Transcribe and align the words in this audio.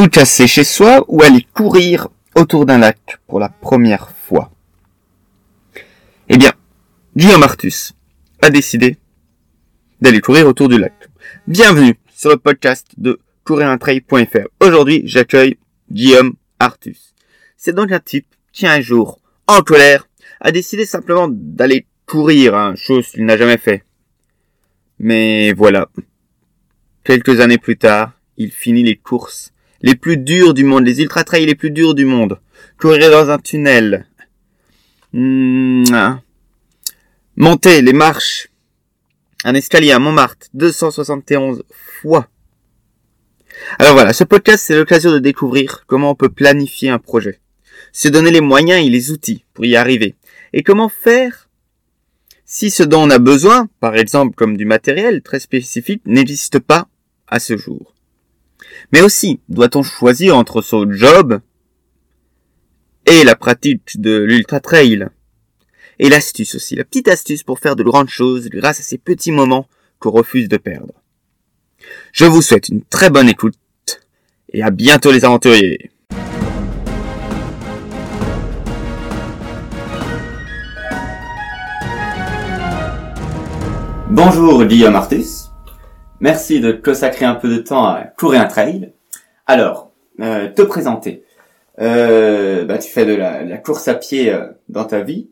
tout 0.00 0.08
casser 0.08 0.46
chez 0.46 0.64
soi 0.64 1.04
ou 1.08 1.22
aller 1.22 1.46
courir 1.52 2.08
autour 2.34 2.64
d'un 2.64 2.78
lac 2.78 3.18
pour 3.26 3.38
la 3.38 3.50
première 3.50 4.08
fois 4.08 4.50
Eh 6.30 6.38
bien, 6.38 6.52
Guillaume 7.14 7.42
Artus 7.42 7.92
a 8.40 8.48
décidé 8.48 8.96
d'aller 10.00 10.22
courir 10.22 10.46
autour 10.46 10.70
du 10.70 10.78
lac. 10.78 10.94
Bienvenue 11.46 11.98
sur 12.14 12.30
le 12.30 12.38
podcast 12.38 12.86
de 12.96 13.20
couriruntrail.fr. 13.44 14.48
Aujourd'hui, 14.60 15.02
j'accueille 15.04 15.58
Guillaume 15.92 16.32
Artus. 16.58 17.12
C'est 17.58 17.74
donc 17.74 17.92
un 17.92 18.00
type 18.00 18.34
qui 18.54 18.66
un 18.66 18.80
jour, 18.80 19.20
en 19.46 19.60
colère, 19.60 20.08
a 20.40 20.50
décidé 20.50 20.86
simplement 20.86 21.28
d'aller 21.30 21.84
courir, 22.06 22.54
hein, 22.54 22.74
chose 22.74 23.06
qu'il 23.08 23.26
n'a 23.26 23.36
jamais 23.36 23.58
fait. 23.58 23.84
Mais 24.98 25.52
voilà. 25.52 25.90
Quelques 27.04 27.40
années 27.40 27.58
plus 27.58 27.76
tard, 27.76 28.12
il 28.38 28.50
finit 28.50 28.82
les 28.82 28.96
courses 28.96 29.52
les 29.82 29.94
plus 29.94 30.16
dures 30.16 30.54
du 30.54 30.64
monde, 30.64 30.84
les 30.84 31.00
ultra 31.00 31.24
trails 31.24 31.46
les 31.46 31.54
plus 31.54 31.70
durs 31.70 31.94
du 31.94 32.04
monde. 32.04 32.40
Courir 32.78 33.10
dans 33.10 33.30
un 33.30 33.38
tunnel. 33.38 34.06
Mmh. 35.12 36.18
Monter 37.36 37.82
les 37.82 37.92
marches. 37.92 38.48
Un 39.44 39.54
escalier 39.54 39.92
à 39.92 39.98
Montmartre 39.98 40.48
271 40.54 41.64
fois. 41.70 42.28
Alors 43.78 43.94
voilà, 43.94 44.12
ce 44.12 44.24
podcast 44.24 44.64
c'est 44.66 44.76
l'occasion 44.76 45.12
de 45.12 45.18
découvrir 45.18 45.84
comment 45.86 46.10
on 46.10 46.14
peut 46.14 46.28
planifier 46.28 46.90
un 46.90 46.98
projet. 46.98 47.40
Se 47.92 48.08
donner 48.08 48.30
les 48.30 48.40
moyens 48.40 48.84
et 48.84 48.90
les 48.90 49.10
outils 49.10 49.44
pour 49.54 49.64
y 49.64 49.76
arriver. 49.76 50.14
Et 50.52 50.62
comment 50.62 50.88
faire 50.88 51.48
si 52.52 52.68
ce 52.70 52.82
dont 52.82 53.04
on 53.04 53.10
a 53.10 53.20
besoin, 53.20 53.68
par 53.78 53.94
exemple 53.94 54.34
comme 54.34 54.56
du 54.56 54.64
matériel 54.64 55.22
très 55.22 55.38
spécifique, 55.38 56.02
n'existe 56.04 56.58
pas 56.58 56.88
à 57.28 57.38
ce 57.38 57.56
jour. 57.56 57.94
Mais 58.92 59.02
aussi, 59.02 59.40
doit-on 59.48 59.82
choisir 59.82 60.36
entre 60.36 60.62
son 60.62 60.90
job 60.90 61.40
et 63.06 63.22
la 63.22 63.36
pratique 63.36 64.00
de 64.00 64.18
l'ultra 64.18 64.58
trail? 64.58 65.08
Et 66.00 66.08
l'astuce 66.08 66.56
aussi, 66.56 66.74
la 66.74 66.84
petite 66.84 67.08
astuce 67.08 67.42
pour 67.42 67.58
faire 67.60 67.76
de 67.76 67.84
grandes 67.84 68.08
choses 68.08 68.48
grâce 68.48 68.80
à 68.80 68.82
ces 68.82 68.98
petits 68.98 69.32
moments 69.32 69.68
qu'on 70.00 70.10
refuse 70.10 70.48
de 70.48 70.56
perdre. 70.56 70.94
Je 72.12 72.24
vous 72.24 72.42
souhaite 72.42 72.68
une 72.68 72.82
très 72.82 73.10
bonne 73.10 73.28
écoute 73.28 73.54
et 74.52 74.62
à 74.62 74.70
bientôt 74.70 75.12
les 75.12 75.24
aventuriers. 75.24 75.90
Bonjour 84.08 84.64
Guillaume 84.64 84.96
Artus. 84.96 85.49
Merci 86.20 86.60
de 86.60 86.72
consacrer 86.72 87.24
un 87.24 87.34
peu 87.34 87.48
de 87.48 87.58
temps 87.58 87.86
à 87.86 88.02
courir 88.02 88.42
un 88.42 88.46
trail. 88.46 88.92
Alors, 89.46 89.90
euh, 90.20 90.48
te 90.52 90.60
présenter. 90.60 91.24
Euh, 91.80 92.66
bah, 92.66 92.76
tu 92.76 92.90
fais 92.90 93.06
de 93.06 93.14
la, 93.14 93.56
course 93.56 93.88
à 93.88 93.94
pied 93.94 94.30
euh, 94.30 94.48
dans 94.68 94.84
ta 94.84 95.00
vie, 95.00 95.28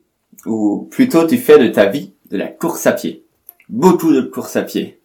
ou 0.46 0.88
plutôt 0.90 1.26
tu 1.26 1.36
fais 1.36 1.58
de 1.58 1.68
ta 1.68 1.86
vie 1.86 2.12
de 2.30 2.38
la 2.38 2.46
course 2.46 2.86
à 2.86 2.92
pied. 2.92 3.22
Beaucoup 3.68 4.14
de 4.14 4.22
course 4.22 4.56
à 4.56 4.62
pied. 4.62 4.98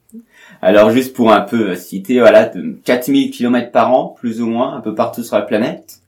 Alors 0.62 0.92
juste 0.92 1.14
pour 1.14 1.34
un 1.34 1.42
peu 1.42 1.76
citer, 1.76 2.22
voilà, 2.22 2.46
de 2.46 2.78
4000 2.86 3.32
km 3.32 3.72
par 3.72 3.92
an, 3.92 4.16
plus 4.18 4.42
ou 4.42 4.48
moins, 4.48 4.78
un 4.78 4.80
peu 4.80 4.96
partout 4.96 5.22
sur 5.22 5.36
la 5.36 5.42
planète. 5.42 6.00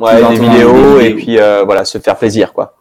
Ouais, 0.00 0.16
des 0.30 0.40
vidéos, 0.40 0.98
et 0.98 1.14
puis 1.14 1.36
voilà, 1.36 1.84
se 1.84 1.98
faire 1.98 2.16
plaisir, 2.16 2.52
quoi. 2.52 2.76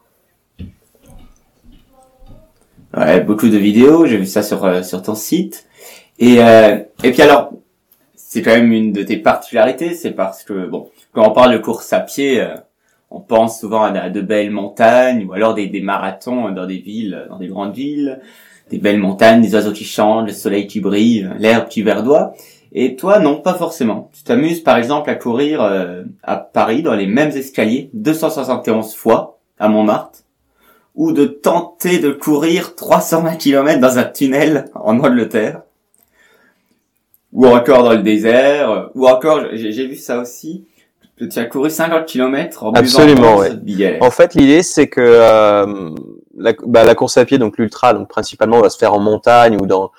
Ouais, 2.98 3.22
beaucoup 3.22 3.50
de 3.50 3.58
vidéos, 3.58 4.08
j'ai 4.08 4.18
vu 4.18 4.26
ça 4.26 4.42
sur, 4.42 4.84
sur 4.84 5.04
ton 5.04 5.14
site. 5.14 5.68
Et, 6.20 6.38
euh, 6.40 6.78
et 7.04 7.12
puis 7.12 7.22
alors, 7.22 7.54
c'est 8.16 8.42
quand 8.42 8.52
même 8.52 8.72
une 8.72 8.92
de 8.92 9.04
tes 9.04 9.18
particularités, 9.18 9.94
c'est 9.94 10.12
parce 10.12 10.44
que, 10.44 10.68
bon, 10.68 10.90
quand 11.12 11.28
on 11.28 11.34
parle 11.34 11.54
de 11.54 11.58
course 11.60 11.92
à 11.94 12.00
pied, 12.00 12.42
euh, 12.42 12.56
on 13.12 13.20
pense 13.20 13.60
souvent 13.60 13.84
à, 13.84 14.10
de 14.10 14.22
belles 14.22 14.52
montagnes, 14.52 15.26
ou 15.26 15.34
alors 15.34 15.54
des, 15.54 15.68
des 15.68 15.82
marathons 15.82 16.50
dans 16.50 16.66
des 16.66 16.80
villes, 16.80 17.28
dans 17.30 17.38
des 17.38 17.48
grandes 17.48 17.76
villes, 17.76 18.20
des 18.70 18.80
belles 18.80 19.00
montagnes, 19.00 19.42
des 19.42 19.54
oiseaux 19.54 19.72
qui 19.72 19.84
chantent, 19.84 20.28
le 20.28 20.34
soleil 20.34 20.68
qui 20.68 20.80
brille, 20.80 21.30
l'herbe 21.38 21.68
qui 21.68 21.84
verdoie. 21.84 22.34
Et 22.72 22.96
toi, 22.96 23.20
non, 23.20 23.40
pas 23.40 23.54
forcément. 23.54 24.10
Tu 24.14 24.24
t'amuses 24.24 24.62
par 24.62 24.78
exemple 24.78 25.10
à 25.10 25.16
courir 25.16 25.62
euh, 25.62 26.04
à 26.24 26.38
Paris 26.38 26.82
dans 26.82 26.96
les 26.96 27.06
mêmes 27.06 27.30
escaliers 27.30 27.92
271 27.94 28.96
fois 28.96 29.40
à 29.60 29.68
Montmartre, 29.68 30.20
ou 30.96 31.12
de 31.12 31.26
tenter 31.26 32.00
de 32.00 32.12
courir 32.12 32.76
320 32.76 33.36
km 33.36 33.80
dans 33.80 34.00
un 34.00 34.06
tunnel 34.06 34.66
en 34.74 35.00
Angleterre 35.00 35.63
ou 37.34 37.48
encore 37.48 37.84
dans 37.84 37.94
le 37.94 38.04
désert, 38.04 38.90
ou 38.96 39.08
encore, 39.08 39.42
j'ai 39.54 39.88
vu 39.88 39.96
ça 39.96 40.20
aussi, 40.20 40.66
tu 41.18 41.40
as 41.40 41.46
couru 41.46 41.70
50 41.70 42.06
km 42.06 42.64
en 42.64 42.74
Absolument, 42.74 43.38
ouais. 43.38 43.98
En 44.02 44.12
fait, 44.12 44.36
l'idée, 44.36 44.64
c'est 44.64 44.88
que 44.88 45.02
euh, 45.02 45.90
la, 46.38 46.54
bah, 46.66 46.84
la, 46.84 46.96
course 46.96 47.18
à 47.18 47.26
pied, 47.26 47.38
donc 47.38 47.58
l'ultra, 47.58 47.94
donc 47.94 48.10
principalement, 48.10 48.62
va 48.62 48.70
se 48.70 48.78
faire 48.78 48.94
en 48.94 49.00
montagne 49.00 49.58
ou 49.62 49.66
dans, 49.66 49.92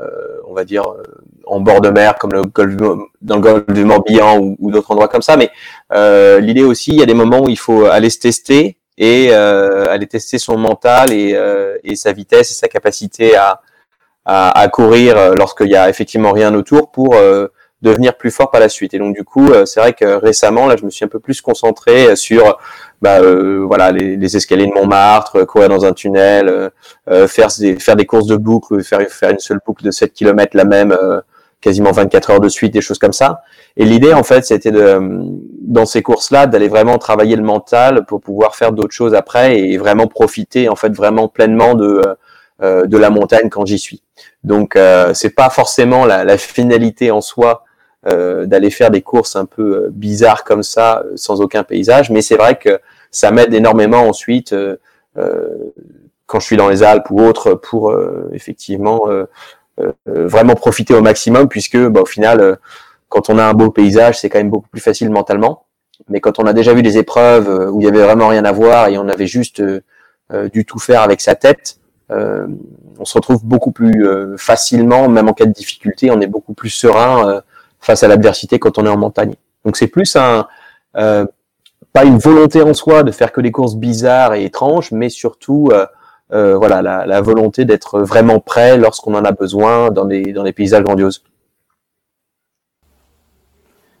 euh, 0.00 0.06
on 0.46 0.54
va 0.54 0.64
dire, 0.64 0.84
euh, 0.88 1.02
en 1.46 1.60
bord 1.60 1.80
de 1.80 1.90
mer, 1.90 2.16
comme 2.18 2.32
le 2.32 2.42
golfe, 2.42 2.76
dans 2.76 3.36
le 3.36 3.40
golfe 3.42 3.66
du 3.66 3.84
Morbihan 3.84 4.38
ou, 4.38 4.56
ou 4.58 4.70
d'autres 4.70 4.90
endroits 4.90 5.08
comme 5.08 5.22
ça. 5.22 5.36
Mais 5.36 5.50
euh, 5.92 6.40
l'idée 6.40 6.64
aussi, 6.64 6.92
il 6.92 6.98
y 6.98 7.02
a 7.02 7.06
des 7.06 7.14
moments 7.14 7.40
où 7.40 7.48
il 7.48 7.58
faut 7.58 7.86
aller 7.86 8.10
se 8.10 8.18
tester 8.18 8.78
et 8.98 9.28
euh, 9.30 9.90
aller 9.90 10.06
tester 10.06 10.38
son 10.38 10.58
mental 10.58 11.12
et, 11.12 11.36
et 11.82 11.96
sa 11.96 12.12
vitesse 12.12 12.50
et 12.50 12.54
sa 12.54 12.68
capacité 12.68 13.36
à 13.36 13.60
à, 14.24 14.58
à 14.58 14.68
courir 14.68 15.16
euh, 15.16 15.34
lorsqu'il 15.34 15.68
y 15.68 15.76
a 15.76 15.88
effectivement 15.88 16.32
rien 16.32 16.54
autour 16.54 16.90
pour 16.90 17.14
euh, 17.14 17.48
devenir 17.82 18.16
plus 18.16 18.30
fort 18.30 18.50
par 18.50 18.60
la 18.60 18.68
suite. 18.68 18.94
Et 18.94 18.98
donc 18.98 19.14
du 19.14 19.24
coup, 19.24 19.50
euh, 19.50 19.66
c'est 19.66 19.80
vrai 19.80 19.92
que 19.92 20.04
récemment, 20.04 20.66
là, 20.66 20.76
je 20.78 20.84
me 20.84 20.90
suis 20.90 21.04
un 21.04 21.08
peu 21.08 21.18
plus 21.18 21.40
concentré 21.40 22.14
sur 22.16 22.58
bah, 23.00 23.20
voilà 23.66 23.90
les, 23.90 24.16
les, 24.16 24.36
escaliers 24.36 24.66
de 24.66 24.72
Montmartre, 24.72 25.44
courir 25.44 25.68
dans 25.68 25.84
un 25.84 25.92
tunnel, 25.92 26.70
faire 27.26 27.48
des 27.58 27.74
faire 27.80 27.96
des 27.96 28.06
courses 28.06 28.28
de 28.28 28.36
boucle, 28.36 28.80
faire 28.84 29.00
faire 29.10 29.30
une 29.30 29.40
seule 29.40 29.58
boucle 29.66 29.84
de 29.84 29.90
7 29.90 30.12
km 30.12 30.56
la 30.56 30.64
même 30.64 30.96
quasiment 31.60 31.90
24 31.90 32.30
heures 32.30 32.40
de 32.40 32.48
suite, 32.48 32.72
des 32.72 32.80
choses 32.80 33.00
comme 33.00 33.12
ça. 33.12 33.42
Et 33.76 33.84
l'idée, 33.84 34.12
en 34.14 34.22
fait, 34.22 34.44
c'était 34.44 34.70
de, 34.70 35.00
dans 35.62 35.84
ces 35.84 36.02
courses-là, 36.02 36.46
d'aller 36.46 36.68
vraiment 36.68 36.98
travailler 36.98 37.34
le 37.34 37.42
mental 37.42 38.04
pour 38.04 38.20
pouvoir 38.20 38.54
faire 38.54 38.70
d'autres 38.70 38.94
choses 38.94 39.14
après 39.14 39.58
et 39.58 39.78
vraiment 39.78 40.06
profiter, 40.06 40.68
en 40.68 40.76
fait, 40.76 40.92
vraiment 40.94 41.26
pleinement 41.26 41.74
de, 41.74 42.02
euh, 42.62 42.86
de 42.86 42.96
la 42.96 43.10
montagne 43.10 43.48
quand 43.48 43.66
j'y 43.66 43.78
suis. 43.78 44.02
Donc 44.44 44.76
euh, 44.76 45.14
c'est 45.14 45.30
pas 45.30 45.50
forcément 45.50 46.04
la, 46.04 46.36
finalité 46.38 47.10
en 47.10 47.20
soi 47.20 47.64
euh, 48.06 48.46
d'aller 48.46 48.70
faire 48.70 48.90
des 48.90 49.02
courses 49.02 49.36
un 49.36 49.44
peu 49.44 49.88
bizarres 49.90 50.44
comme 50.44 50.62
ça 50.62 51.04
sans 51.14 51.40
aucun 51.40 51.62
paysage, 51.62 52.10
mais 52.10 52.22
c'est 52.22 52.36
vrai 52.36 52.56
que 52.56 52.80
ça 53.10 53.30
m'aide 53.30 53.54
énormément 53.54 54.08
ensuite 54.08 54.54
quand 56.26 56.40
je 56.40 56.46
suis 56.46 56.56
dans 56.56 56.68
les 56.68 56.82
Alpes 56.82 57.10
ou 57.10 57.20
autres 57.20 57.54
pour 57.54 57.94
effectivement 58.32 59.02
vraiment 60.06 60.54
profiter 60.54 60.94
au 60.94 61.02
maximum 61.02 61.48
puisque 61.48 61.76
bah, 61.76 62.00
au 62.00 62.06
final 62.06 62.58
quand 63.08 63.28
on 63.28 63.38
a 63.38 63.44
un 63.44 63.52
beau 63.52 63.70
paysage 63.70 64.18
c'est 64.18 64.30
quand 64.30 64.38
même 64.38 64.50
beaucoup 64.50 64.68
plus 64.68 64.80
facile 64.80 65.10
mentalement. 65.10 65.66
Mais 66.08 66.20
quand 66.20 66.40
on 66.40 66.46
a 66.46 66.52
déjà 66.52 66.72
vu 66.74 66.82
des 66.82 66.96
épreuves 66.96 67.70
où 67.70 67.80
il 67.80 67.84
y 67.84 67.88
avait 67.88 68.02
vraiment 68.02 68.28
rien 68.28 68.44
à 68.44 68.52
voir 68.52 68.88
et 68.88 68.98
on 68.98 69.08
avait 69.08 69.26
juste 69.26 69.62
du 70.52 70.64
tout 70.64 70.78
faire 70.78 71.02
avec 71.02 71.20
sa 71.20 71.34
tête 71.34 71.76
euh, 72.12 72.46
on 72.98 73.04
se 73.04 73.14
retrouve 73.14 73.44
beaucoup 73.44 73.72
plus 73.72 74.06
euh, 74.06 74.36
facilement, 74.36 75.08
même 75.08 75.28
en 75.28 75.32
cas 75.32 75.46
de 75.46 75.52
difficulté, 75.52 76.10
on 76.10 76.20
est 76.20 76.26
beaucoup 76.26 76.54
plus 76.54 76.70
serein 76.70 77.28
euh, 77.28 77.40
face 77.80 78.02
à 78.02 78.08
l'adversité 78.08 78.58
quand 78.58 78.78
on 78.78 78.86
est 78.86 78.90
en 78.90 78.98
montagne. 78.98 79.34
Donc 79.64 79.76
c'est 79.76 79.88
plus 79.88 80.16
un 80.16 80.46
pas 81.94 82.04
une 82.04 82.16
volonté 82.16 82.62
en 82.62 82.72
soi 82.72 83.02
de 83.02 83.10
faire 83.10 83.32
que 83.32 83.42
des 83.42 83.50
courses 83.50 83.76
bizarres 83.76 84.32
et 84.32 84.44
étranges, 84.44 84.92
mais 84.92 85.10
surtout 85.10 85.70
voilà 86.30 86.82
la, 86.82 87.20
volonté 87.20 87.64
d'être 87.64 88.00
vraiment 88.00 88.40
prêt 88.40 88.78
lorsqu'on 88.78 89.14
en 89.14 89.24
a 89.24 89.32
besoin 89.32 89.90
dans 89.90 90.04
des 90.04 90.32
dans 90.32 90.42
des 90.42 90.52
paysages 90.52 90.82
grandioses. 90.82 91.22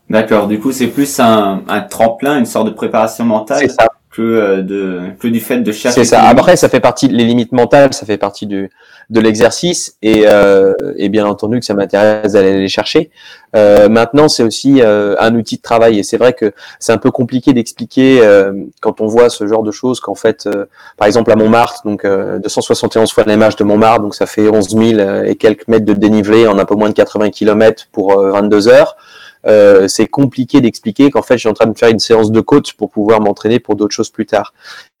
D'accord. 0.08 0.46
Du 0.46 0.58
coup, 0.60 0.72
c'est 0.72 0.88
plus 0.88 1.20
un, 1.20 1.62
un, 1.68 1.80
tremplin, 1.80 2.38
une 2.38 2.46
sorte 2.46 2.66
de 2.66 2.72
préparation 2.72 3.24
mentale. 3.24 3.60
C'est 3.60 3.68
ça 3.68 3.88
que 4.12 4.22
euh, 4.22 4.62
de 4.62 5.00
que 5.18 5.26
du 5.26 5.40
fait 5.40 5.58
de 5.58 5.72
chercher. 5.72 6.04
C'est 6.04 6.04
ça. 6.04 6.22
Après, 6.22 6.56
ça 6.56 6.68
fait 6.68 6.80
partie 6.80 7.08
les 7.08 7.24
limites 7.24 7.52
mentales, 7.52 7.92
ça 7.94 8.06
fait 8.06 8.18
partie 8.18 8.46
du 8.46 8.70
de 9.10 9.20
l'exercice 9.20 9.96
et 10.02 10.24
euh, 10.26 10.74
et 10.96 11.08
bien 11.08 11.26
entendu 11.26 11.58
que 11.58 11.64
ça 11.64 11.74
m'intéresse 11.74 12.32
d'aller 12.32 12.58
les 12.58 12.68
chercher. 12.68 13.10
Euh, 13.54 13.88
maintenant, 13.88 14.28
c'est 14.28 14.42
aussi 14.42 14.80
euh, 14.80 15.14
un 15.18 15.34
outil 15.34 15.56
de 15.56 15.62
travail 15.62 15.98
et 15.98 16.02
c'est 16.02 16.16
vrai 16.16 16.32
que 16.32 16.52
c'est 16.78 16.92
un 16.92 16.98
peu 16.98 17.10
compliqué 17.10 17.52
d'expliquer 17.52 18.20
euh, 18.22 18.52
quand 18.80 19.00
on 19.00 19.06
voit 19.06 19.28
ce 19.28 19.46
genre 19.46 19.62
de 19.62 19.70
choses 19.70 20.00
qu'en 20.00 20.14
fait, 20.14 20.48
par 20.96 21.06
exemple 21.06 21.30
à 21.32 21.36
Montmartre, 21.36 21.82
donc 21.84 22.06
271 22.06 23.12
fois 23.12 23.24
l'image 23.26 23.56
de 23.56 23.64
Montmartre, 23.64 24.02
donc 24.02 24.14
ça 24.14 24.26
fait 24.26 24.48
11 24.48 24.68
000 24.68 25.24
et 25.24 25.36
quelques 25.36 25.68
mètres 25.68 25.84
de 25.84 25.94
dénivelé 25.94 26.46
en 26.46 26.58
un 26.58 26.64
peu 26.64 26.74
moins 26.74 26.88
de 26.88 26.94
80 26.94 27.30
km 27.30 27.88
pour 27.92 28.18
22 28.20 28.68
heures. 28.68 28.96
Euh, 29.46 29.88
c'est 29.88 30.06
compliqué 30.06 30.60
d'expliquer 30.60 31.10
qu'en 31.10 31.22
fait, 31.22 31.34
je 31.34 31.40
suis 31.40 31.48
en 31.48 31.54
train 31.54 31.66
de 31.66 31.76
faire 31.76 31.88
une 31.88 31.98
séance 31.98 32.30
de 32.30 32.40
coach 32.40 32.74
pour 32.74 32.90
pouvoir 32.90 33.20
m'entraîner 33.20 33.58
pour 33.58 33.74
d'autres 33.76 33.94
choses 33.94 34.10
plus 34.10 34.26
tard. 34.26 34.54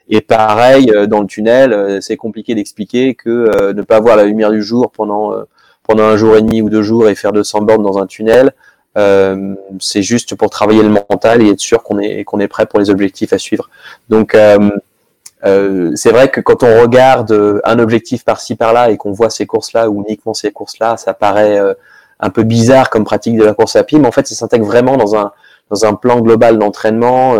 Et 0.08 0.20
pareil, 0.20 0.90
euh, 0.90 1.06
dans 1.06 1.20
le 1.20 1.26
tunnel, 1.26 1.72
euh, 1.72 2.00
c'est 2.00 2.16
compliqué 2.16 2.54
d'expliquer 2.54 3.14
que 3.14 3.72
ne 3.72 3.82
pas 3.82 4.00
voir 4.00 4.16
la 4.16 4.24
lumière 4.24 4.50
du 4.50 4.62
jour 4.62 4.90
pendant 4.90 5.32
pendant 5.84 6.04
un 6.04 6.16
jour 6.16 6.36
et 6.36 6.42
demi 6.42 6.62
ou 6.62 6.70
deux 6.70 6.82
jours 6.82 7.08
et 7.08 7.14
faire 7.16 7.32
200 7.32 7.62
bornes 7.62 7.82
dans 7.82 7.98
un 7.98 8.06
tunnel, 8.06 8.52
Euh, 8.98 9.54
c'est 9.80 10.02
juste 10.02 10.34
pour 10.34 10.50
travailler 10.50 10.82
le 10.82 10.90
mental 10.90 11.42
et 11.42 11.50
être 11.50 11.60
sûr 11.60 11.82
qu'on 11.82 11.98
est 11.98 12.24
qu'on 12.24 12.40
est 12.40 12.48
prêt 12.48 12.66
pour 12.66 12.78
les 12.78 12.90
objectifs 12.90 13.32
à 13.32 13.38
suivre. 13.38 13.70
Donc 14.10 14.34
euh, 14.34 14.70
euh, 15.44 15.92
c'est 15.94 16.10
vrai 16.10 16.28
que 16.30 16.40
quand 16.40 16.62
on 16.62 16.82
regarde 16.82 17.60
un 17.64 17.78
objectif 17.78 18.24
par-ci 18.24 18.54
par-là 18.54 18.90
et 18.90 18.96
qu'on 18.98 19.12
voit 19.12 19.30
ces 19.30 19.46
courses-là 19.46 19.88
ou 19.88 20.04
uniquement 20.06 20.34
ces 20.34 20.52
courses-là, 20.52 20.96
ça 20.98 21.14
paraît 21.14 21.58
un 22.22 22.30
peu 22.30 22.42
bizarre 22.44 22.88
comme 22.88 23.04
pratique 23.04 23.36
de 23.36 23.44
la 23.44 23.52
course 23.52 23.76
à 23.76 23.84
pied, 23.84 23.98
mais 23.98 24.08
en 24.08 24.12
fait 24.12 24.26
ça 24.26 24.34
s'intègre 24.34 24.64
vraiment 24.64 24.96
dans 24.96 25.16
un 25.16 25.32
dans 25.70 25.84
un 25.84 25.94
plan 25.94 26.20
global 26.20 26.58
d'entraînement 26.58 27.34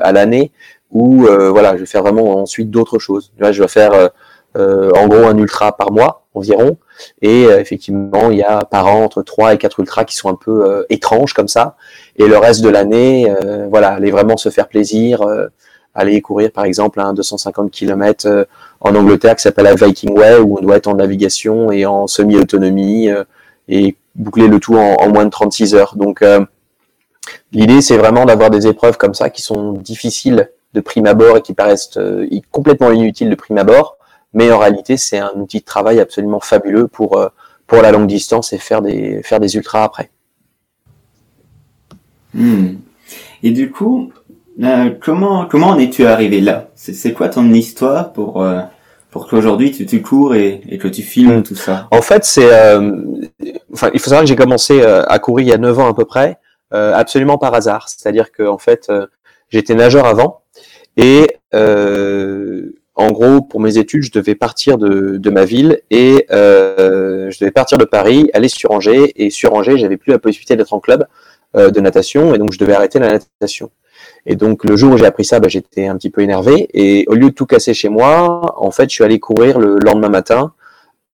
à 0.00 0.12
l'année 0.12 0.52
où 0.90 1.26
voilà 1.26 1.74
je 1.74 1.80
vais 1.80 1.86
faire 1.86 2.02
vraiment 2.02 2.38
ensuite 2.38 2.70
d'autres 2.70 2.98
choses. 2.98 3.32
je 3.38 3.62
vais 3.62 3.68
faire 3.68 4.10
en 4.56 5.08
gros 5.08 5.26
un 5.26 5.36
ultra 5.36 5.76
par 5.76 5.92
mois 5.92 6.24
environ 6.34 6.78
et 7.22 7.46
euh, 7.46 7.60
effectivement, 7.60 8.30
il 8.30 8.38
y 8.38 8.42
a 8.42 8.64
par 8.64 8.86
an 8.86 9.04
entre 9.04 9.22
3 9.22 9.54
et 9.54 9.58
4 9.58 9.80
ultras 9.80 10.04
qui 10.04 10.16
sont 10.16 10.28
un 10.28 10.34
peu 10.34 10.64
euh, 10.64 10.84
étranges 10.90 11.32
comme 11.32 11.48
ça. 11.48 11.76
Et 12.16 12.26
le 12.26 12.36
reste 12.38 12.62
de 12.62 12.68
l'année, 12.68 13.30
euh, 13.30 13.66
voilà, 13.68 13.90
aller 13.90 14.10
vraiment 14.10 14.36
se 14.36 14.48
faire 14.48 14.68
plaisir, 14.68 15.22
aller 15.94 16.20
courir 16.20 16.50
par 16.50 16.64
exemple 16.64 17.00
un 17.00 17.12
250 17.14 17.70
km 17.70 18.46
en 18.80 18.94
Angleterre 18.94 19.36
qui 19.36 19.42
s'appelle 19.42 19.64
la 19.64 19.74
Viking 19.74 20.16
Way 20.18 20.38
où 20.38 20.58
on 20.58 20.60
doit 20.60 20.76
être 20.76 20.88
en 20.88 20.94
navigation 20.94 21.70
et 21.70 21.86
en 21.86 22.06
semi-autonomie 22.06 23.10
et 23.68 23.96
boucler 24.14 24.48
le 24.48 24.60
tout 24.60 24.76
en, 24.76 25.08
moins 25.08 25.24
de 25.24 25.30
36 25.30 25.74
heures. 25.74 25.96
Donc 25.96 26.24
l'idée 27.52 27.80
c'est 27.80 27.96
vraiment 27.96 28.24
d'avoir 28.24 28.50
des 28.50 28.66
épreuves 28.66 28.96
comme 28.96 29.14
ça 29.14 29.30
qui 29.30 29.42
sont 29.42 29.72
difficiles 29.72 30.50
de 30.74 30.80
prime 30.80 31.06
abord 31.06 31.38
et 31.38 31.42
qui 31.42 31.54
paraissent 31.54 31.98
complètement 32.50 32.92
inutiles 32.92 33.30
de 33.30 33.34
prime 33.34 33.58
abord, 33.58 33.96
mais 34.32 34.50
en 34.52 34.58
réalité 34.58 34.96
c'est 34.96 35.18
un 35.18 35.32
outil 35.36 35.60
de 35.60 35.64
travail 35.64 36.00
absolument 36.00 36.40
fabuleux 36.40 36.88
pour 36.88 37.16
euh, 37.16 37.28
pour 37.66 37.80
la 37.80 37.92
longue 37.92 38.06
distance 38.06 38.52
et 38.52 38.58
faire 38.58 38.82
des 38.82 39.22
faire 39.22 39.40
des 39.40 39.56
ultras 39.56 39.84
après. 39.84 40.10
Hmm. 42.34 42.74
Et 43.42 43.52
du 43.52 43.70
coup, 43.70 44.12
euh, 44.62 44.90
comment 45.00 45.46
comment 45.46 45.68
en 45.68 45.78
es-tu 45.78 46.04
arrivé 46.04 46.40
là? 46.40 46.70
C'est 46.74 47.12
quoi 47.12 47.28
ton 47.28 47.52
histoire 47.52 48.12
pour 48.12 48.42
euh, 48.42 48.60
pour 49.14 49.28
qu'aujourd'hui 49.28 49.70
tu, 49.70 49.86
tu 49.86 50.02
cours 50.02 50.34
et, 50.34 50.60
et, 50.68 50.76
que 50.76 50.88
tu 50.88 51.02
filmes 51.02 51.38
hmm. 51.38 51.42
tout 51.44 51.54
ça 51.54 51.86
En 51.92 52.02
fait, 52.02 52.24
c'est 52.24 52.50
enfin 53.72 53.88
il 53.94 54.00
faut 54.00 54.10
savoir 54.10 54.22
que 54.22 54.26
j'ai 54.26 54.36
commencé 54.36 54.82
à 54.82 55.18
courir 55.20 55.46
il 55.46 55.50
y 55.50 55.52
a 55.54 55.58
9 55.58 55.78
ans 55.78 55.88
à 55.88 55.94
peu 55.94 56.04
près, 56.04 56.38
absolument 56.70 57.38
par 57.38 57.54
hasard. 57.54 57.88
C'est-à-dire 57.88 58.32
que 58.32 58.42
en 58.42 58.58
fait 58.58 58.92
j'étais 59.50 59.74
nageur 59.74 60.04
avant 60.04 60.42
et 60.96 61.38
en 62.96 63.10
gros, 63.10 63.40
pour 63.42 63.60
mes 63.60 63.76
études, 63.78 64.04
je 64.04 64.12
devais 64.12 64.36
partir 64.36 64.78
de, 64.78 65.16
de 65.16 65.30
ma 65.30 65.44
ville 65.44 65.80
et 65.90 66.26
euh, 66.30 67.28
je 67.30 67.40
devais 67.40 67.50
partir 67.50 67.76
de 67.76 67.84
Paris, 67.84 68.30
aller 68.34 68.48
sur 68.48 68.70
Angers. 68.70 69.12
Et 69.16 69.30
sur 69.30 69.52
Angers, 69.54 69.78
j'avais 69.78 69.96
plus 69.96 70.12
la 70.12 70.20
possibilité 70.20 70.54
d'être 70.54 70.72
en 70.72 70.80
club 70.80 71.06
euh, 71.56 71.70
de 71.70 71.80
natation 71.80 72.34
et 72.34 72.38
donc 72.38 72.52
je 72.52 72.58
devais 72.58 72.74
arrêter 72.74 73.00
la 73.00 73.12
natation. 73.12 73.70
Et 74.26 74.36
donc 74.36 74.64
le 74.64 74.76
jour 74.76 74.92
où 74.92 74.96
j'ai 74.96 75.06
appris 75.06 75.24
ça, 75.24 75.40
bah, 75.40 75.48
j'étais 75.48 75.86
un 75.86 75.96
petit 75.96 76.10
peu 76.10 76.22
énervé. 76.22 76.68
Et 76.72 77.04
au 77.08 77.14
lieu 77.14 77.30
de 77.30 77.34
tout 77.34 77.46
casser 77.46 77.74
chez 77.74 77.88
moi, 77.88 78.54
en 78.56 78.70
fait, 78.70 78.88
je 78.90 78.94
suis 78.94 79.04
allé 79.04 79.18
courir 79.18 79.58
le 79.58 79.78
lendemain 79.78 80.08
matin 80.08 80.52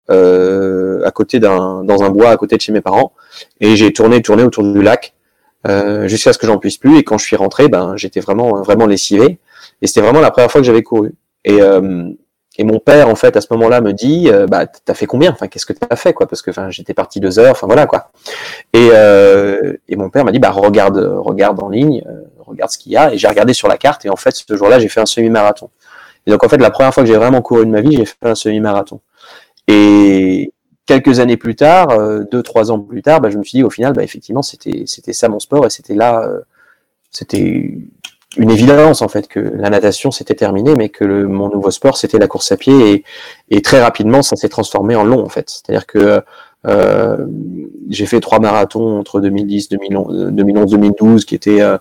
euh, 0.09 1.03
à 1.05 1.11
côté 1.11 1.39
d'un 1.39 1.83
dans 1.83 2.03
un 2.03 2.09
bois 2.09 2.29
à 2.29 2.37
côté 2.37 2.55
de 2.55 2.61
chez 2.61 2.71
mes 2.71 2.81
parents. 2.81 3.13
Et 3.61 3.75
j'ai 3.75 3.93
tourné, 3.93 4.21
tourné 4.21 4.43
autour 4.43 4.63
du 4.63 4.81
lac 4.81 5.13
euh, 5.67 6.07
jusqu'à 6.07 6.33
ce 6.33 6.37
que 6.37 6.47
j'en 6.47 6.57
puisse 6.57 6.77
plus. 6.77 6.97
Et 6.97 7.03
quand 7.03 7.17
je 7.17 7.25
suis 7.25 7.35
rentré, 7.35 7.67
ben 7.69 7.95
j'étais 7.95 8.19
vraiment 8.19 8.61
vraiment 8.61 8.85
lessivé. 8.85 9.39
Et 9.81 9.87
c'était 9.87 10.01
vraiment 10.01 10.21
la 10.21 10.31
première 10.31 10.51
fois 10.51 10.61
que 10.61 10.67
j'avais 10.67 10.83
couru. 10.83 11.13
Et, 11.45 11.61
euh, 11.61 12.09
et 12.57 12.63
mon 12.63 12.79
père, 12.79 13.07
en 13.07 13.15
fait, 13.15 13.37
à 13.37 13.41
ce 13.41 13.47
moment-là, 13.51 13.81
me 13.81 13.93
dit, 13.93 14.29
euh, 14.31 14.47
bah, 14.47 14.65
t'as 14.65 14.95
fait 14.95 15.05
combien? 15.05 15.31
Enfin, 15.31 15.47
qu'est-ce 15.47 15.65
que 15.65 15.73
t'as 15.73 15.95
fait, 15.95 16.13
quoi? 16.13 16.27
Parce 16.27 16.41
que, 16.41 16.49
enfin, 16.49 16.71
j'étais 16.71 16.95
parti 16.95 17.19
deux 17.19 17.37
heures. 17.37 17.51
Enfin, 17.51 17.67
voilà, 17.67 17.85
quoi. 17.85 18.09
Et, 18.73 18.89
euh, 18.93 19.73
et 19.87 19.95
mon 19.95 20.09
père 20.09 20.25
m'a 20.25 20.31
dit, 20.31 20.39
bah, 20.39 20.49
regarde, 20.49 20.97
regarde 20.97 21.61
en 21.61 21.69
ligne, 21.69 22.03
euh, 22.07 22.23
regarde 22.51 22.71
ce 22.71 22.77
qu'il 22.77 22.91
y 22.91 22.97
a. 22.97 23.13
Et 23.13 23.17
j'ai 23.17 23.27
regardé 23.27 23.53
sur 23.53 23.67
la 23.67 23.77
carte. 23.77 24.05
Et 24.05 24.09
en 24.09 24.15
fait, 24.15 24.35
ce 24.35 24.55
jour-là, 24.55 24.79
j'ai 24.79 24.89
fait 24.89 25.01
un 25.01 25.05
semi-marathon. 25.05 25.69
Et 26.25 26.31
donc, 26.31 26.43
en 26.43 26.49
fait, 26.49 26.57
la 26.57 26.71
première 26.71 26.93
fois 26.93 27.03
que 27.03 27.09
j'ai 27.09 27.17
vraiment 27.17 27.41
couru 27.41 27.65
de 27.65 27.71
ma 27.71 27.81
vie, 27.81 27.95
j'ai 27.95 28.05
fait 28.05 28.15
un 28.21 28.35
semi-marathon. 28.35 28.99
Et 29.67 30.53
quelques 30.85 31.19
années 31.19 31.37
plus 31.37 31.55
tard, 31.55 31.91
euh, 31.91 32.23
deux, 32.31 32.43
trois 32.43 32.71
ans 32.71 32.79
plus 32.79 33.01
tard, 33.01 33.21
bah, 33.21 33.29
je 33.29 33.37
me 33.37 33.43
suis 33.43 33.57
dit, 33.57 33.63
au 33.63 33.69
final, 33.69 33.93
bah, 33.93 34.03
effectivement, 34.03 34.41
c'était, 34.41 34.85
ça 34.85 35.29
mon 35.29 35.39
sport, 35.39 35.65
et 35.65 35.69
c'était 35.69 35.95
là, 35.95 36.29
c'était 37.11 37.77
une 38.37 38.51
évidence 38.51 39.01
en 39.01 39.07
fait 39.07 39.27
que 39.27 39.39
la 39.39 39.69
natation 39.69 40.11
c'était 40.11 40.35
terminé, 40.35 40.75
mais 40.75 40.89
que 40.89 41.23
mon 41.23 41.49
nouveau 41.49 41.71
sport 41.71 41.97
c'était 41.97 42.19
la 42.19 42.27
course 42.27 42.51
à 42.51 42.57
pied 42.57 43.03
et, 43.49 43.61
très 43.61 43.81
rapidement 43.81 44.21
ça 44.21 44.35
s'est 44.35 44.49
transformé 44.49 44.95
en 44.95 45.03
long 45.03 45.23
en 45.23 45.29
fait. 45.29 45.49
C'est-à-dire 45.49 45.85
que 45.87 46.21
euh, 46.65 47.25
j'ai 47.89 48.05
fait 48.05 48.19
trois 48.19 48.39
marathons 48.39 48.99
entre 48.99 49.21
2010, 49.21 49.69
2011, 49.69 50.31
2012 50.33 51.25
qui 51.25 51.35
étaient 51.35 51.61
euh, 51.61 51.77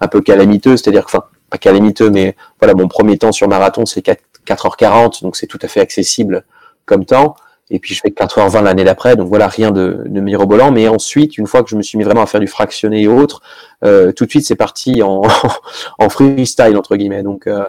un 0.00 0.08
peu 0.08 0.20
calamiteux, 0.20 0.76
c'est-à-dire 0.76 1.04
que 1.04 1.10
enfin 1.10 1.24
pas 1.50 1.58
calamiteux, 1.58 2.10
mais 2.10 2.36
voilà 2.60 2.74
mon 2.74 2.88
premier 2.88 3.16
temps 3.18 3.32
sur 3.32 3.48
marathon 3.48 3.86
c'est 3.86 4.02
4, 4.02 4.20
4h40 4.46 5.22
donc 5.22 5.36
c'est 5.36 5.46
tout 5.46 5.58
à 5.62 5.68
fait 5.68 5.80
accessible 5.80 6.44
comme 6.84 7.04
temps. 7.04 7.36
Et 7.70 7.78
puis 7.80 7.94
je 7.94 8.00
fais 8.00 8.08
4h20 8.08 8.62
l'année 8.62 8.84
d'après, 8.84 9.14
donc 9.14 9.28
voilà, 9.28 9.46
rien 9.46 9.70
de, 9.70 10.02
de 10.06 10.20
mirobolant. 10.20 10.70
Mais 10.70 10.88
ensuite, 10.88 11.36
une 11.36 11.46
fois 11.46 11.62
que 11.62 11.68
je 11.68 11.76
me 11.76 11.82
suis 11.82 11.98
mis 11.98 12.04
vraiment 12.04 12.22
à 12.22 12.26
faire 12.26 12.40
du 12.40 12.46
fractionné 12.46 13.02
et 13.02 13.08
autres, 13.08 13.42
euh, 13.84 14.10
tout 14.10 14.24
de 14.24 14.30
suite 14.30 14.46
c'est 14.46 14.56
parti 14.56 15.02
en, 15.02 15.20
en 15.98 16.08
freestyle 16.08 16.78
entre 16.78 16.96
guillemets. 16.96 17.22
Donc 17.22 17.46
euh, 17.46 17.64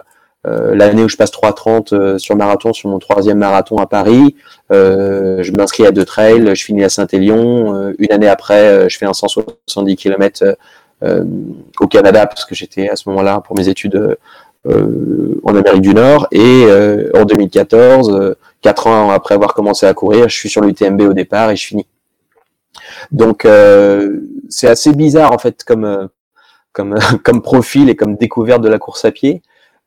euh, 0.46 0.74
l'année 0.74 1.02
où 1.02 1.08
je 1.08 1.16
passe 1.16 1.30
3h30 1.32 1.94
euh, 1.94 2.18
sur 2.18 2.34
marathon, 2.34 2.72
sur 2.72 2.88
mon 2.88 2.98
troisième 2.98 3.38
marathon 3.38 3.76
à 3.76 3.86
Paris, 3.86 4.36
euh, 4.72 5.42
je 5.42 5.52
m'inscris 5.52 5.84
à 5.84 5.90
deux 5.90 6.06
trails, 6.06 6.54
je 6.54 6.64
finis 6.64 6.82
à 6.82 6.88
Saint-Élion. 6.88 7.92
une 7.98 8.12
année 8.12 8.28
après, 8.28 8.88
je 8.88 8.96
fais 8.96 9.06
un 9.06 9.12
170 9.12 9.96
km 9.96 10.56
au 11.02 11.86
Canada 11.86 12.26
parce 12.26 12.44
que 12.44 12.54
j'étais 12.54 12.88
à 12.88 12.96
ce 12.96 13.08
moment-là 13.08 13.40
pour 13.40 13.56
mes 13.56 13.68
études 13.68 14.16
en 14.66 15.56
Amérique 15.56 15.82
du 15.82 15.94
Nord. 15.94 16.26
Et 16.32 16.66
en 17.14 17.24
2014 17.24 18.36
Quatre 18.62 18.88
ans 18.88 19.10
après 19.10 19.34
avoir 19.34 19.54
commencé 19.54 19.86
à 19.86 19.94
courir, 19.94 20.28
je 20.28 20.36
suis 20.36 20.50
sur 20.50 20.60
l'UTMB 20.60 21.00
au 21.02 21.14
départ 21.14 21.50
et 21.50 21.56
je 21.56 21.66
finis. 21.66 21.86
Donc 23.10 23.44
euh, 23.44 24.20
c'est 24.50 24.68
assez 24.68 24.92
bizarre 24.92 25.32
en 25.32 25.38
fait 25.38 25.64
comme 25.64 25.84
euh, 25.84 26.06
comme 26.72 26.98
comme 27.24 27.40
profil 27.40 27.88
et 27.88 27.96
comme 27.96 28.16
découverte 28.16 28.60
de 28.60 28.68
la 28.68 28.78
course 28.78 29.06
à 29.06 29.12
pied, 29.12 29.40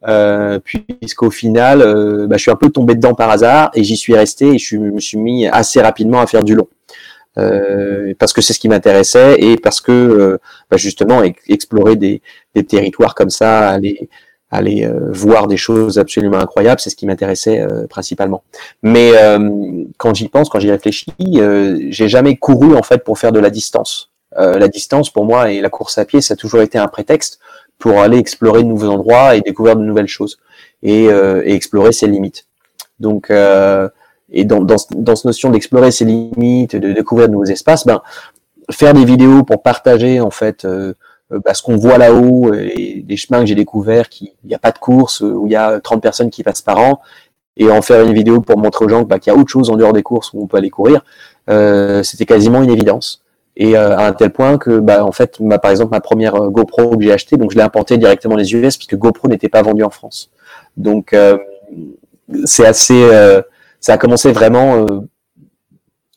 euh, 0.07 0.59
puisqu'au 0.59 1.29
final, 1.29 1.81
euh, 1.81 2.25
bah, 2.25 2.37
je 2.37 2.41
suis 2.41 2.51
un 2.51 2.55
peu 2.55 2.69
tombé 2.71 2.95
dedans 2.95 3.13
par 3.13 3.29
hasard 3.29 3.69
et 3.75 3.83
j'y 3.83 3.95
suis 3.95 4.15
resté 4.15 4.55
et 4.55 4.57
je 4.57 4.77
me 4.77 4.99
suis 4.99 5.19
mis 5.19 5.47
assez 5.47 5.79
rapidement 5.79 6.19
à 6.19 6.25
faire 6.25 6.43
du 6.43 6.55
long. 6.55 6.67
Euh, 7.39 8.13
parce 8.19 8.31
que 8.31 8.41
c'est 8.41 8.53
ce 8.53 8.59
qui 8.59 8.69
m'intéressait 8.69 9.37
et 9.39 9.57
parce 9.57 9.81
que 9.81 10.39
bah, 10.69 10.77
justement 10.77 11.23
explorer 11.47 11.95
des, 11.95 12.21
des, 12.53 12.63
territoires 12.63 13.15
comme 13.15 13.31
ça, 13.31 13.69
aller 13.69 14.07
aller 14.53 14.85
euh, 14.85 15.09
voir 15.11 15.47
des 15.47 15.57
choses 15.57 15.97
absolument 15.97 16.37
incroyables, 16.37 16.79
c'est 16.79 16.91
ce 16.91 16.95
qui 16.95 17.07
m'intéressait 17.07 17.59
euh, 17.59 17.87
principalement. 17.87 18.43
Mais 18.83 19.11
euh, 19.15 19.83
quand 19.97 20.13
j'y 20.13 20.29
pense, 20.29 20.47
quand 20.49 20.59
j'y 20.59 20.69
réfléchis, 20.69 21.11
j'ai 21.19 22.07
jamais 22.07 22.37
couru 22.37 22.75
en 22.75 22.83
fait 22.83 23.03
pour 23.03 23.17
faire 23.17 23.31
de 23.31 23.39
la 23.39 23.49
distance. 23.49 24.11
la 24.35 24.67
distance 24.67 25.09
pour 25.09 25.25
moi 25.25 25.51
et 25.51 25.61
la 25.61 25.69
course 25.69 25.97
à 25.97 26.05
pied, 26.05 26.21
ça 26.21 26.35
a 26.35 26.37
toujours 26.37 26.61
été 26.61 26.77
un 26.77 26.87
prétexte 26.87 27.39
pour 27.79 27.99
aller 27.99 28.17
explorer 28.17 28.63
de 28.63 28.67
nouveaux 28.67 28.89
endroits 28.89 29.35
et 29.35 29.41
découvrir 29.41 29.75
de 29.75 29.83
nouvelles 29.83 30.07
choses 30.07 30.37
et, 30.83 31.05
et 31.05 31.53
explorer 31.53 31.91
ses 31.91 32.07
limites. 32.07 32.45
Donc 32.99 33.31
et 34.33 34.45
dans, 34.45 34.61
dans, 34.61 34.75
dans 34.95 35.15
cette 35.15 35.25
notion 35.25 35.49
d'explorer 35.51 35.91
ses 35.91 36.05
limites, 36.05 36.75
de 36.75 36.91
découvrir 36.91 37.27
de 37.27 37.33
nouveaux 37.33 37.45
espaces, 37.45 37.85
ben 37.85 38.01
faire 38.71 38.93
des 38.93 39.05
vidéos 39.05 39.43
pour 39.43 39.61
partager 39.61 40.19
en 40.19 40.31
fait 40.31 40.65
euh, 40.65 40.93
bah, 41.29 41.53
ce 41.53 41.61
qu'on 41.61 41.77
voit 41.77 41.97
là-haut 41.97 42.53
et 42.53 43.03
des 43.05 43.17
chemins 43.17 43.39
que 43.39 43.45
j'ai 43.45 43.55
découverts, 43.55 44.09
qui 44.09 44.33
il 44.43 44.47
n'y 44.47 44.55
a 44.55 44.59
pas 44.59 44.71
de 44.71 44.77
course, 44.77 45.21
euh, 45.21 45.31
où 45.31 45.47
il 45.47 45.53
y 45.53 45.55
a 45.55 45.79
30 45.79 46.01
personnes 46.01 46.29
qui 46.29 46.43
passent 46.43 46.61
par 46.61 46.79
an, 46.79 47.01
et 47.55 47.69
en 47.69 47.81
faire 47.81 48.03
une 48.03 48.13
vidéo 48.13 48.41
pour 48.41 48.57
montrer 48.57 48.85
aux 48.85 48.89
gens 48.89 49.03
bah, 49.03 49.19
qu'il 49.19 49.31
y 49.31 49.35
a 49.35 49.39
autre 49.39 49.49
chose 49.49 49.69
en 49.69 49.75
dehors 49.75 49.93
des 49.93 50.03
courses 50.03 50.33
où 50.33 50.41
on 50.41 50.47
peut 50.47 50.57
aller 50.57 50.69
courir, 50.69 51.03
euh, 51.49 52.03
c'était 52.03 52.25
quasiment 52.25 52.63
une 52.63 52.71
évidence. 52.71 53.23
Et 53.55 53.77
euh, 53.77 53.95
à 53.95 54.07
un 54.07 54.13
tel 54.13 54.31
point 54.31 54.57
que, 54.57 54.79
bah, 54.79 55.05
en 55.05 55.11
fait, 55.11 55.39
ma, 55.39 55.59
par 55.59 55.69
exemple, 55.69 55.91
ma 55.91 56.01
première 56.01 56.33
GoPro 56.49 56.97
que 56.97 57.03
j'ai 57.03 57.11
achetée, 57.11 57.37
donc 57.37 57.51
je 57.51 57.57
l'ai 57.57 57.61
importée 57.63 57.97
directement 57.97 58.35
les 58.35 58.53
US 58.55 58.77
puisque 58.77 58.95
GoPro 58.95 59.27
n'était 59.27 59.49
pas 59.49 59.61
vendu 59.61 59.83
en 59.83 59.91
France. 59.91 60.31
Donc 60.75 61.15
c'est 62.45 62.65
assez, 62.65 63.07
ça 63.83 63.93
a 63.93 63.97
commencé 63.97 64.31
vraiment 64.31 65.03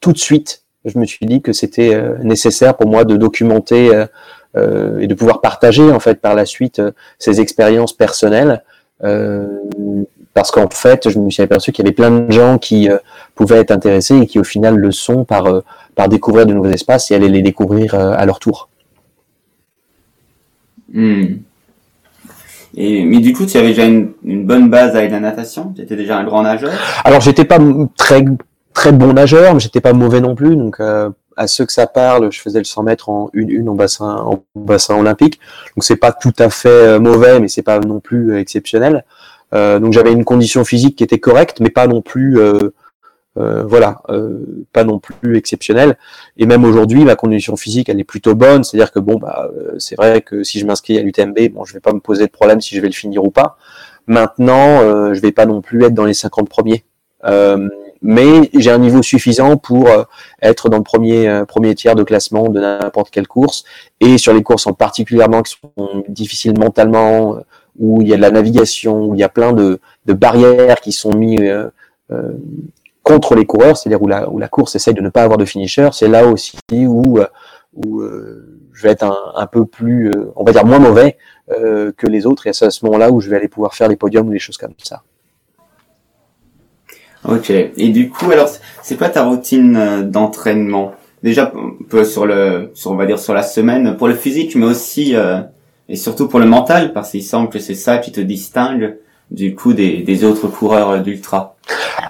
tout 0.01 0.13
de 0.13 0.19
suite. 0.19 0.63
Je 0.85 0.99
me 0.99 1.05
suis 1.05 1.27
dit 1.27 1.43
que 1.43 1.53
c'était 1.53 2.01
nécessaire 2.23 2.77
pour 2.77 2.89
moi 2.89 3.05
de 3.05 3.17
documenter 3.17 4.07
euh, 4.57 5.01
et 5.01 5.07
de 5.07 5.13
pouvoir 5.13 5.43
partager 5.43 5.91
en 5.91 6.01
fait 6.01 6.19
par 6.19 6.35
la 6.35 6.47
suite 6.47 6.79
euh, 6.79 6.93
ces 7.19 7.43
expériences 7.43 7.93
personnelles 7.93 8.63
euh, 9.05 9.47
parce 10.33 10.51
qu'en 10.51 10.69
fait, 10.71 11.11
je 11.11 11.19
me 11.19 11.29
suis 11.29 11.43
aperçu 11.43 11.73
qu'il 11.73 11.85
y 11.85 11.89
avait 11.89 11.95
plein 11.95 12.11
de 12.11 12.33
gens 12.33 12.57
qui 12.57 12.89
pouvaient 13.35 13.59
être 13.59 13.71
intéressés 13.71 14.19
et 14.19 14.27
qui 14.27 14.39
au 14.39 14.45
final 14.45 14.77
le 14.77 14.93
sont 14.93 15.25
par, 15.25 15.63
par 15.95 16.09
découvrir 16.11 16.45
de 16.45 16.53
nouveaux 16.53 16.71
espaces 16.71 17.11
et 17.11 17.15
aller 17.15 17.31
les 17.31 17.41
découvrir 17.41 17.95
à 17.95 18.25
leur 18.27 18.39
tour. 18.39 18.69
Hmm. 20.93 21.37
Et, 22.77 23.05
mais 23.05 23.19
du 23.19 23.33
coup, 23.33 23.47
tu 23.47 23.57
avais 23.57 23.69
déjà 23.69 23.87
une, 23.87 24.13
bonne 24.23 24.69
base 24.69 24.95
avec 24.95 25.11
la 25.11 25.21
natation? 25.21 25.73
Tu 25.75 25.83
étais 25.83 25.97
déjà 25.97 26.19
un 26.19 26.25
grand 26.25 26.43
nageur? 26.43 26.73
Alors, 27.05 27.21
j'étais 27.21 27.45
pas 27.45 27.59
très 27.97 28.25
très 28.75 28.93
bon 28.93 29.15
nageur, 29.15 29.55
mais 29.55 29.61
j'étais 29.61 29.81
pas 29.81 29.95
mauvais 29.95 30.21
non 30.21 30.35
plus. 30.35 30.55
Donc, 30.55 30.79
à 31.37 31.47
ceux 31.47 31.67
que 31.67 31.73
ça 31.73 31.87
parle, 31.87 32.33
je 32.33 32.41
faisais 32.41 32.59
le 32.59 32.65
100 32.65 32.83
mètres 32.83 33.09
en 33.09 33.31
une 33.33 33.51
une 33.51 33.69
en 33.69 33.75
bassin 33.75 34.17
en 34.17 34.43
bassin 34.55 34.97
olympique. 34.97 35.39
Donc 35.77 35.85
c'est 35.85 35.97
pas 35.97 36.13
tout 36.13 36.33
à 36.39 36.51
fait 36.51 36.69
euh, 36.69 36.99
mauvais, 36.99 37.39
mais 37.41 37.49
c'est 37.49 37.63
pas 37.63 37.79
non 37.79 38.01
plus 38.01 38.39
exceptionnel. 38.39 39.05
Euh, 39.55 39.79
donc 39.79 39.93
j'avais 39.93 40.13
une 40.13 40.25
condition 40.25 40.65
physique 40.65 40.97
qui 40.97 41.05
était 41.05 41.19
correcte, 41.19 41.61
mais 41.61 41.71
pas 41.71 41.87
non 41.87 42.03
plus 42.03 42.41
euh, 42.41 42.71
euh, 43.39 43.65
voilà, 43.65 44.03
pas 44.73 44.85
non 44.85 44.99
plus 44.99 45.37
exceptionnelle. 45.37 45.97
Et 46.37 46.47
même 46.47 46.65
aujourd'hui, 46.65 47.05
ma 47.05 47.17
condition 47.17 47.57
physique, 47.57 47.89
elle 47.89 48.01
est 48.01 48.05
plutôt 48.05 48.35
bonne. 48.35 48.65
C'est-à-dire 48.65 48.93
que 48.93 48.99
bon, 48.99 49.17
bah, 49.17 49.51
c'est 49.79 49.97
vrai 49.97 50.23
que 50.23 50.43
si 50.43 50.59
je 50.59 50.67
m'inscris 50.67 50.99
à 50.99 51.03
l'UTMB, 51.03 51.53
bon, 51.53 51.65
je 51.65 51.75
vais 51.75 51.81
pas 51.81 51.93
me 51.93 52.01
poser 52.01 52.27
de 52.27 52.33
problème 52.33 52.61
si 52.61 52.75
je 52.75 52.81
vais 52.81 52.89
le 52.89 52.95
finir 52.95 53.25
ou 53.25 53.31
pas. 53.31 53.57
Maintenant, 54.07 54.81
euh, 54.81 55.15
je 55.15 55.21
vais 55.21 55.33
pas 55.33 55.47
non 55.47 55.61
plus 55.61 55.85
être 55.85 55.95
dans 55.95 56.05
les 56.05 56.15
50 56.15 56.49
premiers. 56.49 56.85
Euh, 57.25 57.69
mais 58.03 58.51
j'ai 58.55 58.71
un 58.71 58.79
niveau 58.79 59.03
suffisant 59.03 59.57
pour 59.57 59.89
euh, 59.89 60.05
être 60.43 60.69
dans 60.69 60.77
le 60.77 60.83
premier 60.83 61.29
euh, 61.29 61.45
premier 61.45 61.75
tiers 61.75 61.95
de 61.95 62.03
classement 62.05 62.49
de 62.51 62.61
n'importe 62.61 63.11
quelle 63.11 63.27
course 63.27 63.65
et 64.01 64.19
sur 64.19 64.35
les 64.35 64.43
courses 64.43 64.67
en 64.67 64.75
particulièrement 64.75 65.43
qui 65.43 65.55
sont 65.55 66.05
difficiles 66.07 66.57
mentalement 66.59 67.39
où 67.79 68.03
il 68.03 68.09
y 68.09 68.13
a 68.13 68.17
de 68.17 68.21
la 68.21 68.31
navigation 68.31 69.07
où 69.07 69.15
il 69.15 69.21
y 69.21 69.25
a 69.25 69.31
plein 69.31 69.53
de, 69.53 69.81
de 70.05 70.13
barrières 70.13 70.81
qui 70.81 70.93
sont 70.93 71.15
mises 71.15 71.51
contre 73.07 73.35
les 73.35 73.47
coureurs 73.47 73.77
c'est-à-dire 73.77 74.03
où 74.03 74.09
la, 74.09 74.29
où 74.29 74.39
la 74.39 74.49
course 74.49 74.75
essaye 74.75 74.95
de 74.95 75.01
ne 75.01 75.11
pas 75.11 75.23
avoir 75.23 75.39
de 75.39 75.45
finisher 75.45 75.89
c'est 75.93 76.09
là 76.09 76.27
aussi 76.27 76.59
où 76.73 77.19
où 77.75 78.03
je 78.73 78.83
vais 78.83 78.91
être 78.91 79.07
un, 79.37 79.47
peu 79.47 79.65
plus 79.65 80.11
on 80.35 80.45
va 80.45 80.53
dire 80.53 80.67
moins 80.67 80.79
mauvais 80.79 81.17
que 81.49 82.07
les 82.07 82.27
autres 82.27 82.47
et 82.47 82.53
c'est 82.53 82.67
à 82.67 82.71
ce 82.71 82.85
moment-là 82.87 83.11
où 83.13 83.21
je 83.21 83.29
vais 83.31 83.37
aller 83.37 83.49
pouvoir 83.49 83.75
faire 83.75 83.89
les 83.89 83.97
podiums 83.97 84.29
ou 84.29 84.33
des 84.33 84.39
choses 84.39 84.57
comme 84.57 84.75
ça. 84.83 85.03
Ok. 87.29 87.51
Et 87.51 87.89
du 87.89 88.09
coup, 88.09 88.31
alors, 88.31 88.49
c'est 88.83 88.97
quoi 88.97 89.09
ta 89.09 89.25
routine 89.25 89.77
euh, 89.77 90.03
d'entraînement? 90.03 90.95
Déjà, 91.23 91.53
un 91.55 91.85
peu 91.89 92.05
sur 92.05 92.27
le, 92.27 92.71
sur, 92.75 92.93
on 92.93 92.95
va 92.95 93.07
dire 93.07 93.19
sur 93.19 93.35
la 93.35 93.43
semaine, 93.43 93.97
pour 93.97 94.07
le 94.07 94.15
physique, 94.15 94.55
mais 94.55 94.67
aussi 94.67 95.17
euh, 95.17 95.41
et 95.89 95.97
surtout 95.97 96.29
pour 96.29 96.39
le 96.39 96.47
mental, 96.47 96.93
parce 96.93 97.11
qu'il 97.11 97.23
semble 97.23 97.49
que 97.49 97.59
c'est 97.59 97.75
ça 97.75 97.99
qui 97.99 98.13
te 98.13 98.21
distingue 98.21 98.99
du 99.31 99.55
coup 99.55 99.73
des, 99.73 99.99
des 99.99 100.25
autres 100.25 100.49
coureurs 100.49 101.01
d'ultra. 101.03 101.57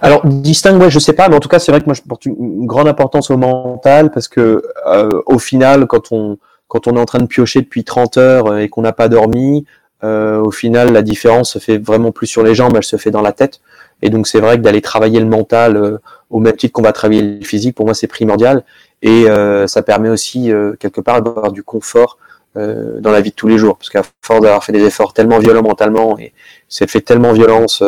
Alors 0.01 0.25
distingue, 0.25 0.81
ouais, 0.81 0.89
je 0.89 0.99
sais 0.99 1.13
pas, 1.13 1.29
mais 1.29 1.35
en 1.35 1.39
tout 1.39 1.49
cas, 1.49 1.59
c'est 1.59 1.71
vrai 1.71 1.81
que 1.81 1.85
moi 1.85 1.95
je 1.95 2.01
porte 2.01 2.25
une, 2.25 2.65
grande 2.65 2.87
importance 2.87 3.31
au 3.31 3.37
mental 3.37 4.11
parce 4.11 4.27
que 4.27 4.63
euh, 4.87 5.09
au 5.25 5.39
final, 5.39 5.87
quand 5.87 6.11
on 6.11 6.37
quand 6.67 6.87
on 6.87 6.97
est 6.97 6.99
en 6.99 7.05
train 7.05 7.19
de 7.19 7.27
piocher 7.27 7.61
depuis 7.61 7.85
30 7.85 8.17
heures 8.17 8.57
et 8.57 8.67
qu'on 8.67 8.81
n'a 8.81 8.91
pas 8.91 9.07
dormi, 9.07 9.65
euh, 10.03 10.41
au 10.41 10.51
final, 10.51 10.91
la 10.91 11.01
différence 11.01 11.53
se 11.53 11.59
fait 11.59 11.77
vraiment 11.77 12.11
plus 12.11 12.27
sur 12.27 12.43
les 12.43 12.53
jambes, 12.55 12.73
elle 12.75 12.83
se 12.83 12.97
fait 12.97 13.09
dans 13.09 13.21
la 13.21 13.31
tête. 13.31 13.61
Et 14.01 14.09
donc 14.09 14.27
c'est 14.27 14.39
vrai 14.39 14.57
que 14.57 14.61
d'aller 14.61 14.81
travailler 14.81 15.19
le 15.19 15.25
mental 15.25 15.77
euh, 15.77 15.97
au 16.29 16.39
même 16.39 16.55
titre 16.55 16.73
qu'on 16.73 16.81
va 16.81 16.91
travailler 16.91 17.21
le 17.21 17.43
physique, 17.43 17.75
pour 17.75 17.85
moi 17.85 17.93
c'est 17.93 18.07
primordial. 18.07 18.63
Et 19.01 19.29
euh, 19.29 19.67
ça 19.67 19.81
permet 19.81 20.09
aussi 20.09 20.51
euh, 20.51 20.73
quelque 20.79 21.01
part 21.01 21.21
d'avoir 21.21 21.51
du 21.51 21.63
confort 21.63 22.17
dans 22.57 23.11
la 23.11 23.21
vie 23.21 23.29
de 23.29 23.35
tous 23.35 23.47
les 23.47 23.57
jours. 23.57 23.77
Parce 23.77 23.89
qu'à 23.89 24.03
force 24.21 24.41
d'avoir 24.41 24.63
fait 24.63 24.71
des 24.71 24.83
efforts 24.83 25.13
tellement 25.13 25.39
violents 25.39 25.63
mentalement 25.63 26.17
et 26.17 26.33
c'est 26.67 26.89
fait 26.89 27.01
tellement 27.01 27.33
violence 27.33 27.83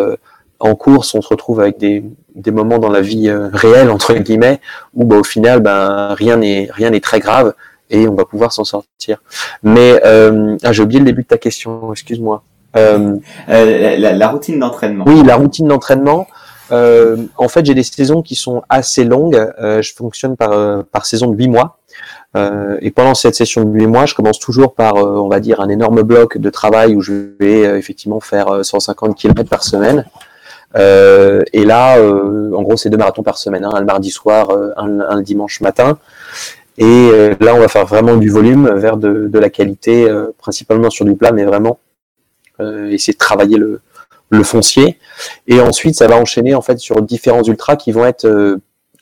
en 0.60 0.76
course, 0.76 1.16
on 1.16 1.22
se 1.22 1.28
retrouve 1.30 1.62
avec 1.62 1.78
des, 1.78 2.04
des 2.36 2.52
moments 2.52 2.80
dans 2.80 2.90
la 2.90 3.02
vie 3.02 3.32
réelle 3.32 3.90
entre 3.90 4.14
guillemets 4.16 4.60
où 4.94 5.06
bah, 5.06 5.18
au 5.18 5.24
final 5.24 5.62
ben 5.62 6.14
rien 6.14 6.38
n'est 6.38 6.70
rien 6.72 6.90
n'est 6.90 7.00
très 7.00 7.20
grave 7.20 7.54
et 7.90 8.08
on 8.08 8.14
va 8.14 8.26
pouvoir 8.26 8.52
s'en 8.52 8.66
sortir. 8.66 9.22
Mais 9.64 10.02
ah, 10.04 10.72
j'ai 10.72 10.84
oublié 10.84 11.00
le 11.00 11.06
début 11.06 11.24
de 11.24 11.28
ta 11.28 11.38
question, 11.38 11.92
excuse-moi. 11.94 12.44
Euh, 12.76 13.16
euh, 13.50 13.98
la, 13.98 14.14
la, 14.14 14.28
routine 14.28 14.60
d'entraînement. 14.60 15.06
Oui, 15.08 15.24
la 15.24 15.36
routine 15.36 15.68
d'entraînement. 15.68 16.28
Euh, 16.72 17.18
en 17.38 17.48
fait, 17.48 17.66
j'ai 17.66 17.74
des 17.74 17.84
saisons 17.84 18.22
qui 18.22 18.36
sont 18.36 18.62
assez 18.70 19.04
longues. 19.04 19.52
Euh, 19.60 19.82
je 19.82 19.94
fonctionne 19.94 20.38
par, 20.38 20.52
euh, 20.52 20.84
par 20.84 21.06
saison 21.06 21.28
de 21.28 21.36
8 21.36 21.48
mois. 21.48 21.79
Euh, 22.36 22.78
et 22.82 22.92
pendant 22.92 23.16
cette 23.16 23.36
session 23.36 23.64
de 23.64 23.72
8 23.78 23.88
mois, 23.88 24.06
je 24.06 24.14
commence 24.14 24.40
toujours 24.40 24.76
par, 24.76 24.96
on 24.96 25.28
va 25.28 25.40
dire, 25.40 25.62
un 25.62 25.70
énorme 25.70 26.04
bloc 26.04 26.38
de 26.38 26.50
travail 26.50 26.96
où 26.96 27.02
je 27.02 27.14
vais 27.40 27.62
effectivement 27.78 28.20
faire 28.20 28.64
150 28.64 29.18
km 29.18 29.50
par 29.50 29.64
semaine. 29.64 30.06
et 30.76 31.66
là, 31.66 32.00
en 32.00 32.62
gros, 32.62 32.78
c'est 32.78 32.90
deux 32.90 32.98
marathons 32.98 33.24
par 33.24 33.38
semaine, 33.38 33.66
hein, 33.66 33.72
un 33.74 33.80
le 33.80 33.86
mardi 33.86 34.12
soir, 34.12 34.50
un, 34.78 35.16
le 35.16 35.24
dimanche 35.24 35.62
matin. 35.62 35.98
Et 36.78 37.10
là, 37.40 37.56
on 37.56 37.60
va 37.60 37.68
faire 37.68 37.86
vraiment 37.86 38.16
du 38.16 38.30
volume 38.30 38.70
vers 38.76 38.98
de, 38.98 39.40
la 39.40 39.50
qualité, 39.50 40.08
principalement 40.38 40.92
sur 40.92 41.06
du 41.06 41.16
plat, 41.16 41.32
mais 41.32 41.46
vraiment 41.46 41.80
euh, 42.62 42.90
essayer 42.90 43.14
de 43.14 43.18
travailler 43.18 43.58
le, 43.58 43.80
le 44.30 44.44
foncier. 44.44 45.00
Et 45.48 45.62
ensuite, 45.62 45.96
ça 45.96 46.08
va 46.08 46.18
enchaîner 46.18 46.56
en 46.56 46.62
fait 46.62 46.78
sur 46.78 47.02
différents 47.02 47.44
ultras 47.44 47.78
qui 47.78 47.94
vont 47.94 48.06
être 48.06 48.26
euh, 48.26 48.58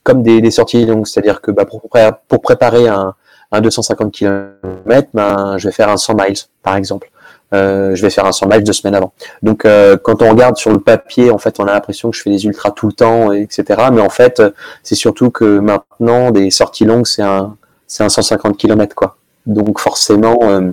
comme 0.08 0.24
des, 0.24 0.52
sorties 0.52 0.86
longues. 0.86 1.06
C'est-à-dire 1.06 1.42
que 1.42 1.52
bah, 1.52 1.66
pour, 1.66 2.42
préparer 2.42 2.88
un, 2.88 3.14
un 3.52 3.62
250 3.62 4.14
km, 4.14 5.10
ben, 5.14 5.58
je 5.58 5.68
vais 5.68 5.74
faire 5.74 5.90
un 5.90 5.98
100 5.98 6.16
miles, 6.16 6.38
par 6.64 6.78
exemple. 6.78 7.10
Euh, 7.54 7.94
je 7.94 8.02
vais 8.02 8.10
faire 8.10 8.26
un 8.26 8.32
100 8.32 8.48
miles 8.48 8.64
deux 8.64 8.72
semaines 8.72 8.96
avant. 8.96 9.12
Donc, 9.42 9.66
euh, 9.66 9.98
quand 9.98 10.22
on 10.22 10.30
regarde 10.30 10.56
sur 10.56 10.72
le 10.72 10.80
papier, 10.80 11.30
en 11.30 11.38
fait, 11.38 11.60
on 11.60 11.66
a 11.66 11.74
l'impression 11.74 12.10
que 12.10 12.16
je 12.16 12.22
fais 12.22 12.30
des 12.30 12.46
ultras 12.46 12.72
tout 12.72 12.88
le 12.88 12.94
temps, 12.94 13.34
etc. 13.34 13.66
Mais 13.92 14.00
en 14.00 14.10
fait, 14.10 14.42
c'est 14.82 14.96
surtout 14.96 15.30
que 15.30 15.60
maintenant, 15.60 16.32
des 16.32 16.52
sorties 16.52 16.86
longues, 16.86 17.06
c'est 17.06 17.24
un, 17.24 17.58
c'est 17.86 18.06
un 18.06 18.10
150 18.10 18.56
km, 18.56 18.96
quoi. 18.96 19.18
Donc, 19.46 19.80
forcément, 19.80 20.40
euh, 20.44 20.72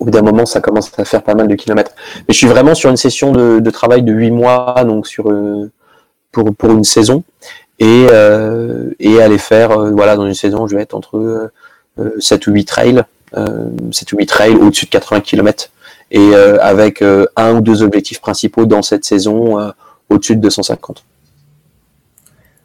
au 0.00 0.06
bout 0.06 0.10
d'un 0.10 0.22
moment, 0.22 0.46
ça 0.46 0.60
commence 0.60 0.90
à 0.98 1.04
faire 1.04 1.22
pas 1.22 1.34
mal 1.36 1.46
de 1.46 1.54
kilomètres. 1.54 1.92
Mais 2.26 2.34
je 2.34 2.38
suis 2.38 2.48
vraiment 2.48 2.74
sur 2.74 2.90
une 2.90 2.96
session 2.96 3.30
de, 3.30 3.70
travail 3.70 4.02
de 4.02 4.12
8 4.12 4.32
mois, 4.32 4.82
donc 4.84 5.06
sur 5.06 5.32
pour, 6.32 6.54
pour 6.56 6.70
une 6.70 6.82
saison, 6.82 7.22
et, 7.78 8.06
euh, 8.10 8.90
et 9.00 9.20
aller 9.20 9.38
faire, 9.38 9.72
euh, 9.72 9.90
voilà, 9.90 10.16
dans 10.16 10.26
une 10.26 10.34
saison, 10.34 10.66
je 10.66 10.76
vais 10.76 10.82
être 10.82 10.94
entre 10.94 11.50
7 12.18 12.46
ou 12.46 12.52
8 12.52 12.64
trails, 12.64 13.02
7 13.90 14.12
ou 14.12 14.16
8 14.18 14.26
trails 14.26 14.54
au-dessus 14.56 14.86
de 14.86 14.90
80 14.90 15.20
km, 15.20 15.70
et 16.10 16.34
avec 16.34 17.02
un 17.36 17.54
ou 17.54 17.60
deux 17.60 17.82
objectifs 17.82 18.20
principaux 18.20 18.66
dans 18.66 18.82
cette 18.82 19.04
saison 19.04 19.72
au-dessus 20.08 20.36
de 20.36 20.40
250. 20.40 21.04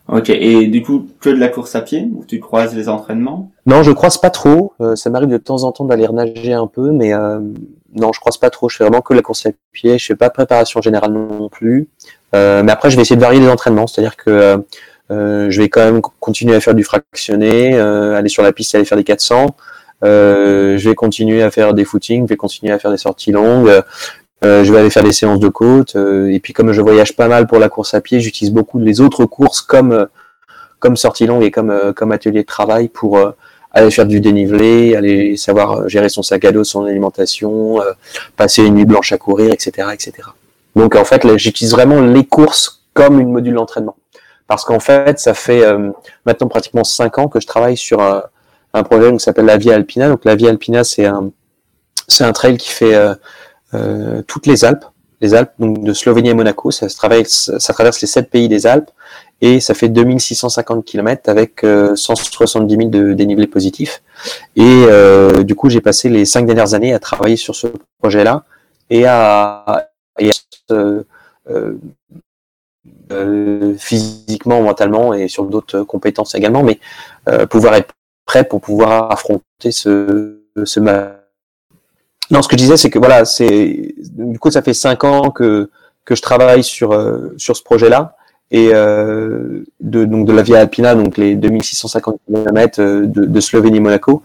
Ok, 0.09 0.29
et 0.29 0.67
du 0.67 0.83
coup, 0.83 1.07
que 1.19 1.29
de 1.29 1.35
la 1.35 1.49
course 1.49 1.75
à 1.75 1.81
pied 1.81 2.07
ou 2.15 2.23
tu 2.25 2.39
croises 2.39 2.73
les 2.73 2.87
entraînements? 2.87 3.51
Non, 3.65 3.83
je 3.83 3.91
croise 3.91 4.17
pas 4.17 4.29
trop. 4.29 4.73
Euh, 4.79 4.95
ça 4.95 5.09
m'arrive 5.09 5.27
de 5.27 5.37
temps 5.37 5.63
en 5.63 5.73
temps 5.73 5.83
d'aller 5.83 6.07
nager 6.07 6.53
un 6.53 6.67
peu, 6.67 6.91
mais 6.91 7.13
euh, 7.13 7.41
non, 7.93 8.13
je 8.13 8.19
croise 8.21 8.37
pas 8.37 8.49
trop. 8.49 8.69
Je 8.69 8.77
fais 8.77 8.85
vraiment 8.85 9.01
que 9.01 9.13
la 9.13 9.21
course 9.21 9.45
à 9.45 9.49
pied. 9.73 9.97
Je 9.97 10.05
fais 10.05 10.15
pas 10.15 10.29
de 10.29 10.33
préparation 10.33 10.81
générale 10.81 11.11
non 11.11 11.49
plus. 11.49 11.89
Euh, 12.35 12.63
mais 12.63 12.71
après, 12.71 12.89
je 12.89 12.95
vais 12.95 13.01
essayer 13.01 13.17
de 13.17 13.21
varier 13.21 13.41
les 13.41 13.49
entraînements, 13.49 13.85
c'est-à-dire 13.85 14.15
que 14.15 14.63
je 15.09 15.61
vais 15.61 15.69
quand 15.69 15.85
même 15.85 16.01
continuer 16.19 16.55
à 16.55 16.59
faire 16.59 16.75
du 16.75 16.83
fractionné, 16.83 17.79
aller 17.79 18.29
sur 18.29 18.43
la 18.43 18.51
piste, 18.51 18.75
aller 18.75 18.85
faire 18.85 18.97
des 18.97 19.03
400. 19.03 19.55
je 20.01 20.89
vais 20.89 20.95
continuer 20.95 21.43
à 21.43 21.51
faire 21.51 21.73
des 21.73 21.85
footings, 21.85 22.25
je 22.25 22.29
vais 22.29 22.37
continuer 22.37 22.73
à 22.73 22.79
faire 22.79 22.91
des 22.91 22.97
sorties 22.97 23.31
longues. 23.31 23.83
Euh, 24.43 24.63
je 24.63 24.71
vais 24.71 24.79
aller 24.79 24.89
faire 24.89 25.03
des 25.03 25.13
séances 25.13 25.39
de 25.39 25.47
côte. 25.47 25.95
Euh, 25.95 26.31
et 26.31 26.39
puis 26.39 26.53
comme 26.53 26.71
je 26.71 26.81
voyage 26.81 27.15
pas 27.15 27.27
mal 27.27 27.47
pour 27.47 27.59
la 27.59 27.69
course 27.69 27.93
à 27.93 28.01
pied, 28.01 28.19
j'utilise 28.19 28.53
beaucoup 28.53 28.79
les 28.79 29.01
autres 29.01 29.25
courses 29.25 29.61
comme 29.61 29.91
euh, 29.91 30.05
comme 30.79 30.95
sortie 30.95 31.25
longue 31.25 31.43
et 31.43 31.49
comme 31.49 31.93
comme 31.95 32.11
atelier 32.11 32.41
de 32.41 32.45
travail 32.45 32.87
pour 32.87 33.19
aller 33.71 33.89
faire 33.89 34.05
du 34.05 34.21
dénivelé, 34.21 34.95
aller 34.95 35.35
savoir 35.35 35.89
gérer 35.89 36.07
son 36.07 36.21
sac 36.21 36.45
à 36.45 36.51
dos, 36.51 36.63
son 36.63 36.85
alimentation, 36.85 37.79
passer 38.35 38.63
une 38.63 38.75
nuit 38.75 38.85
blanche 38.85 39.11
à 39.11 39.17
courir, 39.17 39.51
etc., 39.51 39.87
etc. 39.91 40.13
Donc 40.75 40.95
en 40.95 41.03
fait, 41.03 41.35
j'utilise 41.37 41.71
vraiment 41.71 41.99
les 41.99 42.25
courses 42.25 42.83
comme 42.93 43.19
une 43.19 43.31
module 43.31 43.55
d'entraînement. 43.55 43.95
Parce 44.47 44.63
qu'en 44.63 44.79
fait, 44.79 45.19
ça 45.19 45.33
fait 45.33 45.63
maintenant 46.25 46.47
pratiquement 46.47 46.83
cinq 46.83 47.17
ans 47.17 47.27
que 47.27 47.39
je 47.39 47.47
travaille 47.47 47.75
sur 47.75 48.01
un, 48.01 48.23
un 48.73 48.83
projet 48.83 49.11
qui 49.11 49.19
s'appelle 49.19 49.45
la 49.45 49.57
Via 49.57 49.75
Alpina. 49.75 50.07
Donc 50.07 50.23
la 50.23 50.35
Via 50.35 50.49
Alpina, 50.49 50.83
c'est 50.83 51.05
un 51.05 51.31
c'est 52.07 52.23
un 52.23 52.31
trail 52.31 52.57
qui 52.57 52.69
fait 52.69 52.95
euh, 53.73 54.21
toutes 54.27 54.45
les 54.47 54.63
Alpes, 54.63 54.85
les 55.19 55.33
Alpes 55.33 55.51
donc 55.59 55.83
de 55.83 55.93
Slovénie 55.93 56.29
et 56.29 56.33
Monaco. 56.33 56.71
Ça, 56.71 56.87
traverse, 56.87 57.51
ça 57.57 57.73
traverse 57.73 58.01
les 58.01 58.07
sept 58.07 58.29
pays 58.29 58.47
des 58.47 58.65
Alpes 58.65 58.89
et 59.41 59.59
ça 59.59 59.73
fait 59.73 59.89
2650 59.89 60.85
km 60.85 61.29
avec 61.29 61.61
170 61.61 62.73
euh, 62.73 62.77
000 62.77 62.89
de 62.89 63.13
dénivelé 63.13 63.47
positif. 63.47 64.01
Et 64.55 64.85
euh, 64.87 65.43
du 65.43 65.55
coup, 65.55 65.69
j'ai 65.69 65.81
passé 65.81 66.09
les 66.09 66.25
cinq 66.25 66.45
dernières 66.45 66.73
années 66.73 66.93
à 66.93 66.99
travailler 66.99 67.35
sur 67.35 67.55
ce 67.55 67.67
projet-là 67.99 68.45
et 68.89 69.05
à, 69.05 69.89
et 70.19 70.31
euh, 70.71 71.03
euh, 71.49 71.77
physiquement, 73.77 74.62
mentalement 74.62 75.13
et 75.13 75.27
sur 75.27 75.46
d'autres 75.46 75.84
compétences 75.84 76.36
également, 76.36 76.63
mais 76.63 76.79
pouvoir 77.50 77.75
être 77.75 77.94
prêt 78.25 78.44
pour 78.44 78.60
pouvoir 78.60 79.12
affronter 79.12 79.72
ce, 79.72 80.41
ce 80.65 80.79
non, 82.29 82.41
ce 82.41 82.48
que 82.48 82.58
je 82.58 82.62
disais, 82.62 82.77
c'est 82.77 82.89
que 82.89 83.00
voilà, 83.00 83.25
c'est 83.25 83.94
du 83.98 84.39
coup, 84.39 84.51
ça 84.51 84.62
fait 84.62 84.74
cinq 84.74 85.03
ans 85.03 85.32
que 85.32 85.70
que 86.06 86.15
je 86.15 86.22
travaille 86.22 86.63
sur 86.63 86.94
euh, 86.94 87.34
sur 87.38 87.56
ce 87.56 87.63
projet-là 87.63 88.15
et 88.50 88.70
euh, 88.74 89.63
de 89.82 90.06
donc 90.06 90.25
de 90.25 90.34
la 90.34 90.41
Via 90.41 90.60
Alpina, 90.60 90.96
donc 90.96 91.17
les 91.17 91.36
2650 91.36 92.20
km 92.25 92.82
euh, 92.82 93.06
de, 93.06 93.25
de 93.25 93.39
Slovénie-Monaco. 93.39 94.24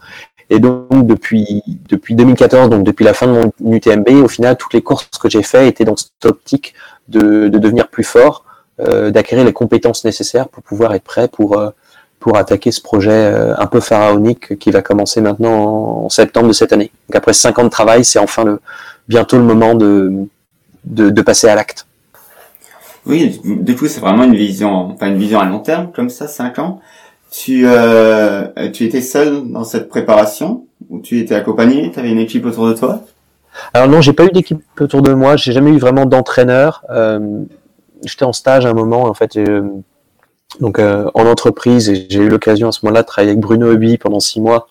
Et 0.49 0.59
donc 0.59 1.07
depuis 1.07 1.63
depuis 1.89 2.15
2014, 2.15 2.69
donc 2.69 2.83
depuis 2.83 3.05
la 3.05 3.13
fin 3.13 3.27
de 3.27 3.31
mon 3.31 3.73
UTMB, 3.73 4.23
au 4.23 4.27
final, 4.27 4.57
toutes 4.57 4.73
les 4.73 4.81
courses 4.81 5.09
que 5.21 5.29
j'ai 5.29 5.43
fait 5.43 5.67
étaient 5.67 5.85
dans 5.85 5.95
cette 5.95 6.25
optique 6.25 6.73
de, 7.07 7.47
de 7.47 7.57
devenir 7.57 7.87
plus 7.87 8.03
fort, 8.03 8.43
euh, 8.45 8.52
d'acquérir 8.79 9.45
les 9.45 9.53
compétences 9.53 10.03
nécessaires 10.03 10.47
pour 10.49 10.63
pouvoir 10.63 10.93
être 10.93 11.03
prêt 11.03 11.27
pour 11.27 11.61
pour 12.19 12.37
attaquer 12.37 12.71
ce 12.71 12.81
projet 12.81 13.33
un 13.57 13.67
peu 13.67 13.81
pharaonique 13.81 14.57
qui 14.57 14.71
va 14.71 14.81
commencer 14.81 15.21
maintenant 15.21 16.05
en, 16.05 16.09
septembre 16.09 16.47
de 16.47 16.53
cette 16.53 16.73
année. 16.73 16.91
Donc 17.09 17.17
après 17.17 17.33
cinq 17.33 17.59
ans 17.59 17.65
de 17.65 17.69
travail, 17.69 18.03
c'est 18.05 18.19
enfin 18.19 18.43
le, 18.45 18.59
bientôt 19.07 19.37
le 19.37 19.43
moment 19.43 19.75
de, 19.75 20.11
de, 20.85 21.09
de 21.09 21.21
passer 21.21 21.47
à 21.47 21.55
l'acte. 21.55 21.85
Oui, 23.05 23.41
du 23.43 23.75
coup, 23.75 23.87
c'est 23.87 23.99
vraiment 23.99 24.23
une 24.23 24.35
vision, 24.35 24.91
enfin 24.93 25.07
une 25.07 25.17
vision 25.17 25.39
à 25.39 25.45
long 25.45 25.59
terme, 25.59 25.91
comme 25.91 26.09
ça, 26.09 26.27
cinq 26.27 26.59
ans. 26.59 26.79
Tu, 27.31 27.63
euh, 27.65 28.47
tu 28.71 28.85
étais 28.85 29.01
seul 29.01 29.51
dans 29.51 29.63
cette 29.63 29.89
préparation 29.89 30.65
ou 30.89 30.99
tu 30.99 31.19
étais 31.19 31.35
accompagné? 31.35 31.91
Tu 31.91 31.99
avais 31.99 32.11
une 32.11 32.19
équipe 32.19 32.45
autour 32.45 32.67
de 32.67 32.73
toi? 32.73 33.01
Alors 33.73 33.89
non, 33.89 34.01
j'ai 34.01 34.13
pas 34.13 34.25
eu 34.25 34.29
d'équipe 34.29 34.61
autour 34.79 35.01
de 35.01 35.13
moi. 35.13 35.35
J'ai 35.35 35.51
jamais 35.51 35.71
eu 35.71 35.79
vraiment 35.79 36.05
d'entraîneur. 36.05 36.83
Euh, 36.89 37.43
J'étais 38.03 38.25
en 38.25 38.33
stage 38.33 38.65
à 38.65 38.69
un 38.69 38.73
moment, 38.73 39.03
en 39.03 39.13
fait, 39.13 39.37
euh, 39.37 39.61
donc 40.59 40.79
euh, 40.79 41.09
en 41.13 41.25
entreprise, 41.25 41.89
et 41.89 42.07
j'ai 42.09 42.19
eu 42.19 42.29
l'occasion 42.29 42.67
à 42.67 42.71
ce 42.71 42.79
moment-là 42.83 43.01
de 43.01 43.07
travailler 43.07 43.31
avec 43.31 43.41
Bruno 43.41 43.71
Hubby 43.71 43.97
pendant 43.97 44.19
six 44.19 44.41
mois 44.41 44.67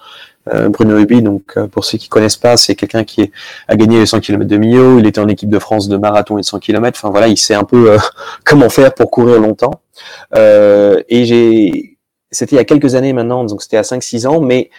euh, 0.53 0.69
Bruno 0.69 0.99
Hubi, 0.99 1.23
donc 1.23 1.57
pour 1.69 1.85
ceux 1.85 1.99
qui 1.99 2.09
connaissent 2.09 2.37
pas, 2.37 2.57
c'est 2.57 2.75
quelqu'un 2.75 3.05
qui 3.05 3.31
a 3.69 3.77
gagné 3.77 4.01
les 4.01 4.07
100 4.07 4.19
km 4.21 4.49
de 4.49 4.57
Millau, 4.57 4.99
il 4.99 5.07
était 5.07 5.21
en 5.21 5.29
équipe 5.29 5.49
de 5.49 5.59
France 5.61 5.89
de 5.89 5.97
marathon 5.97 6.37
et 6.37 6.41
de 6.41 6.47
100 6.47 6.59
km. 6.59 6.99
Enfin 6.99 7.11
voilà, 7.11 7.29
il 7.29 7.39
sait 7.39 7.55
un 7.55 7.63
peu 7.63 7.97
comment 8.45 8.69
faire 8.69 8.93
pour 8.93 9.09
courir 9.11 9.39
longtemps. 9.41 9.81
et 10.35 11.25
j'ai, 11.25 11.97
c'était 12.33 12.57
il 12.57 12.59
y 12.59 12.61
a 12.61 12.65
quelques 12.65 12.97
années 12.97 13.13
maintenant, 13.13 13.45
donc 13.45 13.63
c'était 13.63 13.77
à 13.77 13.83
5-6 13.83 14.27
ans, 14.27 14.41
mais 14.41 14.71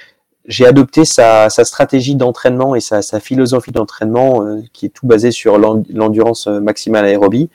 j'ai 0.45 0.65
adopté 0.65 1.05
sa, 1.05 1.49
stratégie 1.49 2.15
d'entraînement 2.15 2.75
et 2.75 2.81
sa, 2.81 3.01
sa 3.01 3.21
philosophie 3.21 3.71
d'entraînement 3.71 4.45
qui 4.73 4.87
est 4.87 4.89
tout 4.89 5.07
basé 5.07 5.31
sur 5.31 5.57
l'endurance 5.57 6.47
maximale 6.47 7.05
aérobie. 7.05 7.49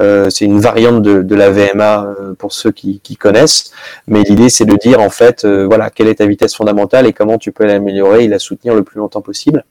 Euh, 0.00 0.30
c'est 0.30 0.46
une 0.46 0.58
variante 0.58 1.02
de, 1.02 1.22
de 1.22 1.34
la 1.34 1.50
VMA 1.50 2.04
euh, 2.04 2.34
pour 2.34 2.52
ceux 2.52 2.72
qui, 2.72 3.00
qui 3.00 3.16
connaissent, 3.16 3.72
mais 4.06 4.22
l'idée 4.22 4.48
c'est 4.48 4.64
de 4.64 4.74
dire 4.76 5.00
en 5.00 5.10
fait, 5.10 5.44
euh, 5.44 5.66
voilà, 5.66 5.90
quelle 5.90 6.08
est 6.08 6.14
ta 6.14 6.26
vitesse 6.26 6.54
fondamentale 6.54 7.06
et 7.06 7.12
comment 7.12 7.36
tu 7.36 7.52
peux 7.52 7.66
l'améliorer 7.66 8.24
et 8.24 8.28
la 8.28 8.38
soutenir 8.38 8.74
le 8.74 8.84
plus 8.84 8.98
longtemps 8.98 9.20
possible. 9.20 9.64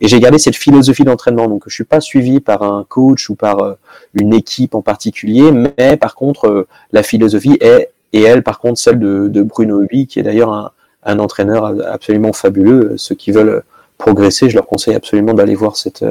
Et 0.00 0.08
j'ai 0.08 0.20
gardé 0.20 0.38
cette 0.38 0.56
philosophie 0.56 1.04
d'entraînement, 1.04 1.48
donc 1.48 1.62
je 1.66 1.74
suis 1.74 1.84
pas 1.84 2.00
suivi 2.00 2.40
par 2.40 2.62
un 2.62 2.84
coach 2.86 3.30
ou 3.30 3.36
par 3.36 3.76
une 4.12 4.34
équipe 4.34 4.74
en 4.74 4.82
particulier, 4.82 5.50
mais 5.50 5.96
par 5.96 6.14
contre 6.14 6.66
la 6.92 7.02
philosophie 7.02 7.56
est 7.60 7.90
et 8.12 8.22
elle 8.22 8.42
par 8.42 8.58
contre 8.58 8.78
celle 8.78 8.98
de, 8.98 9.28
de 9.28 9.42
Bruno 9.42 9.80
Hubi, 9.80 10.06
qui 10.06 10.20
est 10.20 10.22
d'ailleurs 10.22 10.52
un, 10.52 10.72
un 11.04 11.18
entraîneur 11.18 11.64
absolument 11.86 12.34
fabuleux. 12.34 12.94
Ceux 12.96 13.14
qui 13.14 13.32
veulent 13.32 13.62
progresser, 13.96 14.50
je 14.50 14.56
leur 14.56 14.66
conseille 14.66 14.94
absolument 14.94 15.32
d'aller 15.32 15.54
voir 15.54 15.76
cette 15.76 16.04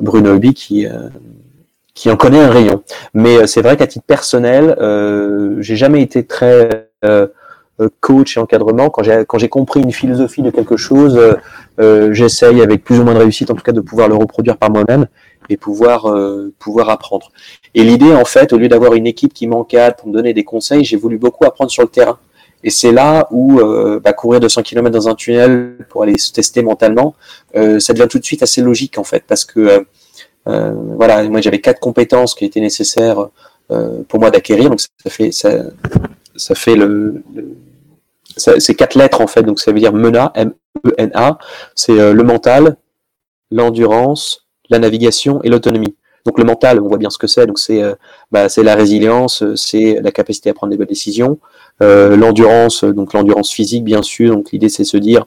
Bruno 0.00 0.34
Hubi 0.34 0.54
qui 0.54 0.86
qui 1.94 2.10
en 2.10 2.16
connaît 2.16 2.40
un 2.40 2.50
rayon. 2.50 2.82
Mais 3.14 3.36
euh, 3.36 3.46
c'est 3.46 3.62
vrai 3.62 3.76
qu'à 3.76 3.86
titre 3.86 4.04
personnel, 4.04 4.76
euh, 4.80 5.56
j'ai 5.60 5.76
jamais 5.76 6.02
été 6.02 6.26
très 6.26 6.90
euh, 7.04 7.28
euh, 7.80 7.88
coach 8.00 8.36
et 8.36 8.40
encadrement. 8.40 8.90
Quand 8.90 9.02
j'ai 9.02 9.24
quand 9.26 9.38
j'ai 9.38 9.48
compris 9.48 9.80
une 9.80 9.92
philosophie 9.92 10.42
de 10.42 10.50
quelque 10.50 10.76
chose, 10.76 11.18
euh, 11.80 12.12
j'essaye 12.12 12.62
avec 12.62 12.84
plus 12.84 12.98
ou 12.98 13.04
moins 13.04 13.14
de 13.14 13.20
réussite, 13.20 13.50
en 13.50 13.54
tout 13.54 13.62
cas, 13.62 13.72
de 13.72 13.80
pouvoir 13.80 14.08
le 14.08 14.16
reproduire 14.16 14.56
par 14.56 14.70
moi-même 14.70 15.06
et 15.48 15.56
pouvoir 15.56 16.06
pouvoir 16.58 16.88
apprendre. 16.88 17.30
Et 17.74 17.82
l'idée, 17.84 18.14
en 18.14 18.24
fait, 18.24 18.52
au 18.52 18.58
lieu 18.58 18.68
d'avoir 18.68 18.94
une 18.94 19.06
équipe 19.06 19.34
qui 19.34 19.46
m'encadre 19.46 19.96
pour 19.96 20.08
me 20.08 20.12
donner 20.14 20.32
des 20.32 20.44
conseils, 20.44 20.84
j'ai 20.84 20.96
voulu 20.96 21.18
beaucoup 21.18 21.44
apprendre 21.44 21.70
sur 21.70 21.82
le 21.82 21.88
terrain. 21.88 22.18
Et 22.62 22.70
c'est 22.70 22.92
là 22.92 23.28
où 23.30 23.60
bah, 24.02 24.14
courir 24.14 24.40
200 24.40 24.62
km 24.62 24.90
dans 24.90 25.08
un 25.08 25.14
tunnel 25.14 25.76
pour 25.90 26.02
aller 26.02 26.16
se 26.16 26.32
tester 26.32 26.62
mentalement, 26.62 27.14
ça 27.54 27.92
devient 27.92 28.08
tout 28.08 28.18
de 28.18 28.24
suite 28.24 28.42
assez 28.42 28.62
logique 28.62 28.96
en 28.96 29.04
fait, 29.04 29.24
parce 29.26 29.44
que 29.44 29.60
euh, 29.60 29.80
voilà, 30.46 31.22
moi 31.28 31.40
j'avais 31.40 31.60
quatre 31.60 31.80
compétences 31.80 32.34
qui 32.34 32.44
étaient 32.44 32.60
nécessaires 32.60 33.28
euh, 33.70 34.02
pour 34.08 34.20
moi 34.20 34.30
d'acquérir, 34.30 34.68
donc 34.68 34.80
ça 34.80 34.88
fait 35.08 35.32
ça, 35.32 35.50
ça 36.36 36.54
fait 36.54 36.76
le, 36.76 37.22
c'est 38.36 38.74
quatre 38.74 38.94
lettres 38.94 39.22
en 39.22 39.26
fait, 39.26 39.42
donc 39.42 39.58
ça 39.58 39.72
veut 39.72 39.78
dire 39.78 39.92
MENA, 39.92 40.32
M-E-N-A, 40.34 41.38
c'est 41.74 41.98
euh, 41.98 42.12
le 42.12 42.22
mental, 42.24 42.76
l'endurance, 43.50 44.46
la 44.68 44.78
navigation 44.78 45.42
et 45.42 45.48
l'autonomie. 45.48 45.96
Donc 46.26 46.38
le 46.38 46.44
mental, 46.44 46.80
on 46.80 46.88
voit 46.88 46.96
bien 46.98 47.10
ce 47.10 47.18
que 47.18 47.26
c'est, 47.26 47.46
donc 47.46 47.58
c'est 47.58 47.82
bah, 48.32 48.48
c'est 48.48 48.62
la 48.62 48.74
résilience, 48.74 49.44
c'est 49.56 50.00
la 50.02 50.10
capacité 50.10 50.50
à 50.50 50.54
prendre 50.54 50.70
des 50.70 50.78
bonnes 50.78 50.86
décisions. 50.86 51.38
Euh, 51.82 52.16
l'endurance, 52.16 52.84
donc 52.84 53.12
l'endurance 53.12 53.50
physique 53.50 53.84
bien 53.84 54.02
sûr, 54.02 54.34
donc 54.34 54.52
l'idée 54.52 54.68
c'est 54.68 54.84
se 54.84 54.96
dire 54.96 55.26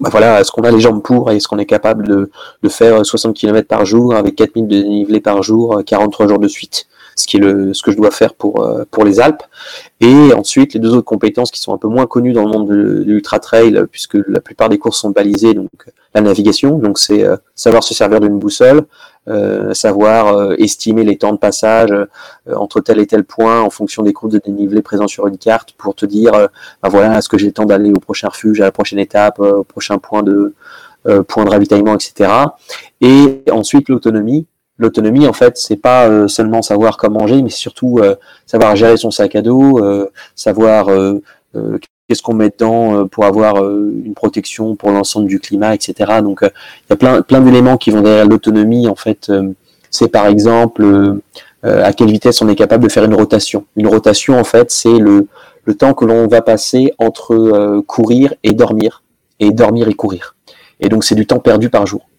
bah 0.00 0.08
voilà, 0.10 0.40
est-ce 0.40 0.50
qu'on 0.50 0.62
a 0.62 0.70
les 0.70 0.80
jambes 0.80 1.02
pour 1.02 1.30
et 1.30 1.36
est-ce 1.36 1.48
qu'on 1.48 1.58
est 1.58 1.66
capable 1.66 2.06
de, 2.06 2.30
de, 2.62 2.68
faire 2.68 3.04
60 3.04 3.34
km 3.34 3.66
par 3.66 3.84
jour 3.84 4.14
avec 4.14 4.36
4000 4.36 4.68
de 4.68 4.82
dénivelé 4.82 5.20
par 5.20 5.42
jour, 5.42 5.82
43 5.84 6.28
jours 6.28 6.38
de 6.38 6.48
suite, 6.48 6.86
ce 7.16 7.26
qui 7.26 7.36
est 7.36 7.40
le, 7.40 7.74
ce 7.74 7.82
que 7.82 7.90
je 7.90 7.96
dois 7.96 8.10
faire 8.10 8.34
pour, 8.34 8.62
euh, 8.62 8.84
pour 8.90 9.04
les 9.04 9.20
Alpes. 9.20 9.42
Et 10.00 10.32
ensuite, 10.32 10.74
les 10.74 10.80
deux 10.80 10.90
autres 10.90 11.04
compétences 11.04 11.50
qui 11.50 11.60
sont 11.60 11.74
un 11.74 11.78
peu 11.78 11.88
moins 11.88 12.06
connues 12.06 12.32
dans 12.32 12.44
le 12.44 12.50
monde 12.50 12.68
de, 12.68 13.02
l'ultra 13.06 13.38
trail, 13.38 13.84
puisque 13.90 14.18
la 14.28 14.40
plupart 14.40 14.68
des 14.68 14.78
courses 14.78 15.00
sont 15.00 15.10
balisées, 15.10 15.54
donc 15.54 15.70
la 16.14 16.20
navigation, 16.20 16.78
donc 16.78 16.98
c'est 16.98 17.24
euh, 17.24 17.36
savoir 17.54 17.82
se 17.82 17.94
servir 17.94 18.20
d'une 18.20 18.38
boussole, 18.38 18.82
euh, 19.28 19.74
savoir 19.74 20.28
euh, 20.28 20.54
estimer 20.56 21.04
les 21.04 21.18
temps 21.18 21.34
de 21.34 21.38
passage 21.38 21.92
euh, 21.92 22.06
entre 22.56 22.80
tel 22.80 22.98
et 22.98 23.06
tel 23.06 23.22
point 23.22 23.60
en 23.60 23.68
fonction 23.68 24.02
des 24.02 24.14
courbes 24.14 24.32
de 24.32 24.40
dénivelé 24.42 24.80
présents 24.80 25.08
sur 25.08 25.26
une 25.26 25.36
carte 25.36 25.72
pour 25.72 25.94
te 25.94 26.06
dire 26.06 26.32
bah 26.32 26.88
voilà 26.88 27.18
est-ce 27.18 27.28
que 27.28 27.36
j'ai 27.36 27.48
le 27.48 27.52
temps 27.52 27.66
d'aller 27.66 27.90
au 27.90 28.00
prochain 28.00 28.28
refuge 28.28 28.62
à 28.62 28.64
la 28.64 28.72
prochaine 28.72 28.98
étape 28.98 29.38
au 29.38 29.62
prochain 29.62 29.98
point 29.98 30.22
de 30.22 30.54
point 31.28 31.44
de 31.44 31.50
ravitaillement 31.50 31.94
etc 31.94 32.30
et 33.02 33.42
ensuite 33.52 33.90
l'autonomie. 33.90 34.46
L'autonomie 34.78 35.26
en 35.26 35.34
fait 35.34 35.58
c'est 35.58 35.76
pas 35.76 36.26
seulement 36.26 36.62
savoir 36.62 36.96
comment 36.96 37.20
manger 37.20 37.42
mais 37.42 37.50
surtout 37.50 38.00
savoir 38.46 38.74
gérer 38.74 38.96
son 38.96 39.10
sac 39.10 39.36
à 39.36 39.42
dos 39.42 39.78
savoir 40.34 40.88
qu'est-ce 42.10 42.22
qu'on 42.22 42.34
met 42.34 42.50
dedans 42.50 43.06
pour 43.06 43.24
avoir 43.24 43.56
une 43.58 44.14
protection 44.16 44.74
pour 44.74 44.90
l'ensemble 44.90 45.28
du 45.28 45.38
climat, 45.38 45.76
etc. 45.76 45.94
Donc 46.24 46.40
il 46.42 46.90
y 46.90 46.92
a 46.92 46.96
plein, 46.96 47.22
plein 47.22 47.40
d'éléments 47.40 47.76
qui 47.76 47.92
vont 47.92 48.00
derrière 48.02 48.26
l'autonomie. 48.26 48.88
En 48.88 48.96
fait, 48.96 49.30
c'est 49.90 50.08
par 50.08 50.26
exemple 50.26 51.20
à 51.62 51.92
quelle 51.92 52.10
vitesse 52.10 52.42
on 52.42 52.48
est 52.48 52.56
capable 52.56 52.82
de 52.82 52.88
faire 52.90 53.04
une 53.04 53.14
rotation. 53.14 53.64
Une 53.76 53.86
rotation, 53.86 54.40
en 54.40 54.44
fait, 54.44 54.72
c'est 54.72 54.98
le 54.98 55.28
temps 55.78 55.94
que 55.94 56.04
l'on 56.04 56.26
va 56.26 56.42
passer 56.42 56.92
entre 56.98 57.80
courir 57.86 58.34
et 58.42 58.54
dormir, 58.54 59.04
et 59.38 59.52
dormir 59.52 59.86
et 59.86 59.94
courir. 59.94 60.34
Et 60.80 60.88
donc 60.88 61.04
c'est 61.04 61.14
du 61.14 61.28
temps 61.28 61.38
perdu 61.38 61.70
par 61.70 61.86
jour. 61.86 62.09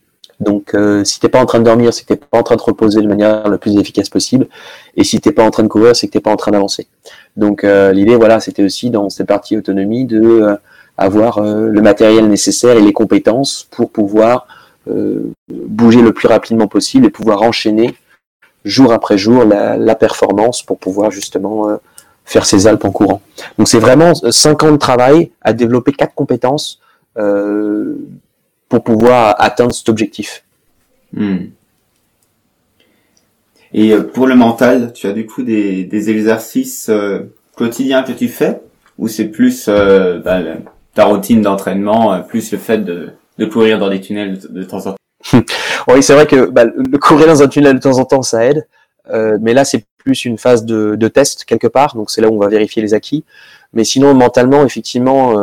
Donc, 0.42 0.74
euh, 0.74 1.04
si 1.04 1.20
t'es 1.20 1.30
pas 1.30 1.40
en 1.40 1.46
train 1.46 1.60
de 1.60 1.66
dormir, 1.66 1.94
c'est 1.94 2.04
que 2.04 2.14
t'es 2.14 2.16
pas 2.16 2.40
en 2.40 2.44
train 2.44 2.56
de 2.56 2.62
reposer 2.62 3.00
de 3.00 3.08
manière 3.08 3.48
la 3.48 3.60
plus 3.60 3.78
efficace 3.78 4.10
possible. 4.10 4.48
Et 4.98 5.04
si 5.04 5.22
t'es 5.22 5.32
pas 5.32 5.44
en 5.44 5.52
train 5.52 5.62
de 5.62 5.68
courir, 5.68 5.96
c'est 5.96 6.08
que 6.08 6.14
t'es 6.14 6.20
pas 6.20 6.32
en 6.32 6.36
train 6.36 6.52
d'avancer. 6.52 6.88
Donc, 7.38 7.64
euh, 7.64 7.92
l'idée, 7.92 8.16
voilà, 8.16 8.40
c'était 8.40 8.64
aussi 8.64 8.90
dans 8.90 9.10
cette 9.12 9.28
partie 9.28 9.56
autonomie 9.56 10.06
de 10.06 10.20
euh, 10.20 10.56
avoir 10.98 11.38
euh, 11.38 11.68
le 11.68 11.82
matériel 11.82 12.28
nécessaire 12.28 12.76
et 12.76 12.82
les 12.82 12.94
compétences 12.94 13.68
pour 13.72 13.92
pouvoir 13.92 14.48
bouger 15.48 16.02
le 16.02 16.12
plus 16.12 16.28
rapidement 16.28 16.68
possible 16.68 17.06
et 17.06 17.12
pouvoir 17.12 17.44
enchaîner 17.44 17.94
jour 18.66 18.92
après 18.92 19.16
jour 19.16 19.46
la, 19.46 19.94
performance 19.94 20.64
pour 20.64 20.80
pouvoir 20.80 21.12
justement 21.12 21.78
faire 22.26 22.48
ses 22.48 22.66
Alpes 22.66 22.84
en 22.84 22.92
courant. 22.92 23.22
Donc, 23.60 23.68
c'est 23.68 23.78
vraiment 23.78 24.16
cinq 24.16 24.64
ans 24.64 24.72
de 24.72 24.78
travail 24.78 25.30
à 25.44 25.54
développer 25.54 25.92
quatre 25.92 26.16
compétences. 26.16 26.82
Pour 28.72 28.86
pouvoir 28.86 29.36
atteindre 29.38 29.74
cet 29.74 29.90
objectif. 29.90 30.46
Hmm. 31.12 31.48
Et 33.74 33.92
euh, 33.92 34.02
pour 34.02 34.28
le 34.28 34.36
mental, 34.36 34.94
tu 34.94 35.08
as 35.08 35.12
du 35.12 35.26
coup 35.26 35.44
des, 35.44 35.84
des 35.84 36.10
exercices 36.10 36.88
euh, 36.88 37.34
quotidiens 37.58 38.02
que 38.02 38.14
tu 38.14 38.30
fais? 38.30 38.62
Ou 38.98 39.10
c'est 39.10 39.26
plus 39.26 39.66
euh, 39.68 40.20
bah, 40.20 40.40
ta 40.96 41.04
routine 41.04 41.42
d'entraînement, 41.42 42.22
plus 42.22 42.50
le 42.54 42.58
fait 42.58 42.78
de, 42.78 43.10
de 43.38 43.46
courir 43.46 43.78
dans 43.78 43.90
des 43.90 44.00
tunnels 44.00 44.40
de, 44.50 44.64
temps 44.64 44.88
en 44.88 44.92
temps? 44.94 44.96
Oui, 45.90 46.02
c'est 46.02 46.14
vrai 46.14 46.26
que 46.26 46.46
bah, 46.46 46.64
le 46.64 46.98
courir 46.98 47.28
dans 47.28 47.44
un 47.44 47.50
tunnel 47.50 47.76
de 47.76 47.82
temps 47.82 48.00
en 48.00 48.06
temps, 48.06 48.22
ça 48.22 48.46
aide. 48.46 48.66
mais 49.42 49.54
là, 49.54 49.66
c'est 49.66 49.84
plus 49.98 50.24
une 50.24 50.38
phase 50.38 50.64
de, 50.64 50.96
de, 50.96 51.08
test 51.10 51.44
quelque 51.44 51.68
part, 51.68 51.96
donc 51.96 52.10
c'est 52.10 52.22
là 52.22 52.30
où 52.30 52.36
on 52.36 52.40
va 52.40 52.48
vérifier 52.48 52.82
les 52.82 52.94
acquis. 52.94 53.26
Mais 53.74 53.84
sinon, 53.84 54.14
mentalement, 54.14 54.64
effectivement, 54.64 55.36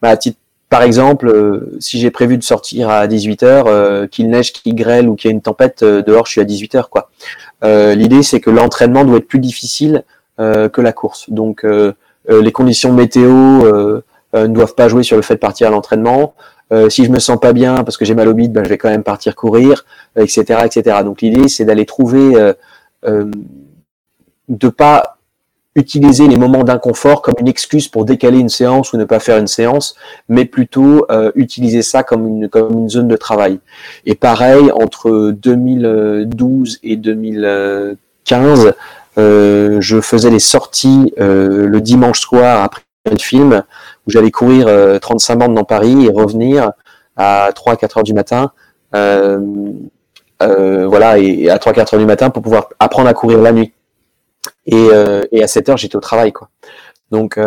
bah, 0.00 0.08
à 0.08 0.16
titre 0.16 0.38
par 0.70 0.82
exemple, 0.82 1.28
euh, 1.28 1.76
si 1.80 1.98
j'ai 1.98 2.12
prévu 2.12 2.38
de 2.38 2.44
sortir 2.44 2.90
à 2.90 3.08
18h, 3.08 3.64
euh, 3.66 4.06
qu'il 4.06 4.30
neige, 4.30 4.52
qu'il 4.52 4.76
grêle 4.76 5.08
ou 5.08 5.16
qu'il 5.16 5.28
y 5.28 5.32
a 5.32 5.34
une 5.34 5.42
tempête 5.42 5.82
euh, 5.82 6.00
dehors, 6.00 6.26
je 6.26 6.30
suis 6.30 6.40
à 6.40 6.44
18h. 6.44 6.88
quoi. 6.88 7.10
L'idée, 7.62 8.22
c'est 8.22 8.40
que 8.40 8.50
l'entraînement 8.50 9.04
doit 9.04 9.18
être 9.18 9.28
plus 9.28 9.40
difficile 9.40 10.04
que 10.38 10.80
la 10.80 10.92
course. 10.94 11.28
Donc, 11.28 11.66
les 12.26 12.52
conditions 12.52 12.90
météo 12.94 13.28
ne 14.32 14.46
doivent 14.46 14.74
pas 14.74 14.88
jouer 14.88 15.02
sur 15.02 15.16
le 15.16 15.22
fait 15.22 15.34
de 15.34 15.40
partir 15.40 15.68
à 15.68 15.70
l'entraînement. 15.70 16.32
si 16.88 17.04
je 17.04 17.10
me 17.10 17.18
sens 17.18 17.38
pas 17.38 17.52
bien 17.52 17.84
parce 17.84 17.98
que 17.98 18.06
j'ai 18.06 18.14
mal 18.14 18.28
au 18.28 18.32
bide, 18.32 18.50
ben, 18.50 18.64
je 18.64 18.70
vais 18.70 18.78
quand 18.78 18.88
même 18.88 19.02
partir 19.02 19.36
courir, 19.36 19.84
etc., 20.16 20.60
etc. 20.64 21.02
Donc, 21.04 21.20
l'idée, 21.20 21.48
c'est 21.48 21.66
d'aller 21.66 21.84
trouver, 21.84 22.54
de 24.48 24.68
pas 24.70 25.18
utiliser 25.76 26.26
les 26.26 26.36
moments 26.36 26.64
d'inconfort 26.64 27.22
comme 27.22 27.36
une 27.38 27.46
excuse 27.48 27.88
pour 27.88 28.04
décaler 28.04 28.38
une 28.38 28.48
séance 28.48 28.92
ou 28.92 28.96
ne 28.96 29.04
pas 29.04 29.20
faire 29.20 29.38
une 29.38 29.46
séance, 29.46 29.94
mais 30.28 30.44
plutôt 30.44 31.06
euh, 31.10 31.30
utiliser 31.36 31.82
ça 31.82 32.02
comme 32.02 32.26
une, 32.26 32.48
comme 32.48 32.72
une 32.72 32.88
zone 32.88 33.06
de 33.08 33.16
travail. 33.16 33.60
Et 34.04 34.16
pareil, 34.16 34.72
entre 34.72 35.30
2012 35.30 36.80
et 36.82 36.96
2015, 36.96 38.72
euh, 39.18 39.80
je 39.80 40.00
faisais 40.00 40.30
les 40.30 40.40
sorties 40.40 41.12
euh, 41.20 41.66
le 41.66 41.80
dimanche 41.80 42.20
soir 42.20 42.64
après 42.64 42.82
de 43.10 43.20
film 43.20 43.62
où 44.06 44.10
j'allais 44.10 44.30
courir 44.30 44.68
35 45.00 45.36
bandes 45.36 45.54
dans 45.54 45.64
Paris 45.64 46.04
et 46.04 46.10
revenir 46.10 46.72
à 47.16 47.50
3 47.54 47.76
4 47.76 47.98
heures 47.98 48.04
du 48.04 48.12
matin. 48.12 48.52
voilà, 48.92 51.18
et, 51.18 51.48
à 51.48 51.58
3 51.58 51.72
4 51.72 51.94
heures 51.94 52.00
du 52.00 52.06
matin 52.06 52.28
pour 52.28 52.42
pouvoir 52.42 52.68
apprendre 52.78 53.08
à 53.08 53.14
courir 53.14 53.40
la 53.40 53.52
nuit. 53.52 53.72
Et, 54.70 54.88
et 55.32 55.42
à 55.42 55.48
7 55.48 55.68
heures, 55.68 55.76
j'étais 55.76 55.96
au 55.96 56.00
travail, 56.00 56.32
quoi. 56.32 56.48
Donc, 57.10 57.38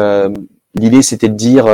l'idée, 0.76 1.02
c'était 1.02 1.30
de 1.30 1.36
dire, 1.36 1.68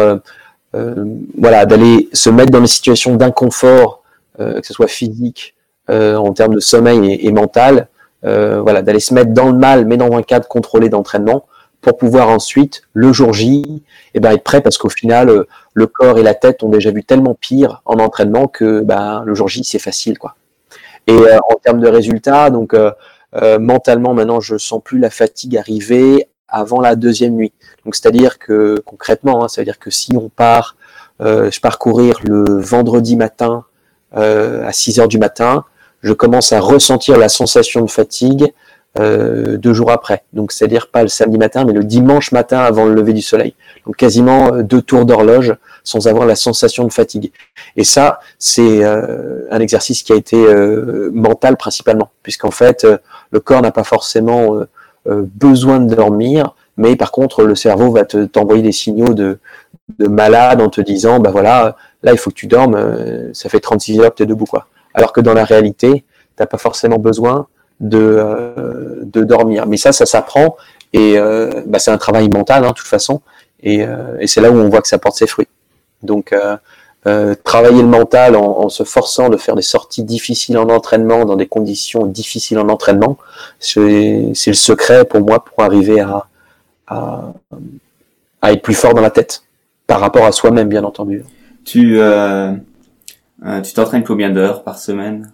voilà, 0.74 1.66
d'aller 1.66 2.10
se 2.14 2.30
mettre 2.30 2.52
dans 2.52 2.62
des 2.62 2.68
situations 2.68 3.16
d'inconfort, 3.16 4.04
que 4.38 4.62
ce 4.64 4.74
soit 4.74 4.88
physique, 4.88 5.56
en 5.90 6.34
termes 6.34 6.56
de 6.56 6.60
sommeil 6.60 7.14
et, 7.14 7.28
et 7.28 7.32
mental, 7.32 7.88
euh, 8.26 8.60
voilà, 8.62 8.82
d'aller 8.82 9.00
se 9.00 9.14
mettre 9.14 9.32
dans 9.32 9.48
le 9.48 9.58
mal, 9.58 9.86
mais 9.86 9.96
dans 9.96 10.12
un 10.12 10.22
cadre 10.22 10.48
contrôlé 10.48 10.90
d'entraînement, 10.90 11.46
pour 11.82 11.98
pouvoir 11.98 12.28
ensuite, 12.28 12.82
le 12.94 13.14
jour 13.14 13.32
J, 13.34 13.84
eh 14.14 14.20
ben, 14.20 14.32
être 14.32 14.44
prêt, 14.44 14.60
parce 14.60 14.78
qu'au 14.78 14.90
final, 14.90 15.30
euh, 15.30 15.48
le 15.74 15.88
corps 15.88 16.20
et 16.20 16.24
la 16.24 16.34
tête 16.34 16.62
ont 16.64 16.70
déjà 16.70 16.92
vu 16.92 17.06
tellement 17.06 17.34
pire 17.34 17.82
en 17.86 18.00
entraînement 18.00 18.48
que 18.48 18.82
ben, 18.82 19.24
le 19.26 19.34
jour 19.34 19.48
J, 19.48 19.64
c'est 19.64 19.80
facile. 19.80 20.18
quoi. 20.20 20.36
Et 21.08 21.14
euh, 21.14 21.38
en 21.50 21.56
termes 21.56 21.80
de 21.80 21.88
résultats, 21.88 22.50
donc 22.50 22.76
mentalement, 23.60 24.14
maintenant, 24.14 24.40
je 24.40 24.58
sens 24.58 24.82
plus 24.84 25.00
la 25.00 25.10
fatigue 25.10 25.58
arriver 25.58 26.28
avant 26.48 26.82
la 26.82 26.96
deuxième 26.96 27.34
nuit. 27.34 27.54
Donc, 27.86 27.96
c'est-à-dire 27.96 28.40
que 28.40 28.82
concrètement, 28.86 29.44
hein, 29.44 29.48
c'est-à-dire 29.48 29.80
que 29.80 29.92
si 29.92 30.16
on 30.18 30.30
part, 30.30 30.76
je 31.20 31.60
pars 31.60 31.78
courir 31.78 32.20
le 32.24 32.44
vendredi 32.60 33.16
matin 33.16 33.66
à 34.14 34.72
6 34.72 35.00
heures 35.00 35.08
du 35.08 35.20
matin, 35.20 35.66
je 36.02 36.14
commence 36.14 36.52
à 36.52 36.60
ressentir 36.60 37.18
la 37.18 37.30
sensation 37.30 37.82
de 37.82 37.90
fatigue 37.90 38.54
euh, 38.98 39.58
deux 39.58 39.74
jours 39.74 39.92
après. 39.92 40.24
Donc 40.34 40.52
c'est-à-dire 40.52 40.88
pas 40.88 41.04
le 41.04 41.10
samedi 41.10 41.38
matin, 41.38 41.64
mais 41.64 41.74
le 41.74 41.84
dimanche 41.84 42.32
matin 42.32 42.60
avant 42.60 42.86
le 42.86 42.94
lever 42.94 43.14
du 43.14 43.22
soleil. 43.22 43.54
Donc 43.86 43.98
quasiment 43.98 44.54
euh, 44.54 44.64
deux 44.64 44.82
tours 44.82 45.06
d'horloge 45.06 45.56
sans 45.84 46.08
avoir 46.08 46.26
la 46.26 46.36
sensation 46.36 46.86
de 46.86 46.92
fatigue. 46.92 47.32
Et 47.76 47.84
ça, 47.84 48.20
c'est 48.40 48.84
euh, 48.84 49.48
un 49.52 49.60
exercice 49.60 50.04
qui 50.04 50.12
a 50.12 50.16
été 50.16 50.38
euh, 50.38 51.12
mental 51.14 51.56
principalement, 51.56 52.10
puisqu'en 52.24 52.52
fait, 52.52 52.86
le 53.32 53.40
corps 53.40 53.62
n'a 53.62 53.72
pas 53.72 53.84
forcément 53.84 54.60
besoin 55.06 55.80
de 55.80 55.94
dormir, 55.94 56.56
mais 56.78 56.96
par 56.96 57.12
contre, 57.12 57.44
le 57.44 57.56
cerveau 57.56 57.92
va 57.92 58.06
te 58.06 58.26
t'envoyer 58.26 58.62
des 58.62 58.72
signaux 58.72 59.14
de, 59.14 59.40
de 59.98 60.08
malade 60.08 60.62
en 60.62 60.70
te 60.70 60.82
disant, 60.82 61.20
bah 61.20 61.32
voilà, 61.32 61.76
là 62.04 62.12
il 62.12 62.18
faut 62.18 62.30
que 62.30 62.36
tu 62.36 62.48
dormes, 62.48 62.78
ça 63.34 63.50
fait 63.50 63.60
36 63.60 64.00
heures 64.00 64.12
que 64.12 64.18
tu 64.18 64.24
es 64.24 64.26
debout 64.26 64.46
quoi 64.46 64.68
alors 64.94 65.14
que 65.14 65.22
dans 65.22 65.34
la 65.34 65.46
réalité, 65.46 66.04
t'as 66.36 66.46
pas 66.46 66.58
forcément 66.58 66.98
besoin 66.98 67.48
de, 67.80 67.98
euh, 67.98 69.02
de 69.04 69.24
dormir. 69.24 69.66
Mais 69.68 69.78
ça, 69.78 69.92
ça 69.92 70.06
s'apprend 70.06 70.58
et 70.94 71.18
euh, 71.18 71.64
bah, 71.68 71.80
c'est 71.80 71.92
un 71.92 71.98
travail 71.98 72.30
mental, 72.30 72.66
hein, 72.66 72.70
de 72.70 72.74
toute 72.74 72.88
façon, 72.88 73.22
et, 73.62 73.84
euh, 73.84 74.18
et 74.20 74.28
c'est 74.28 74.42
là 74.42 74.52
où 74.52 74.56
on 74.56 74.70
voit 74.70 74.82
que 74.82 74.88
ça 74.88 74.98
porte 74.98 75.16
ses 75.16 75.28
fruits. 75.28 75.48
Donc, 76.02 76.34
travailler 77.44 77.82
le 77.82 77.88
mental 77.88 78.36
en, 78.36 78.70
se 78.70 78.84
forçant 78.84 79.30
de 79.30 79.38
faire 79.38 79.56
des 79.56 79.62
sorties 79.62 80.04
difficiles 80.04 80.58
en 80.58 80.70
entraînement, 80.70 81.26
dans 81.26 81.36
des 81.36 81.48
conditions 81.48 82.06
difficiles 82.06 82.60
en 82.60 82.70
entraînement, 82.70 83.18
c'est 83.60 84.32
le 84.48 84.54
secret 84.54 85.06
pour 85.06 85.22
moi 85.22 85.44
pour 85.44 85.64
arriver 85.64 86.02
à, 86.02 86.28
à, 86.88 87.34
à, 88.42 88.52
être 88.52 88.62
plus 88.62 88.74
fort 88.74 88.94
dans 88.94 89.02
la 89.02 89.12
tête, 89.12 89.44
par 89.88 90.00
rapport 90.00 90.26
à 90.26 90.32
soi-même, 90.32 90.68
bien 90.68 90.84
entendu. 90.84 91.24
Tu, 91.66 92.00
euh, 92.00 92.52
euh, 93.46 93.62
tu 93.62 93.74
t'entraînes 93.74 94.04
combien 94.04 94.30
d'heures 94.30 94.64
par 94.64 94.78
semaine? 94.78 95.32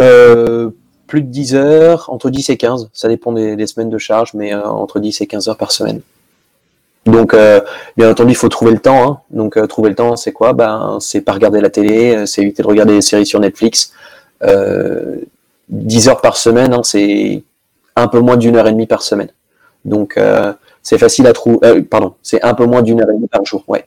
Euh, 0.00 0.70
Plus 1.06 1.22
de 1.22 1.28
10 1.28 1.54
heures, 1.54 2.08
entre 2.08 2.30
10 2.30 2.50
et 2.50 2.56
15. 2.56 2.88
Ça 2.92 3.08
dépend 3.08 3.32
des, 3.32 3.66
semaines 3.66 3.90
de 3.90 3.98
charge, 3.98 4.32
mais 4.34 4.54
euh, 4.54 4.62
entre 4.62 5.00
10 5.00 5.20
et 5.20 5.26
15 5.26 5.48
heures 5.48 5.56
par 5.56 5.72
semaine. 5.72 6.00
Donc, 7.06 7.34
bien 7.96 8.10
entendu, 8.10 8.32
il 8.32 8.36
faut 8.36 8.48
trouver 8.48 8.72
le 8.72 8.78
temps. 8.78 9.10
Hein. 9.10 9.20
Donc, 9.30 9.58
trouver 9.68 9.88
le 9.88 9.94
temps, 9.94 10.16
c'est 10.16 10.32
quoi? 10.32 10.52
Ben, 10.52 10.98
c'est 11.00 11.22
pas 11.22 11.32
regarder 11.32 11.60
la 11.60 11.70
télé, 11.70 12.26
c'est 12.26 12.42
éviter 12.42 12.62
de 12.62 12.68
regarder 12.68 12.94
des 12.94 13.00
séries 13.00 13.26
sur 13.26 13.40
Netflix. 13.40 13.92
10 14.42 16.08
heures 16.08 16.20
par 16.20 16.36
semaine, 16.36 16.74
hein, 16.74 16.82
c'est 16.82 17.42
un 17.96 18.08
peu 18.08 18.20
moins 18.20 18.36
d'une 18.36 18.56
heure 18.56 18.68
et 18.68 18.72
demie 18.72 18.86
par 18.86 19.02
semaine. 19.02 19.30
Donc, 19.84 20.18
c'est 20.82 20.98
facile 20.98 21.26
à 21.26 21.32
trouver. 21.32 21.58
Euh, 21.64 21.82
pardon, 21.82 22.14
c'est 22.22 22.42
un 22.42 22.54
peu 22.54 22.64
moins 22.64 22.82
d'une 22.82 23.00
heure 23.00 23.10
et 23.10 23.14
demie 23.14 23.28
par 23.28 23.44
jour, 23.44 23.64
ouais. 23.68 23.86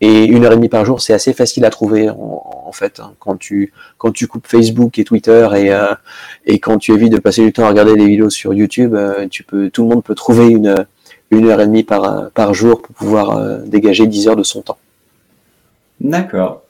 Et 0.00 0.24
une 0.24 0.44
heure 0.44 0.52
et 0.52 0.56
demie 0.56 0.68
par 0.68 0.84
jour, 0.84 1.00
c'est 1.00 1.12
assez 1.12 1.32
facile 1.32 1.64
à 1.64 1.70
trouver 1.70 2.08
en, 2.10 2.70
fait 2.72 3.00
hein. 3.00 3.14
quand 3.18 3.36
tu 3.36 3.72
quand 3.96 4.12
tu 4.12 4.26
coupes 4.26 4.46
Facebook 4.46 4.98
et 4.98 5.04
Twitter 5.04 5.48
et 5.56 5.72
euh, 5.72 5.94
et 6.44 6.58
quand 6.58 6.78
tu 6.78 6.92
évites 6.92 7.12
de 7.12 7.18
passer 7.18 7.42
du 7.42 7.52
temps 7.52 7.64
à 7.64 7.70
regarder 7.70 7.96
des 7.96 8.06
vidéos 8.06 8.30
sur 8.30 8.54
YouTube, 8.54 8.94
euh, 8.94 9.26
tu 9.28 9.42
peux 9.42 9.70
tout 9.70 9.82
le 9.82 9.88
monde 9.88 10.04
peut 10.04 10.14
trouver 10.14 10.48
une 10.48 10.86
une 11.30 11.46
heure 11.48 11.60
et 11.60 11.66
demie 11.66 11.82
par 11.84 12.30
par 12.30 12.54
jour 12.54 12.80
pour 12.82 12.94
pouvoir 12.94 13.60
dégager 13.66 14.06
10 14.06 14.28
heures 14.28 14.36
de 14.36 14.42
son 14.42 14.62
temps. 14.62 14.78
D'accord. 16.00 16.62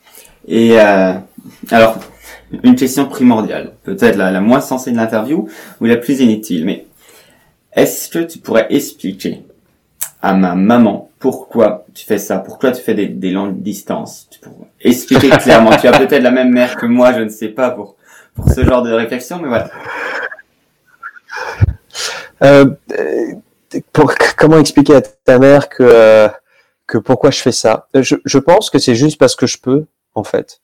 Et 0.46 0.78
alors 0.78 1.98
une 2.64 2.76
question 2.76 3.06
primordiale, 3.06 3.72
peut-être 3.82 4.16
la, 4.16 4.30
la 4.30 4.40
moins 4.40 4.60
sensée 4.60 4.90
de 4.90 4.96
l'interview 4.96 5.48
ou 5.80 5.84
la 5.84 5.96
plus 5.96 6.20
inutile, 6.20 6.64
mais 6.64 6.86
est-ce 7.74 8.08
que 8.08 8.20
tu 8.20 8.38
pourrais 8.38 8.66
expliquer 8.70 9.42
à 10.22 10.34
ma 10.34 10.54
maman 10.54 11.10
pourquoi 11.18 11.84
tu 11.94 12.04
fais 12.06 12.18
ça, 12.18 12.38
pourquoi 12.38 12.72
tu 12.72 12.82
fais 12.82 12.94
des, 12.94 13.06
des 13.06 13.30
longues 13.30 13.60
distances? 13.60 14.28
Tu 14.30 14.40
pourrais 14.40 14.68
expliquer 14.80 15.28
clairement. 15.42 15.76
tu 15.76 15.86
as 15.86 15.98
peut-être 15.98 16.22
la 16.22 16.30
même 16.30 16.50
mère 16.50 16.76
que 16.76 16.86
moi, 16.86 17.12
je 17.12 17.20
ne 17.20 17.28
sais 17.28 17.48
pas 17.48 17.70
pour 17.70 17.96
pour 18.34 18.52
ce 18.52 18.64
genre 18.64 18.82
de 18.82 18.92
réflexion, 18.92 19.40
mais 19.42 19.48
voilà. 19.48 19.68
Euh, 22.44 22.70
comment 24.36 24.58
expliquer 24.58 24.96
à 24.96 25.02
ta 25.02 25.38
mère 25.38 25.68
que 25.68 25.82
euh, 25.82 26.28
que 26.86 26.98
pourquoi 26.98 27.30
je 27.30 27.40
fais 27.40 27.52
ça? 27.52 27.86
Je, 27.94 28.16
je 28.24 28.38
pense 28.38 28.70
que 28.70 28.78
c'est 28.78 28.94
juste 28.94 29.18
parce 29.18 29.36
que 29.36 29.46
je 29.46 29.58
peux, 29.58 29.86
en 30.14 30.24
fait. 30.24 30.60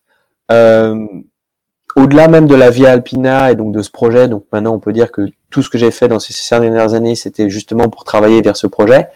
Euh, 0.50 1.06
au-delà 1.96 2.28
même 2.28 2.46
de 2.46 2.54
la 2.54 2.70
Via 2.70 2.90
Alpina 2.90 3.52
et 3.52 3.54
donc 3.54 3.72
de 3.72 3.82
ce 3.82 3.90
projet, 3.90 4.26
donc 4.26 4.44
maintenant 4.52 4.74
on 4.74 4.80
peut 4.80 4.92
dire 4.92 5.12
que 5.12 5.28
tout 5.50 5.62
ce 5.62 5.70
que 5.70 5.78
j'ai 5.78 5.92
fait 5.92 6.08
dans 6.08 6.18
ces 6.18 6.32
cinq 6.32 6.60
dernières 6.60 6.94
années, 6.94 7.14
c'était 7.14 7.48
justement 7.48 7.88
pour 7.88 8.02
travailler 8.02 8.42
vers 8.42 8.56
ce 8.56 8.66
projet. 8.66 9.08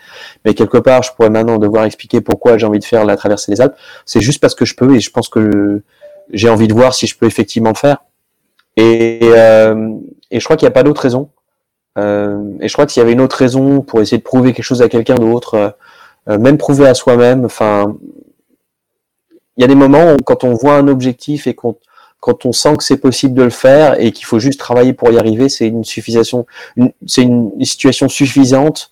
Mais 0.45 0.55
quelque 0.55 0.79
part, 0.79 1.03
je 1.03 1.13
pourrais 1.13 1.31
maintenant 1.31 1.59
devoir 1.59 1.85
expliquer 1.85 2.21
pourquoi 2.21 2.57
j'ai 2.59 2.67
envie 2.67 2.79
de 2.79 2.85
faire 2.85 3.05
la 3.05 3.17
traversée 3.17 3.51
des 3.51 3.61
Alpes. 3.61 3.75
C'est 4.07 4.21
juste 4.21 4.41
parce 4.41 4.55
que 4.55 4.65
je 4.65 4.77
peux 4.77 4.95
et 4.95 5.01
je 5.01 5.11
pense 5.11 5.29
que 5.29 5.83
j'ai 6.31 6.49
envie 6.49 6.69
de 6.69 6.75
voir 6.75 6.95
si 6.95 7.09
je 7.09 7.19
peux 7.19 7.27
effectivement 7.27 7.71
le 7.71 7.77
faire. 7.77 7.99
Et, 8.77 9.19
euh, 9.23 9.91
et 10.31 10.39
je 10.39 10.45
crois 10.45 10.57
qu'il 10.57 10.67
n'y 10.67 10.71
a 10.71 10.75
pas 10.75 10.85
d'autre 10.85 11.01
raison. 11.01 11.31
Euh, 11.99 12.43
et 12.61 12.69
je 12.69 12.73
crois 12.73 12.87
que 12.87 12.93
s'il 12.93 13.01
y 13.01 13.03
avait 13.03 13.13
une 13.13 13.21
autre 13.21 13.37
raison 13.37 13.83
pour 13.83 14.01
essayer 14.01 14.19
de 14.19 14.23
prouver 14.23 14.53
quelque 14.53 14.65
chose 14.65 14.83
à 14.83 14.89
quelqu'un 14.89 15.17
d'autre, 15.17 15.77
euh, 16.29 16.39
même 16.39 16.57
prouver 16.57 16.87
à 16.87 16.95
soi-même, 16.95 17.45
enfin, 17.45 17.97
il 19.57 19.63
y 19.63 19.65
a 19.65 19.67
des 19.67 19.75
moments 19.75 20.15
où 20.15 20.17
quand 20.25 20.45
on 20.45 20.55
voit 20.55 20.77
un 20.77 20.89
objectif 20.89 21.47
et 21.47 21.55
qu'on 21.55 21.77
quand 22.21 22.47
on 22.47 22.53
sent 22.53 22.77
que 22.77 22.85
c'est 22.85 22.97
possible 22.97 23.35
de 23.35 23.45
le 23.45 23.51
faire 23.51 24.01
et 24.01 24.13
qu'il 24.13 24.27
faut 24.27 24.39
juste 24.39 24.59
travailler 24.59 24.93
pour 24.93 25.11
y 25.11 25.19
arriver, 25.19 25.49
c'est 25.49 25.69
une 25.69 25.85
suffisation, 25.85 26.47
c'est 27.07 27.23
une, 27.23 27.53
situation 27.65 28.09
suffisante, 28.09 28.91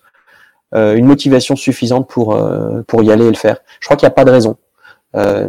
euh, 0.74 0.94
une 0.94 1.06
motivation 1.06 1.56
suffisante 1.56 2.08
pour 2.08 2.34
euh, 2.36 2.82
pour 2.86 3.02
y 3.02 3.10
aller 3.10 3.24
et 3.24 3.30
le 3.30 3.36
faire. 3.36 3.58
Je 3.80 3.86
crois 3.86 3.96
qu'il 3.96 4.06
n'y 4.06 4.12
a 4.12 4.14
pas 4.14 4.24
de 4.24 4.30
raison. 4.30 4.56
Euh, 5.16 5.48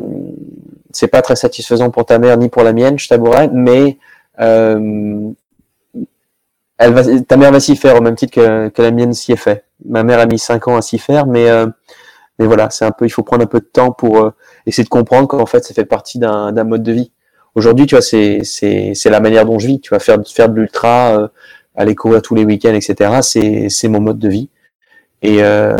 c'est 0.91 1.07
pas 1.07 1.21
très 1.21 1.35
satisfaisant 1.35 1.91
pour 1.91 2.05
ta 2.05 2.17
mère 2.17 2.37
ni 2.37 2.49
pour 2.49 2.63
la 2.63 2.73
mienne, 2.73 2.97
je 2.97 3.07
t'avouerai, 3.07 3.49
mais 3.51 3.97
euh, 4.39 5.29
elle 6.77 6.93
va, 6.93 7.03
ta 7.21 7.37
mère 7.37 7.51
va 7.51 7.59
s'y 7.59 7.75
faire 7.75 7.95
au 7.97 8.01
même 8.01 8.15
titre 8.15 8.33
que, 8.33 8.69
que 8.69 8.81
la 8.81 8.91
mienne 8.91 9.13
s'y 9.13 9.31
est 9.31 9.37
fait. 9.37 9.65
Ma 9.85 10.03
mère 10.03 10.19
a 10.19 10.25
mis 10.25 10.39
cinq 10.39 10.67
ans 10.67 10.77
à 10.77 10.81
s'y 10.81 10.99
faire, 10.99 11.25
mais 11.27 11.49
euh, 11.49 11.67
mais 12.39 12.45
voilà, 12.45 12.69
c'est 12.69 12.85
un 12.85 12.91
peu, 12.91 13.05
il 13.05 13.09
faut 13.09 13.23
prendre 13.23 13.43
un 13.43 13.47
peu 13.47 13.59
de 13.59 13.65
temps 13.65 13.91
pour 13.91 14.31
essayer 14.67 14.83
de 14.83 14.89
comprendre 14.89 15.27
qu'en 15.27 15.45
fait, 15.45 15.63
ça 15.63 15.73
fait 15.73 15.85
partie 15.85 16.19
d'un 16.19 16.63
mode 16.63 16.83
de 16.83 16.91
vie. 16.91 17.11
Aujourd'hui, 17.57 17.87
tu 17.87 17.95
vois, 17.95 18.03
c'est 18.03 18.41
c'est 18.43 18.91
c'est 18.93 19.09
la 19.09 19.19
manière 19.19 19.45
dont 19.45 19.57
je 19.57 19.65
vis. 19.65 19.79
Tu 19.81 19.89
vas 19.89 19.99
faire 19.99 20.19
faire 20.27 20.47
de 20.49 20.55
l'ultra, 20.55 21.19
euh, 21.19 21.27
aller 21.75 21.95
courir 21.95 22.21
tous 22.21 22.35
les 22.35 22.45
week-ends, 22.45 22.75
etc. 22.75 23.21
C'est 23.23 23.69
c'est 23.69 23.87
mon 23.87 23.99
mode 23.99 24.19
de 24.19 24.29
vie. 24.29 24.49
Et 25.23 25.43
euh, 25.43 25.75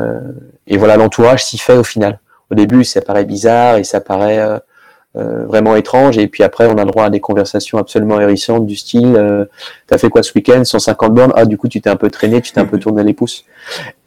et 0.66 0.78
voilà, 0.78 0.98
l'entourage 0.98 1.46
s'y 1.46 1.60
fait 1.60 1.78
au 1.78 1.84
final. 1.84 2.20
Au 2.52 2.56
début, 2.56 2.84
ça 2.84 3.02
paraît 3.02 3.26
bizarre 3.26 3.78
et 3.78 3.84
ça 3.84 4.02
paraît 4.02 4.40
euh, 5.18 5.22
euh, 5.22 5.46
vraiment 5.46 5.76
étrange. 5.76 6.18
Et 6.18 6.28
puis 6.28 6.44
après, 6.44 6.68
on 6.68 6.78
a 6.78 6.86
le 6.86 6.92
droit 6.92 7.06
à 7.06 7.10
des 7.10 7.20
conversations 7.20 7.78
absolument 7.78 8.20
hérissantes 8.20 8.66
du 8.66 8.76
style 8.76 9.16
euh, 9.16 9.46
T'as 9.88 9.98
fait 9.98 10.10
quoi 10.10 10.24
ce 10.24 10.32
week-end? 10.34 10.64
150 10.64 11.14
bornes? 11.14 11.34
Ah, 11.36 11.46
du 11.46 11.58
coup, 11.58 11.68
tu 11.68 11.82
t'es 11.82 11.90
un 11.90 11.96
peu 11.96 12.10
traîné, 12.10 12.42
tu 12.42 12.52
t'es 12.52 12.60
un 12.60 12.66
peu 12.66 12.80
tourné 12.80 13.04
les 13.04 13.14
pouces. 13.14 13.46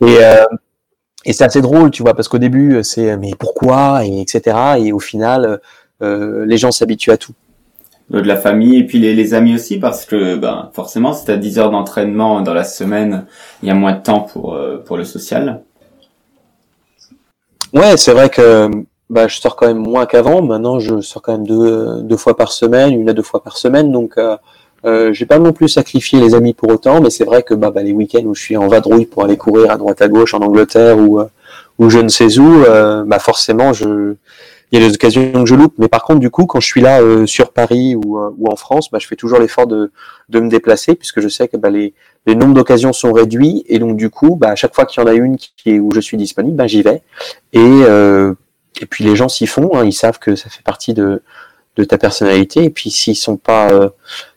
Et, 0.00 0.18
euh, 0.22 0.44
et 1.24 1.32
c'est 1.32 1.44
assez 1.44 1.60
drôle, 1.60 1.90
tu 1.90 2.02
vois, 2.02 2.14
parce 2.14 2.28
qu'au 2.28 2.38
début, 2.38 2.80
c'est 2.82 3.16
mais 3.16 3.32
pourquoi 3.38 4.04
et 4.04 4.20
etc. 4.20 4.56
Et 4.78 4.92
au 4.92 5.00
final, 5.00 5.60
les 6.00 6.56
gens 6.56 6.70
s'habituent 6.70 7.10
à 7.10 7.18
tout 7.18 7.34
de 8.10 8.26
la 8.26 8.36
famille 8.36 8.76
et 8.78 8.84
puis 8.84 8.98
les, 8.98 9.14
les 9.14 9.34
amis 9.34 9.54
aussi 9.54 9.78
parce 9.78 10.04
que 10.04 10.34
ben 10.34 10.70
forcément 10.72 11.12
si 11.12 11.24
tu 11.24 11.30
as 11.30 11.36
10 11.36 11.60
heures 11.60 11.70
d'entraînement 11.70 12.40
dans 12.40 12.54
la 12.54 12.64
semaine, 12.64 13.26
il 13.62 13.68
y 13.68 13.70
a 13.70 13.74
moins 13.74 13.92
de 13.92 14.02
temps 14.02 14.20
pour 14.20 14.54
euh, 14.54 14.78
pour 14.84 14.96
le 14.96 15.04
social. 15.04 15.62
Ouais, 17.72 17.96
c'est 17.96 18.12
vrai 18.12 18.28
que 18.28 18.68
bah, 19.10 19.28
je 19.28 19.38
sors 19.40 19.54
quand 19.56 19.66
même 19.66 19.78
moins 19.78 20.06
qu'avant. 20.06 20.40
Maintenant, 20.40 20.78
je 20.80 21.00
sors 21.02 21.20
quand 21.20 21.32
même 21.32 21.46
deux, 21.46 22.00
deux 22.02 22.16
fois 22.16 22.36
par 22.36 22.52
semaine, 22.52 22.94
une 22.98 23.08
à 23.10 23.12
deux 23.12 23.22
fois 23.22 23.42
par 23.42 23.56
semaine. 23.58 23.92
Donc, 23.92 24.14
euh, 24.16 24.36
Euh, 24.86 25.12
j'ai 25.12 25.26
pas 25.26 25.38
non 25.38 25.52
plus 25.52 25.68
sacrifié 25.68 26.20
les 26.20 26.34
amis 26.34 26.54
pour 26.54 26.70
autant, 26.70 27.02
mais 27.02 27.10
c'est 27.10 27.26
vrai 27.26 27.42
que 27.42 27.52
bah, 27.54 27.70
bah, 27.70 27.82
les 27.82 27.92
week-ends 27.92 28.24
où 28.24 28.34
je 28.34 28.40
suis 28.40 28.56
en 28.56 28.66
vadrouille 28.66 29.04
pour 29.04 29.22
aller 29.24 29.36
courir 29.36 29.70
à 29.70 29.76
droite 29.76 30.00
à 30.00 30.08
gauche 30.08 30.32
en 30.32 30.40
Angleterre 30.40 30.96
ou, 30.96 31.20
euh, 31.20 31.26
ou 31.78 31.90
je 31.90 31.98
ne 31.98 32.08
sais 32.08 32.38
où, 32.38 32.64
euh, 32.64 33.04
bah 33.04 33.18
forcément 33.18 33.74
je 33.74 34.14
il 34.72 34.80
y 34.80 34.82
a 34.82 34.88
des 34.88 34.94
occasions 34.94 35.32
que 35.32 35.44
je 35.44 35.54
loupe. 35.54 35.74
Mais 35.76 35.88
par 35.88 36.02
contre, 36.02 36.20
du 36.20 36.30
coup, 36.30 36.46
quand 36.46 36.60
je 36.60 36.66
suis 36.66 36.80
là 36.80 37.02
euh, 37.02 37.26
sur 37.26 37.52
Paris 37.52 37.94
ou, 37.94 38.18
ou 38.38 38.44
en 38.50 38.56
France, 38.56 38.88
bah, 38.90 38.98
je 39.02 39.06
fais 39.06 39.16
toujours 39.16 39.38
l'effort 39.38 39.66
de, 39.66 39.92
de 40.30 40.40
me 40.40 40.48
déplacer 40.48 40.94
puisque 40.94 41.20
je 41.20 41.28
sais 41.28 41.46
que 41.46 41.58
bah, 41.58 41.68
les, 41.68 41.92
les 42.24 42.34
nombres 42.34 42.54
d'occasions 42.54 42.94
sont 42.94 43.12
réduits 43.12 43.64
et 43.68 43.78
donc 43.78 43.98
du 43.98 44.08
coup, 44.08 44.34
bah, 44.36 44.48
à 44.48 44.56
chaque 44.56 44.74
fois 44.74 44.86
qu'il 44.86 45.02
y 45.02 45.04
en 45.04 45.08
a 45.08 45.12
une 45.14 45.36
qui 45.36 45.72
est 45.72 45.78
où 45.78 45.90
je 45.92 46.00
suis 46.00 46.16
disponible, 46.16 46.56
bah, 46.56 46.66
j'y 46.66 46.82
vais. 46.82 47.02
Et 47.52 47.84
et 48.80 48.86
puis 48.86 49.04
les 49.04 49.16
gens 49.16 49.28
s'y 49.28 49.46
font, 49.46 49.70
hein, 49.74 49.84
ils 49.84 49.92
savent 49.92 50.18
que 50.18 50.36
ça 50.36 50.48
fait 50.50 50.62
partie 50.62 50.94
de 50.94 51.22
de 51.76 51.84
ta 51.84 51.98
personnalité. 51.98 52.64
Et 52.64 52.70
puis 52.70 52.90
s'ils 52.90 53.16
sont 53.16 53.36
pas 53.36 53.70
euh, 53.70 53.88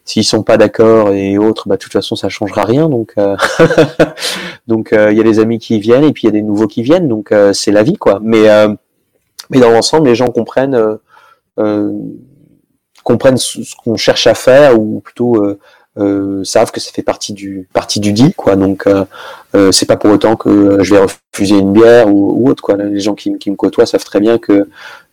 s'ils 0.06 0.24
sont 0.24 0.44
pas 0.44 0.58
d'accord 0.58 1.12
et 1.12 1.38
autres, 1.38 1.68
bah 1.68 1.76
de 1.76 1.82
toute 1.82 1.94
façon 1.94 2.16
ça 2.16 2.30
changera 2.30 2.64
rien. 2.64 2.90
Donc 2.90 3.14
euh, 3.18 3.36
donc 4.68 4.94
euh, 4.94 5.12
il 5.12 5.18
y 5.18 5.22
a 5.22 5.24
des 5.24 5.40
amis 5.40 5.60
qui 5.60 5.80
viennent 5.80 6.04
et 6.04 6.14
puis 6.14 6.24
il 6.24 6.26
y 6.28 6.30
a 6.30 6.32
des 6.32 6.42
nouveaux 6.42 6.68
qui 6.68 6.84
viennent. 6.84 7.08
Donc 7.08 7.34
c'est 7.54 7.72
la 7.72 7.84
vie 7.84 7.98
quoi. 7.98 8.20
Mais 8.22 8.48
mais 9.50 9.60
dans 9.60 9.72
l'ensemble, 9.72 10.08
les 10.08 10.16
gens 10.16 10.28
comprennent 10.28 10.98
comprennent 13.04 13.38
ce 13.38 13.76
qu'on 13.76 13.98
cherche 13.98 14.28
à 14.28 14.34
faire 14.34 14.80
ou 14.80 15.02
plutôt 15.02 15.58
euh, 16.00 16.44
savent 16.44 16.72
que 16.72 16.80
ça 16.80 16.92
fait 16.92 17.04
partie 17.04 17.34
du 17.34 17.68
partie 17.72 18.00
du 18.00 18.14
deal 18.14 18.34
quoi 18.34 18.56
donc 18.56 18.88
euh, 19.56 19.68
euh, 19.68 19.72
c'est 19.72 19.86
pas 19.86 19.98
pour 19.98 20.12
autant 20.12 20.36
que 20.36 20.84
je 20.84 20.96
vais 20.96 21.02
refuser 21.02 21.58
une 21.58 21.74
bière 21.74 22.08
ou, 22.08 22.34
ou 22.38 22.50
autre 22.50 22.64
quoi. 22.64 22.76
Les 22.76 23.00
gens 23.00 23.14
qui, 23.14 23.38
qui, 23.38 23.52
me 23.52 23.56
côtoient 23.56 23.86
savent 23.86 24.04
très 24.04 24.20
bien 24.20 24.38
que 24.38 24.68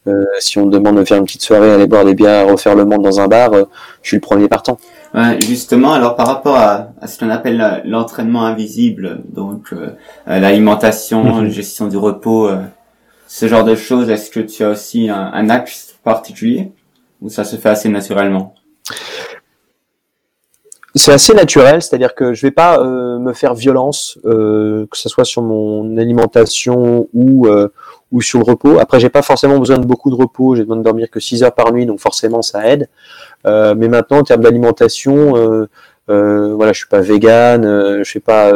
euh, 0.06 0.24
si 0.38 0.58
on 0.58 0.66
me 0.66 0.70
demande 0.70 0.96
de 0.96 1.04
faire 1.04 1.18
une 1.18 1.24
petite 1.24 1.42
soirée 1.42 1.70
aller 1.72 1.86
boire 1.86 2.04
des 2.04 2.14
bières 2.14 2.48
refaire 2.48 2.74
le 2.74 2.84
monde 2.84 3.02
dans 3.02 3.20
un 3.20 3.28
bar 3.28 3.52
euh, 3.52 3.64
je 4.02 4.08
suis 4.08 4.16
le 4.16 4.22
premier 4.22 4.48
partant. 4.48 4.78
Ouais, 5.12 5.38
justement 5.40 5.92
alors 5.92 6.16
par 6.16 6.26
rapport 6.26 6.56
à, 6.56 6.88
à 7.00 7.06
ce 7.06 7.18
qu'on 7.18 7.30
appelle 7.30 7.82
l'entraînement 7.84 8.44
invisible 8.44 9.22
donc 9.28 9.74
l'alimentation 10.26 11.42
mhm. 11.42 11.50
gestion 11.50 11.88
du 11.88 11.96
repos 11.96 12.48
ce 13.26 13.48
genre 13.48 13.64
de 13.64 13.74
choses 13.74 14.08
est-ce 14.08 14.30
que 14.30 14.38
tu 14.38 14.62
as 14.62 14.70
aussi 14.70 15.10
un, 15.10 15.30
un 15.34 15.50
axe 15.50 15.96
particulier 16.04 16.70
ou 17.20 17.28
ça 17.28 17.44
se 17.44 17.56
fait 17.56 17.68
assez 17.68 17.88
naturellement? 17.88 18.54
C'est 20.94 21.12
assez 21.12 21.34
naturel, 21.34 21.82
c'est-à-dire 21.82 22.14
que 22.14 22.34
je 22.34 22.42
vais 22.42 22.50
pas 22.50 22.80
euh, 22.80 23.18
me 23.18 23.32
faire 23.32 23.54
violence, 23.54 24.18
euh, 24.24 24.86
que 24.90 24.98
ce 24.98 25.08
soit 25.08 25.24
sur 25.24 25.42
mon 25.42 25.96
alimentation 25.96 27.08
ou 27.14 27.46
euh, 27.46 27.68
ou 28.10 28.20
sur 28.20 28.40
le 28.40 28.44
repos. 28.44 28.78
Après, 28.80 28.98
j'ai 28.98 29.08
pas 29.08 29.22
forcément 29.22 29.58
besoin 29.58 29.78
de 29.78 29.86
beaucoup 29.86 30.10
de 30.10 30.16
repos, 30.16 30.56
j'ai 30.56 30.62
besoin 30.62 30.78
de 30.78 30.82
dormir 30.82 31.08
que 31.08 31.20
6 31.20 31.44
heures 31.44 31.54
par 31.54 31.72
nuit, 31.72 31.86
donc 31.86 32.00
forcément 32.00 32.42
ça 32.42 32.66
aide. 32.66 32.88
mais 33.44 33.88
maintenant, 33.88 34.18
en 34.18 34.24
termes 34.24 34.42
d'alimentation, 34.42 35.68
voilà, 36.08 36.72
je 36.72 36.78
suis 36.78 36.88
pas 36.88 37.00
vegan, 37.00 38.02
je 38.02 38.10
fais 38.10 38.18
pas 38.18 38.52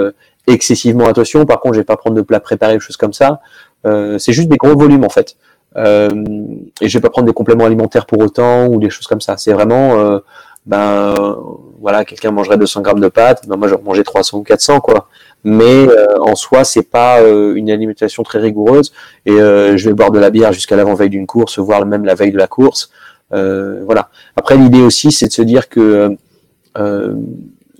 excessivement 0.48 1.06
attention. 1.06 1.46
Par 1.46 1.60
contre, 1.60 1.74
je 1.74 1.80
vais 1.80 1.84
pas 1.84 1.96
prendre 1.96 2.16
de 2.16 2.22
plats 2.22 2.40
préparés, 2.40 2.74
des 2.74 2.80
choses 2.80 2.96
comme 2.96 3.12
ça. 3.12 3.40
c'est 3.84 4.32
juste 4.32 4.48
des 4.48 4.56
gros 4.56 4.76
volumes 4.76 5.04
en 5.04 5.08
fait. 5.08 5.36
et 5.76 6.88
je 6.88 6.98
vais 6.98 7.00
pas 7.00 7.10
prendre 7.10 7.28
des 7.28 7.32
compléments 7.32 7.66
alimentaires 7.66 8.06
pour 8.06 8.18
autant 8.18 8.66
ou 8.66 8.80
des 8.80 8.90
choses 8.90 9.06
comme 9.06 9.20
ça. 9.20 9.36
C'est 9.36 9.52
vraiment 9.52 10.20
ben 10.66 11.36
voilà, 11.80 12.04
quelqu'un 12.04 12.30
mangerait 12.30 12.56
200 12.56 12.80
grammes 12.80 13.00
de 13.00 13.08
pâtes, 13.08 13.46
ben 13.46 13.56
moi 13.56 13.68
je 13.68 13.74
manger 13.74 14.04
300 14.04 14.38
ou 14.38 14.42
400 14.42 14.80
quoi. 14.80 15.08
Mais 15.44 15.86
euh, 15.86 16.18
en 16.22 16.34
soi, 16.34 16.64
c'est 16.64 16.88
pas 16.90 17.20
euh, 17.20 17.54
une 17.54 17.70
alimentation 17.70 18.22
très 18.22 18.38
rigoureuse 18.38 18.92
et 19.26 19.32
euh, 19.32 19.76
je 19.76 19.88
vais 19.88 19.94
boire 19.94 20.10
de 20.10 20.18
la 20.18 20.30
bière 20.30 20.54
jusqu'à 20.54 20.74
l'avant-veille 20.74 21.10
d'une 21.10 21.26
course, 21.26 21.58
voire 21.58 21.84
même 21.84 22.06
la 22.06 22.14
veille 22.14 22.32
de 22.32 22.38
la 22.38 22.46
course. 22.46 22.90
voilà. 23.30 24.08
Après, 24.36 24.56
l'idée 24.56 24.80
aussi, 24.80 25.12
c'est 25.12 25.26
de 25.26 25.32
se 25.32 25.42
dire 25.42 25.68
que 25.68 26.16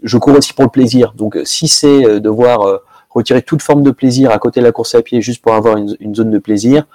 je 0.03 0.19
cours 0.19 0.37
aussi 0.37 0.53
pour 0.53 0.65
le 0.65 0.71
plaisir. 0.71 1.15
Donc, 1.17 1.39
si 1.45 1.69
c'est 1.69 2.21
devoir 2.21 2.81
retirer 3.09 3.41
toute 3.41 3.63
forme 3.63 3.83
de 3.83 3.93
plaisir 3.93 4.31
à 4.31 4.39
côté 4.39 4.61
de 4.61 4.67
la 4.67 4.73
course 4.73 4.95
à 4.95 5.01
pied 5.01 5.23
juste 5.23 5.41
pour 5.43 5.55
avoir 5.55 5.77
une, 5.79 5.97
une 6.01 6.15
zone 6.15 6.31
de 6.31 6.39
plaisir, 6.39 6.87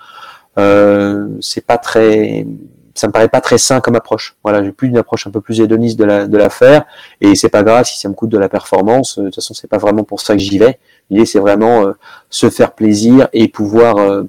c'est 1.42 1.66
pas 1.66 1.78
très 1.80 2.46
ça 2.96 3.08
me 3.08 3.12
paraît 3.12 3.30
pas 3.30 3.42
très 3.42 3.58
sain 3.58 3.82
comme 3.82 3.96
approche. 3.96 4.36
Voilà, 4.44 4.64
j'ai 4.64 4.72
plus 4.72 4.88
une 4.88 4.98
approche 4.98 5.28
un 5.28 5.32
peu 5.32 5.42
plus 5.42 5.62
hédoniste 5.62 5.98
de 5.98 6.06
la 6.06 6.28
de 6.28 6.38
l'affaire 6.38 6.86
et 7.22 7.36
c'est 7.36 7.50
pas 7.50 7.64
grave 7.64 7.86
si 7.86 8.00
ça 8.00 8.10
me 8.10 8.14
coûte 8.14 8.30
de 8.30 8.38
la 8.38 8.50
performance. 8.50 9.20
De 9.20 9.26
toute 9.26 9.36
façon, 9.36 9.54
c'est 9.54 9.68
pas 9.68 9.78
vraiment 9.78 10.04
pour 10.04 10.22
ça 10.22 10.34
que 10.34 10.40
j'y 10.40 10.58
vais. 10.58 10.80
L'idée 11.10 11.26
c'est 11.26 11.40
vraiment 11.40 11.84
euh, 11.84 11.94
se 12.30 12.50
faire 12.50 12.74
plaisir 12.74 13.28
et 13.34 13.48
pouvoir 13.48 13.98
euh, 13.98 14.24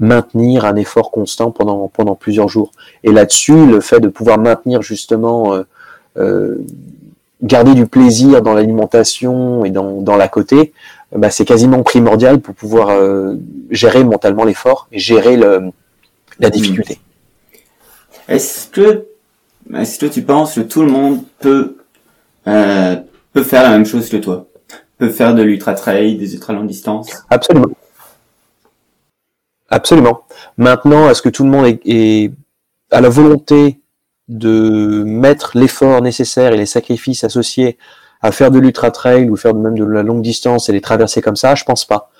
maintenir 0.00 0.64
un 0.64 0.76
effort 0.76 1.10
constant 1.10 1.50
pendant 1.50 1.88
pendant 1.88 2.14
plusieurs 2.14 2.48
jours. 2.48 2.72
Et 3.04 3.12
là-dessus, 3.12 3.66
le 3.66 3.80
fait 3.80 4.00
de 4.00 4.08
pouvoir 4.08 4.38
maintenir 4.38 4.82
justement 4.82 5.62
euh, 6.16 6.56
garder 7.42 7.74
du 7.74 7.86
plaisir 7.86 8.42
dans 8.42 8.54
l'alimentation 8.54 9.64
et 9.64 9.70
dans, 9.70 10.00
dans 10.00 10.16
la 10.16 10.28
côté, 10.28 10.72
bah, 11.14 11.30
c'est 11.30 11.44
quasiment 11.44 11.82
primordial 11.82 12.40
pour 12.40 12.54
pouvoir 12.54 12.98
gérer 13.70 14.04
mentalement 14.04 14.44
l'effort 14.44 14.88
et 14.90 14.98
gérer 14.98 15.36
le, 15.36 15.70
la 16.38 16.50
difficulté. 16.50 16.98
Est-ce 18.28 18.68
que, 18.68 19.06
est-ce 19.74 19.98
que 19.98 20.06
tu 20.06 20.22
penses 20.22 20.54
que 20.54 20.60
tout 20.60 20.82
le 20.82 20.90
monde 20.90 21.22
peut, 21.38 21.76
euh, 22.46 22.96
peut 23.32 23.42
faire 23.42 23.62
la 23.62 23.70
même 23.70 23.86
chose 23.86 24.08
que 24.08 24.16
toi? 24.16 24.46
Peut 24.98 25.10
faire 25.10 25.34
de 25.34 25.42
l'ultra 25.42 25.74
trail, 25.74 26.16
des 26.16 26.34
ultra 26.34 26.52
longue 26.52 26.66
distance? 26.66 27.10
Absolument. 27.30 27.68
Absolument. 29.68 30.22
Maintenant, 30.56 31.10
est-ce 31.10 31.22
que 31.22 31.28
tout 31.28 31.44
le 31.44 31.50
monde 31.50 31.66
est, 31.66 31.80
est 31.84 32.32
à 32.90 33.00
la 33.00 33.08
volonté 33.08 33.80
de 34.28 35.04
mettre 35.04 35.56
l'effort 35.56 36.02
nécessaire 36.02 36.52
et 36.52 36.56
les 36.56 36.66
sacrifices 36.66 37.24
associés 37.24 37.78
à 38.22 38.32
faire 38.32 38.50
de 38.50 38.58
l'ultra 38.58 38.90
trail 38.90 39.28
ou 39.30 39.36
faire 39.36 39.54
même 39.54 39.78
de 39.78 39.84
la 39.84 40.02
longue 40.02 40.22
distance 40.22 40.68
et 40.68 40.72
les 40.72 40.80
traverser 40.80 41.20
comme 41.20 41.36
ça, 41.36 41.54
je 41.54 41.64
pense 41.64 41.84
pas. 41.84 42.10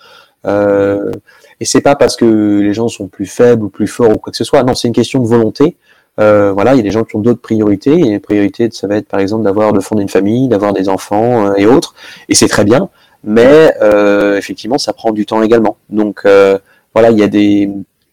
Euh, 0.46 1.10
et 1.58 1.64
c'est 1.64 1.80
pas 1.80 1.96
parce 1.96 2.16
que 2.16 2.60
les 2.60 2.74
gens 2.74 2.88
sont 2.88 3.08
plus 3.08 3.26
faibles 3.26 3.64
ou 3.64 3.68
plus 3.68 3.86
forts 3.86 4.10
ou 4.10 4.18
quoi 4.18 4.30
que 4.30 4.36
ce 4.36 4.44
soit. 4.44 4.62
Non, 4.62 4.74
c'est 4.74 4.88
une 4.88 4.94
question 4.94 5.20
de 5.20 5.26
volonté. 5.26 5.76
Euh, 6.18 6.52
voilà, 6.52 6.74
il 6.74 6.78
y 6.78 6.80
a 6.80 6.82
des 6.82 6.90
gens 6.90 7.04
qui 7.04 7.16
ont 7.16 7.20
d'autres 7.20 7.40
priorités. 7.40 7.92
Et 7.92 8.10
les 8.10 8.20
priorités, 8.20 8.68
ça 8.70 8.86
va 8.86 8.96
être 8.96 9.08
par 9.08 9.20
exemple 9.20 9.44
d'avoir 9.44 9.72
de 9.72 9.80
fonder 9.80 10.02
une 10.02 10.08
famille, 10.08 10.48
d'avoir 10.48 10.72
des 10.72 10.88
enfants 10.88 11.48
euh, 11.48 11.54
et 11.56 11.66
autres. 11.66 11.94
Et 12.28 12.34
c'est 12.34 12.48
très 12.48 12.64
bien, 12.64 12.88
mais 13.24 13.74
euh, 13.82 14.36
effectivement, 14.36 14.78
ça 14.78 14.92
prend 14.92 15.12
du 15.12 15.26
temps 15.26 15.42
également. 15.42 15.76
Donc 15.90 16.22
euh, 16.24 16.58
voilà, 16.94 17.10
il 17.10 17.18
y 17.18 17.22
a 17.22 17.28
des, 17.28 17.70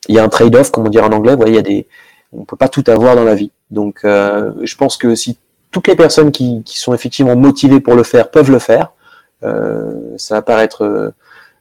il 0.07 0.15
y 0.15 0.19
a 0.19 0.23
un 0.23 0.29
trade-off, 0.29 0.71
comme 0.71 0.85
on 0.87 0.89
dit 0.89 0.99
en 0.99 1.11
anglais. 1.11 1.35
Voilà, 1.35 1.51
il 1.51 1.55
y 1.55 1.59
a 1.59 1.63
des, 1.63 1.87
on 2.33 2.45
peut 2.45 2.57
pas 2.57 2.69
tout 2.69 2.83
avoir 2.87 3.15
dans 3.15 3.23
la 3.23 3.35
vie. 3.35 3.51
Donc 3.71 4.01
je 4.03 4.75
pense 4.75 4.97
que 4.97 5.15
si 5.15 5.37
toutes 5.71 5.87
les 5.87 5.95
personnes 5.95 6.31
qui, 6.31 6.61
qui, 6.63 6.77
sont 6.77 6.93
effectivement 6.93 7.35
motivées 7.35 7.79
pour 7.79 7.95
le 7.95 8.03
faire 8.03 8.29
peuvent 8.29 8.51
le 8.51 8.59
faire, 8.59 8.91
ça 9.41 10.35
va 10.35 10.41
paraître 10.43 11.13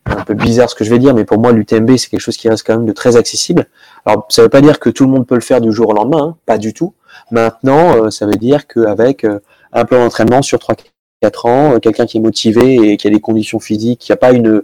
un 0.07 0.25
peu 0.25 0.35
bizarre 0.35 0.69
ce 0.69 0.75
que 0.75 0.85
je 0.85 0.91
vais 0.91 0.99
dire, 0.99 1.15
mais 1.15 1.25
pour 1.25 1.39
moi, 1.39 1.53
l'UTMB, 1.53 1.97
c'est 1.97 2.09
quelque 2.09 2.21
chose 2.21 2.37
qui 2.37 2.49
reste 2.49 2.67
quand 2.67 2.77
même 2.77 2.87
de 2.87 2.93
très 2.93 3.17
accessible. 3.17 3.67
Alors, 4.05 4.27
ça 4.29 4.43
ne 4.43 4.47
veut 4.47 4.51
pas 4.51 4.61
dire 4.61 4.81
que 4.81 4.91
tout 4.91 5.05
le 5.05 5.11
monde 5.11 5.27
peut 5.27 5.35
le 5.35 5.41
faire 5.41 5.61
du 5.61 5.73
jour 5.73 5.89
au 5.89 5.93
lendemain, 5.93 6.23
hein, 6.23 6.37
pas 6.47 6.59
du 6.59 6.75
tout. 6.75 6.95
Maintenant, 7.31 7.97
euh, 7.97 8.11
ça 8.11 8.27
veut 8.27 8.37
dire 8.37 8.67
qu'avec 8.67 9.25
euh, 9.25 9.39
un 9.73 9.85
plan 9.85 10.01
d'entraînement 10.01 10.43
sur 10.43 10.59
3-4 10.59 11.49
ans, 11.49 11.75
euh, 11.75 11.79
quelqu'un 11.79 12.07
qui 12.07 12.19
est 12.19 12.21
motivé 12.21 12.93
et 12.93 12.97
qui 12.97 13.07
a 13.07 13.11
des 13.11 13.21
conditions 13.21 13.61
physiques, 13.61 14.01
qui 14.01 14.13
n'a 14.13 14.17
pas 14.17 14.33
une, 14.33 14.63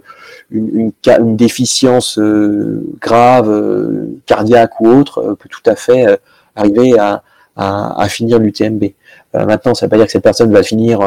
une, 0.51 0.91
une, 1.05 1.35
déficience 1.35 2.19
grave, 2.99 4.07
cardiaque 4.25 4.79
ou 4.81 4.89
autre, 4.89 5.37
peut 5.39 5.49
tout 5.49 5.67
à 5.67 5.75
fait 5.75 6.19
arriver 6.55 6.99
à, 6.99 7.23
à, 7.55 8.01
à 8.01 8.09
finir 8.09 8.39
l'UTMB. 8.39 8.83
maintenant, 9.33 9.73
ça 9.73 9.85
ne 9.85 9.87
veut 9.87 9.91
pas 9.91 9.97
dire 9.97 10.05
que 10.07 10.11
cette 10.11 10.23
personne 10.23 10.51
va 10.51 10.63
finir 10.63 10.99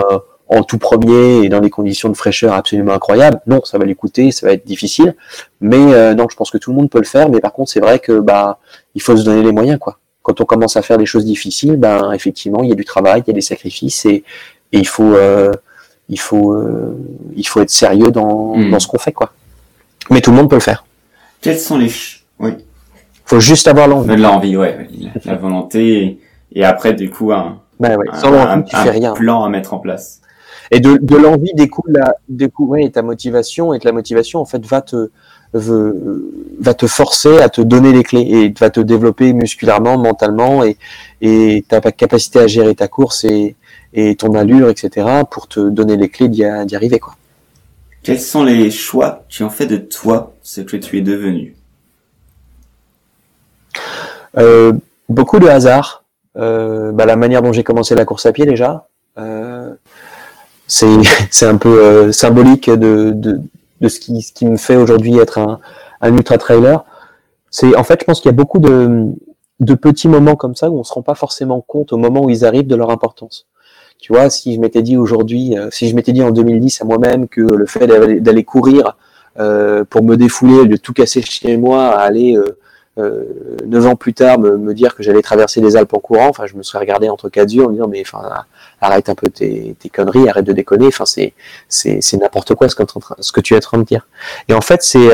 en 0.53 0.63
tout 0.63 0.79
premier 0.79 1.45
et 1.45 1.49
dans 1.49 1.61
des 1.61 1.71
conditions 1.71 2.09
de 2.11 2.17
fraîcheur 2.17 2.53
absolument 2.53 2.93
incroyables. 2.93 3.41
Non, 3.47 3.63
ça 3.65 3.79
va 3.79 3.85
l'écouter, 3.85 4.31
ça 4.31 4.47
va 4.47 4.53
être 4.53 4.67
difficile. 4.67 5.15
Mais 5.61 5.95
euh, 5.95 6.15
non, 6.15 6.27
je 6.31 6.37
pense 6.37 6.51
que 6.51 6.59
tout 6.59 6.71
le 6.71 6.77
monde 6.77 6.91
peut 6.91 6.99
le 6.99 7.05
faire. 7.05 7.29
Mais 7.31 7.41
par 7.41 7.53
contre, 7.53 7.71
c'est 7.71 7.81
vrai 7.81 7.99
que 7.99 8.21
bah 8.21 8.59
il 8.95 9.01
faut 9.01 9.17
se 9.17 9.25
donner 9.25 9.43
les 9.43 9.53
moyens, 9.53 9.79
quoi. 9.79 9.99
Quand 10.23 10.41
on 10.41 10.45
commence 10.45 10.77
à 10.77 10.83
faire 10.83 10.99
des 10.99 11.07
choses 11.07 11.25
difficiles, 11.25 11.77
ben 11.77 12.13
effectivement, 12.13 12.63
il 12.63 12.69
y 12.69 12.73
a 12.73 12.77
du 12.77 12.85
travail, 12.85 13.23
il 13.27 13.31
y 13.31 13.33
a 13.33 13.35
des 13.35 13.41
sacrifices 13.41 14.05
et, 14.05 14.25
et 14.73 14.79
il 14.79 14.87
faut 14.87 15.15
euh, 15.15 15.53
il 16.09 16.21
faut 16.21 16.53
euh, 16.53 16.97
il 17.35 17.47
faut 17.47 17.61
être 17.61 17.71
sérieux 17.71 18.11
dans, 18.11 18.55
hmm. 18.55 18.71
dans 18.71 18.79
ce 18.79 18.87
qu'on 18.87 18.99
fait, 18.99 19.13
quoi. 19.13 19.33
Mais 20.11 20.21
tout 20.21 20.31
le 20.31 20.37
monde 20.37 20.51
peut 20.51 20.57
le 20.57 20.61
faire. 20.61 20.85
Quels 21.41 21.59
sont 21.59 21.79
les 21.79 21.91
oui. 22.39 22.53
Faut 23.25 23.41
juste 23.41 23.69
avoir 23.69 23.89
l'envie. 23.89 24.17
L'envie, 24.17 24.57
ouais, 24.57 24.89
la 25.25 25.37
volonté 25.37 26.19
et, 26.55 26.65
après 26.65 26.93
du 26.93 27.09
coup 27.09 27.33
un, 27.33 27.61
ben 27.81 27.97
ouais, 27.97 28.07
sans 28.15 28.35
un, 28.35 28.63
tu 28.63 28.77
fais 28.77 28.91
rien. 28.91 29.15
plan 29.15 29.45
à 29.45 29.49
mettre 29.49 29.73
en 29.75 29.79
place. 29.79 30.22
Et 30.73 30.81
de, 30.81 30.99
de 31.01 31.17
l'envie 31.17 31.53
découle 31.55 31.93
la, 31.93 32.17
découle, 32.29 32.69
ouais, 32.69 32.91
ta 32.91 33.03
motivation, 33.03 33.73
et 33.73 33.79
que 33.79 33.87
la 33.87 33.93
motivation, 33.93 34.41
en 34.41 34.45
fait, 34.45 34.65
va 34.67 34.81
te, 34.81 35.11
va 35.55 36.75
te 36.75 36.87
forcer 36.87 37.39
à 37.39 37.49
te 37.49 37.61
donner 37.61 37.93
les 37.93 38.03
clés 38.03 38.27
et 38.29 38.55
va 38.59 38.71
te 38.71 38.81
développer 38.81 39.33
musculairement, 39.35 39.99
mentalement 39.99 40.65
et, 40.65 40.79
et 41.21 41.65
ta 41.69 41.81
capacité 41.93 42.41
à 42.41 42.47
gérer 42.47 42.75
ta 42.75 42.89
course 42.89 43.25
et, 43.25 43.55
et 43.93 44.17
ton 44.17 44.35
allure, 44.35 44.69
etc. 44.71 45.07
pour 45.31 45.47
te 45.47 45.61
donner 45.61 45.97
les 45.97 46.09
clés 46.09 46.29
d'y 46.29 46.45
arriver, 46.45 46.99
quoi. 46.99 47.15
Quels 48.03 48.21
sont 48.21 48.43
les 48.43 48.71
choix 48.73 49.25
qui 49.29 49.45
ont 49.45 49.51
fait 49.51 49.67
de 49.67 49.77
toi 49.77 50.35
ce 50.43 50.61
que 50.61 50.77
tu 50.77 50.99
es 50.99 51.03
devenu? 51.03 51.55
Euh, 54.39 54.73
Beaucoup 55.09 55.39
de 55.39 55.47
hasard. 55.47 56.05
Euh, 56.37 56.91
bah, 56.93 57.05
la 57.05 57.17
manière 57.17 57.43
dont 57.43 57.53
j'ai 57.53 57.65
commencé 57.65 57.95
la 57.95 58.07
course 58.07 58.25
à 58.25 58.33
pied 58.33 58.47
déjà, 58.47 58.89
c'est 59.15 59.23
c'est 61.31 61.47
un 61.47 61.57
peu 61.57 62.13
symbolique 62.13 62.71
de, 62.71 63.11
de, 63.15 63.41
de 63.81 63.89
ce 63.89 64.01
qui 64.01 64.23
ce 64.23 64.33
qui 64.33 64.47
me 64.47 64.57
fait 64.57 64.77
aujourd'hui 64.77 65.19
être 65.19 65.39
un, 65.39 65.61
un 66.01 66.15
ultra 66.15 66.39
trailer. 66.39 66.85
C'est 67.51 67.77
en 67.77 67.85
fait, 67.85 68.01
je 68.01 68.05
pense 68.05 68.21
qu'il 68.21 68.31
y 68.31 68.35
a 68.35 68.37
beaucoup 68.37 68.59
de 68.59 69.13
de 69.61 69.75
petits 69.75 70.09
moments 70.09 70.35
comme 70.35 70.57
ça 70.57 70.71
où 70.71 70.79
on 70.79 70.85
se 70.85 70.93
rend 70.93 71.03
pas 71.03 71.15
forcément 71.15 71.61
compte 71.61 71.93
au 71.93 71.97
moment 71.97 72.25
où 72.25 72.31
ils 72.31 72.45
arrivent 72.45 72.67
de 72.67 72.77
leur 72.77 72.91
importance. 72.91 73.47
Tu 74.01 74.13
vois, 74.13 74.31
si 74.31 74.55
je 74.55 74.61
m'étais 74.61 74.83
dit 74.83 74.97
aujourd'hui, 74.97 75.55
si 75.71 75.89
je 75.89 75.95
m'étais 75.95 76.13
dit 76.13 76.23
en 76.23 76.33
2010 76.33 76.83
à 76.83 76.85
moi-même 76.85 77.29
que 77.29 77.41
le 77.41 77.67
fait 77.67 77.87
d'aller 77.87 78.43
courir 78.43 78.97
euh, 79.39 79.85
pour 79.89 80.03
me 80.03 80.17
défouler, 80.17 80.67
de 80.67 80.77
tout 80.77 80.93
casser 80.93 81.23
chez 81.23 81.57
moi, 81.57 81.87
à 81.87 82.01
aller 82.01 82.37
euh, 82.37 82.59
euh, 82.99 83.25
neuf 83.65 83.87
ans 83.87 83.97
plus 83.97 84.13
tard 84.13 84.39
me, 84.39 84.59
me 84.59 84.75
dire 84.75 84.95
que 84.95 85.03
j'allais 85.03 85.23
traverser 85.23 85.63
les 85.63 85.75
Alpes 85.75 85.95
en 85.95 86.01
courant. 86.01 86.29
Enfin, 86.29 86.45
je 86.47 86.55
me 86.55 86.63
serais 86.63 86.81
regardé 86.81 87.09
entre 87.09 87.31
quatre 87.31 87.51
yeux 87.51 87.65
en 87.65 87.69
me 87.69 87.73
disant 87.73 87.89
mais 87.89 88.03
enfin 88.05 88.29
arrête 88.83 89.09
un 89.09 89.15
peu 89.15 89.29
tes, 89.29 89.75
tes 89.79 89.89
conneries, 89.89 90.29
arrête 90.29 90.45
de 90.45 90.53
déconner. 90.53 90.87
Enfin 90.89 91.07
c'est 91.07 91.33
c'est 91.69 92.01
c'est 92.03 92.19
n'importe 92.19 92.55
quoi 92.55 92.69
ce 92.69 92.75
que, 92.75 92.83
ce 93.19 93.33
que 93.33 93.41
tu 93.41 93.55
es 93.55 93.57
en 93.57 93.61
train 93.61 93.79
de 93.79 93.85
dire. 93.85 94.07
Et 94.49 94.55
en 94.55 94.61
fait 94.61 94.83
c'est 94.83 95.09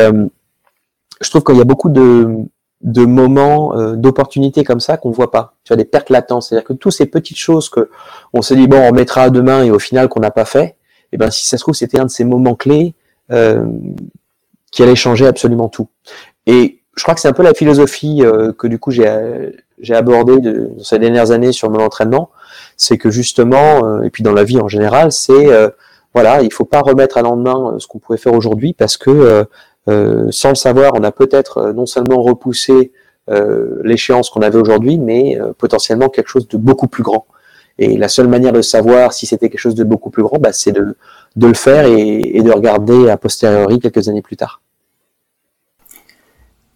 je 1.20 1.30
trouve 1.30 1.44
qu'il 1.44 1.56
y 1.56 1.60
a 1.60 1.64
beaucoup 1.64 1.90
de 1.90 2.48
de 2.80 3.04
moments 3.04 3.76
euh, 3.76 3.96
d'opportunités 3.96 4.62
comme 4.62 4.80
ça 4.80 4.96
qu'on 4.96 5.10
voit 5.10 5.30
pas. 5.30 5.54
Tu 5.64 5.72
as 5.72 5.76
des 5.76 5.84
pertes 5.84 6.10
latentes, 6.10 6.44
c'est-à-dire 6.44 6.66
que 6.66 6.72
toutes 6.72 6.92
ces 6.92 7.06
petites 7.06 7.36
choses 7.36 7.68
que 7.68 7.90
on 8.32 8.42
se 8.42 8.54
dit 8.54 8.68
bon 8.68 8.78
on 8.78 8.92
mettra 8.92 9.30
demain 9.30 9.64
et 9.64 9.70
au 9.70 9.78
final 9.78 10.08
qu'on 10.08 10.20
n'a 10.20 10.30
pas 10.30 10.44
fait, 10.44 10.64
et 10.64 10.74
eh 11.14 11.16
ben 11.16 11.30
si 11.30 11.48
ça 11.48 11.56
se 11.56 11.62
trouve 11.62 11.74
c'était 11.74 11.98
un 11.98 12.04
de 12.04 12.10
ces 12.10 12.24
moments 12.24 12.54
clés 12.54 12.94
euh, 13.32 13.66
qui 14.70 14.82
allait 14.82 14.94
changer 14.94 15.26
absolument 15.26 15.68
tout. 15.68 15.88
Et 16.46 16.80
je 16.96 17.02
crois 17.02 17.14
que 17.14 17.20
c'est 17.20 17.28
un 17.28 17.32
peu 17.32 17.42
la 17.42 17.54
philosophie 17.54 18.22
euh, 18.22 18.52
que 18.52 18.68
du 18.68 18.78
coup 18.78 18.90
j'ai 18.90 19.56
j'ai 19.80 19.94
abordé 19.94 20.38
de, 20.40 20.70
ces 20.82 20.98
dernières 20.98 21.30
années 21.30 21.52
sur 21.52 21.70
mon 21.70 21.80
entraînement, 21.80 22.30
c'est 22.78 22.96
que 22.96 23.10
justement 23.10 23.84
euh, 23.84 24.02
et 24.04 24.10
puis 24.10 24.22
dans 24.22 24.32
la 24.32 24.44
vie 24.44 24.58
en 24.58 24.68
général, 24.68 25.12
c'est 25.12 25.48
voilà, 26.14 26.40
il 26.40 26.52
faut 26.52 26.64
pas 26.64 26.80
remettre 26.80 27.18
à 27.18 27.22
lendemain 27.22 27.76
ce 27.78 27.86
qu'on 27.86 27.98
pouvait 27.98 28.18
faire 28.18 28.32
aujourd'hui 28.32 28.72
parce 28.72 28.96
que 28.96 29.46
sans 29.86 30.48
le 30.48 30.54
savoir, 30.54 30.92
on 30.94 31.04
a 31.04 31.12
peut-être 31.12 31.72
non 31.72 31.84
seulement 31.84 32.22
repoussé 32.22 32.92
l'échéance 33.84 34.30
qu'on 34.30 34.40
avait 34.40 34.58
aujourd'hui, 34.58 34.98
mais 34.98 35.38
potentiellement 35.58 36.08
quelque 36.08 36.28
chose 36.28 36.48
de 36.48 36.56
beaucoup 36.56 36.88
plus 36.88 37.02
grand. 37.02 37.26
Et 37.78 37.96
la 37.96 38.08
seule 38.08 38.26
manière 38.26 38.52
de 38.52 38.62
savoir 38.62 39.12
si 39.12 39.26
c'était 39.26 39.48
quelque 39.48 39.60
chose 39.60 39.76
de 39.76 39.84
beaucoup 39.84 40.10
plus 40.10 40.22
grand, 40.22 40.38
bah, 40.38 40.52
c'est 40.52 40.72
de, 40.72 40.96
de 41.36 41.46
le 41.46 41.54
faire 41.54 41.86
et, 41.86 42.36
et, 42.36 42.42
de 42.42 42.50
regarder 42.50 43.08
a 43.08 43.16
posteriori 43.16 43.78
quelques 43.78 44.08
années 44.08 44.22
plus 44.22 44.36
tard. 44.36 44.60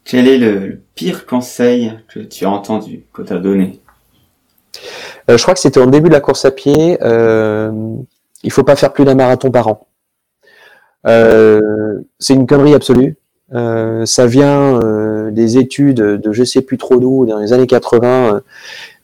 Quel 0.04 0.28
est 0.28 0.38
le, 0.38 0.80
pire 0.94 1.26
conseil 1.26 1.92
que 2.08 2.20
tu 2.20 2.44
as 2.44 2.50
entendu, 2.50 3.04
que 3.12 3.22
tu 3.22 3.32
as 3.32 3.38
donné? 3.38 3.80
Euh, 5.30 5.36
Je 5.36 5.42
crois 5.42 5.54
que 5.54 5.60
c'était 5.60 5.80
au 5.80 5.86
début 5.86 6.08
de 6.08 6.14
la 6.14 6.20
course 6.20 6.44
à 6.44 6.50
pied. 6.50 6.98
Euh, 7.02 7.70
il 8.42 8.50
faut 8.50 8.64
pas 8.64 8.76
faire 8.76 8.92
plus 8.92 9.04
d'un 9.04 9.14
marathon 9.14 9.50
par 9.50 9.68
an. 9.68 9.86
Euh, 11.06 12.00
c'est 12.18 12.34
une 12.34 12.46
connerie 12.46 12.74
absolue. 12.74 13.16
Euh, 13.54 14.06
ça 14.06 14.26
vient 14.26 14.80
des 15.30 15.58
études 15.58 15.96
de 15.96 16.32
je 16.32 16.44
sais 16.44 16.62
plus 16.62 16.78
trop 16.78 16.96
d'où 16.96 17.26
dans 17.26 17.38
les 17.38 17.52
années 17.52 17.66
80, 17.66 18.40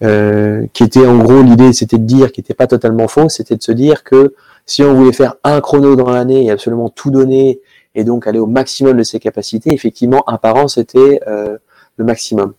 euh, 0.03 0.67
qui 0.73 0.85
était 0.85 1.07
en 1.07 1.19
gros 1.19 1.43
l'idée, 1.43 1.73
c'était 1.73 1.99
de 1.99 2.05
dire, 2.05 2.33
qui 2.33 2.41
n'était 2.41 2.55
pas 2.55 2.67
totalement 2.67 3.09
faux, 3.09 3.29
c'était 3.29 3.57
de 3.57 3.63
se 3.63 3.73
dire 3.73 4.05
que 4.05 4.35
si 4.65 4.83
on 4.83 4.95
voulait 4.95 5.13
faire 5.13 5.35
un 5.45 5.61
chrono 5.61 5.97
dans 5.97 6.11
l'année 6.11 6.47
et 6.47 6.51
absolument 6.51 6.89
tout 6.89 7.11
donner 7.11 7.61
et 7.95 8.05
donc 8.05 8.27
aller 8.27 8.39
au 8.39 8.47
maximum 8.47 8.97
de 8.97 9.03
ses 9.03 9.19
capacités, 9.19 9.73
effectivement, 9.73 10.25
un 10.29 10.39
par 10.39 10.57
an 10.57 10.69
c'était 10.69 11.21
le 11.27 12.05
maximum. 12.05 12.55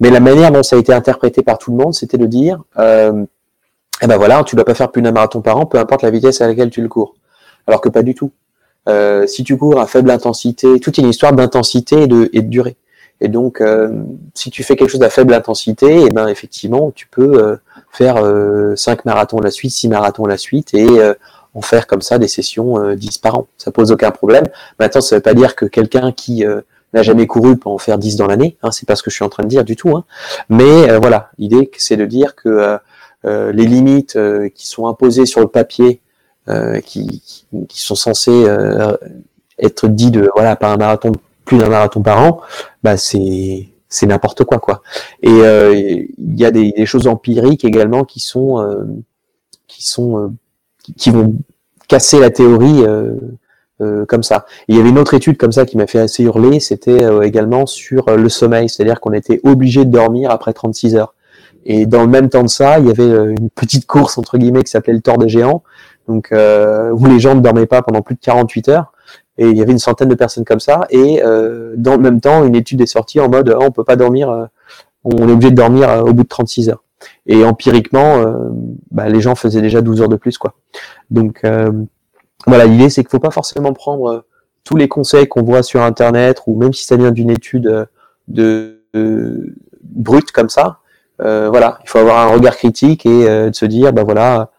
Mais 0.00 0.10
la 0.10 0.20
manière 0.20 0.50
dont 0.50 0.62
ça 0.62 0.76
a 0.76 0.78
été 0.78 0.92
interprété 0.92 1.42
par 1.42 1.58
tout 1.58 1.70
le 1.70 1.76
monde, 1.76 1.94
c'était 1.94 2.18
de 2.18 2.26
dire, 2.26 2.62
euh, 2.78 3.24
eh 4.02 4.06
ben 4.06 4.16
voilà, 4.16 4.42
tu 4.44 4.56
dois 4.56 4.64
pas 4.64 4.74
faire 4.74 4.90
plus 4.90 5.02
d'un 5.02 5.12
marathon 5.12 5.40
par 5.40 5.56
an, 5.56 5.66
peu 5.66 5.78
importe 5.78 6.02
la 6.02 6.10
vitesse 6.10 6.40
à 6.40 6.46
laquelle 6.46 6.70
tu 6.70 6.82
le 6.82 6.88
cours. 6.88 7.14
Alors 7.66 7.80
que 7.80 7.88
pas 7.88 8.02
du 8.02 8.14
tout. 8.14 8.30
Euh, 8.88 9.26
si 9.26 9.44
tu 9.44 9.56
cours 9.56 9.80
à 9.80 9.86
faible 9.86 10.10
intensité, 10.10 10.78
toute 10.78 10.98
une 10.98 11.08
histoire 11.08 11.32
d'intensité 11.32 12.02
et 12.02 12.06
de, 12.06 12.28
durée. 12.40 12.76
Et 13.20 13.28
donc, 13.28 13.60
euh, 13.60 14.02
si 14.34 14.50
tu 14.50 14.62
fais 14.62 14.76
quelque 14.76 14.90
chose 14.90 15.02
à 15.02 15.08
faible 15.08 15.32
intensité, 15.32 16.00
et 16.00 16.06
eh 16.06 16.10
ben 16.10 16.26
effectivement, 16.26 16.90
tu 16.90 17.06
peux 17.06 17.42
euh, 17.42 17.56
faire 17.90 18.16
5 18.76 19.04
marathons 19.04 19.40
la 19.40 19.50
suite, 19.50 19.70
6 19.70 19.88
marathons 19.88 20.26
la 20.26 20.36
suite, 20.36 20.74
et 20.74 20.86
en 21.54 21.62
faire 21.62 21.86
comme 21.86 22.02
ça 22.02 22.18
des 22.18 22.28
sessions 22.28 22.94
10 22.94 23.18
par 23.18 23.38
an. 23.38 23.46
Ça 23.56 23.70
pose 23.70 23.92
aucun 23.92 24.10
problème. 24.10 24.44
Maintenant, 24.78 25.00
ça 25.00 25.16
veut 25.16 25.22
pas 25.22 25.34
dire 25.34 25.54
que 25.54 25.64
quelqu'un 25.64 26.12
qui 26.12 26.44
n'a 26.94 27.02
jamais 27.02 27.26
couru 27.26 27.56
peut 27.56 27.68
en 27.68 27.78
faire 27.78 27.98
10 27.98 28.16
dans 28.16 28.26
l'année. 28.26 28.56
Hein, 28.62 28.70
c'est 28.70 28.86
pas 28.86 28.96
ce 28.96 29.02
que 29.02 29.10
je 29.10 29.16
suis 29.16 29.24
en 29.24 29.28
train 29.28 29.42
de 29.42 29.48
dire 29.48 29.64
du 29.64 29.76
tout. 29.76 29.96
Hein. 29.96 30.04
Mais 30.48 30.98
voilà, 30.98 31.30
l'idée, 31.38 31.70
c'est 31.76 31.96
de 31.96 32.06
dire 32.06 32.34
que 32.34 32.78
les 33.24 33.66
limites 33.66 34.18
qui 34.54 34.66
sont 34.66 34.86
imposées 34.86 35.26
sur 35.26 35.40
le 35.40 35.48
papier 35.48 36.00
euh, 36.50 36.80
qui, 36.82 37.22
qui, 37.70 37.80
sont 37.80 37.94
censés 37.94 38.44
euh, 38.44 38.94
être 39.58 39.88
dits 39.88 40.10
de 40.10 40.28
voilà 40.34 40.56
par 40.56 40.72
un 40.72 40.76
marathon 40.76 41.12
plus 41.46 41.56
d'un 41.56 41.70
marathon 41.70 42.02
par 42.02 42.20
an, 42.20 42.42
bah 42.82 42.98
c'est 42.98 43.70
c'est 43.88 44.04
n'importe 44.04 44.44
quoi 44.44 44.58
quoi. 44.58 44.82
Et 45.22 45.30
euh, 45.30 45.74
il 45.74 46.38
y 46.38 46.44
a 46.44 46.50
des, 46.50 46.72
des, 46.72 46.84
choses 46.84 47.06
empiriques 47.06 47.64
également 47.64 48.04
qui 48.04 48.20
sont 48.20 48.62
qui 49.68 49.86
sont 49.86 50.34
qui 50.98 51.08
vont 51.08 51.34
casser 51.88 52.20
la 52.20 52.28
théorie 52.28 52.82
euh, 53.80 54.04
comme 54.06 54.22
ça. 54.22 54.46
il 54.68 54.76
y 54.76 54.80
avait 54.80 54.88
une 54.88 54.98
autre 54.98 55.14
étude 55.14 55.36
comme 55.36 55.52
ça 55.52 55.66
qui 55.66 55.76
m'a 55.76 55.86
fait 55.86 55.98
assez 55.98 56.22
hurler, 56.22 56.60
c'était 56.60 57.04
également 57.22 57.66
sur 57.66 58.10
le 58.16 58.28
sommeil, 58.28 58.68
c'est-à-dire 58.68 59.00
qu'on 59.00 59.12
était 59.12 59.40
obligé 59.44 59.84
de 59.84 59.90
dormir 59.90 60.30
après 60.30 60.52
36 60.52 60.96
heures. 60.96 61.14
Et 61.66 61.86
dans 61.86 62.02
le 62.02 62.08
même 62.08 62.28
temps 62.28 62.42
de 62.42 62.48
ça, 62.48 62.78
il 62.78 62.86
y 62.86 62.90
avait 62.90 63.08
une 63.08 63.48
petite 63.50 63.86
course 63.86 64.18
entre 64.18 64.36
guillemets 64.38 64.62
qui 64.62 64.70
s'appelait 64.70 64.92
le 64.92 65.00
Tour 65.00 65.18
des 65.18 65.28
géants, 65.28 65.62
donc 66.08 66.32
euh, 66.32 66.90
où 66.90 67.06
les 67.06 67.18
gens 67.18 67.34
ne 67.34 67.40
dormaient 67.40 67.66
pas 67.66 67.82
pendant 67.82 68.02
plus 68.02 68.14
de 68.14 68.20
48 68.20 68.68
heures. 68.68 68.92
Et 69.36 69.48
il 69.48 69.56
y 69.56 69.62
avait 69.62 69.72
une 69.72 69.78
centaine 69.78 70.08
de 70.08 70.14
personnes 70.14 70.44
comme 70.44 70.60
ça. 70.60 70.86
Et 70.90 71.22
euh, 71.24 71.74
dans 71.76 71.96
le 71.96 72.02
même 72.02 72.20
temps, 72.20 72.44
une 72.44 72.54
étude 72.54 72.80
est 72.80 72.86
sortie 72.86 73.20
en 73.20 73.28
mode 73.28 73.54
on 73.58 73.70
peut 73.70 73.84
pas 73.84 73.96
dormir, 73.96 74.30
euh, 74.30 74.46
on 75.04 75.28
est 75.28 75.32
obligé 75.32 75.50
de 75.50 75.56
dormir 75.56 75.88
euh, 75.88 76.02
au 76.02 76.12
bout 76.12 76.22
de 76.22 76.28
36 76.28 76.68
heures. 76.68 76.84
Et 77.26 77.44
empiriquement, 77.44 78.18
euh, 78.18 78.34
bah, 78.90 79.08
les 79.08 79.20
gens 79.20 79.34
faisaient 79.34 79.60
déjà 79.60 79.82
12 79.82 80.02
heures 80.02 80.08
de 80.08 80.16
plus, 80.16 80.38
quoi. 80.38 80.54
Donc 81.10 81.42
voilà, 82.46 82.66
l'idée 82.66 82.90
c'est 82.90 83.02
qu'il 83.02 83.10
faut 83.10 83.18
pas 83.18 83.30
forcément 83.30 83.72
prendre 83.72 84.24
tous 84.64 84.76
les 84.76 84.88
conseils 84.88 85.28
qu'on 85.28 85.42
voit 85.42 85.62
sur 85.62 85.82
Internet 85.82 86.42
ou 86.46 86.56
même 86.56 86.72
si 86.72 86.84
ça 86.84 86.96
vient 86.96 87.10
d'une 87.10 87.30
étude 87.30 87.86
de, 88.28 88.82
de 88.94 89.54
brute 89.82 90.32
comme 90.32 90.48
ça. 90.48 90.78
voilà, 91.18 91.78
il 91.84 91.88
faut 91.88 91.98
avoir 91.98 92.26
un 92.26 92.32
regard 92.34 92.56
critique 92.56 93.06
et 93.06 93.26
de 93.26 93.54
se 93.54 93.66
dire 93.66 93.92
bah 93.92 94.04
voilà 94.04 94.50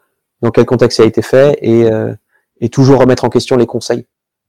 dans 0.42 0.52
quel 0.52 0.66
contexte 0.66 0.98
ça 0.98 1.04
a 1.04 1.06
été 1.06 1.22
fait 1.22 1.58
et, 1.62 1.86
euh, 1.86 2.14
et 2.62 2.70
toujours 2.70 3.00
remettre 3.00 3.26
en 3.26 3.30
question 3.30 3.58
les 3.58 3.66
conseils 3.66 4.06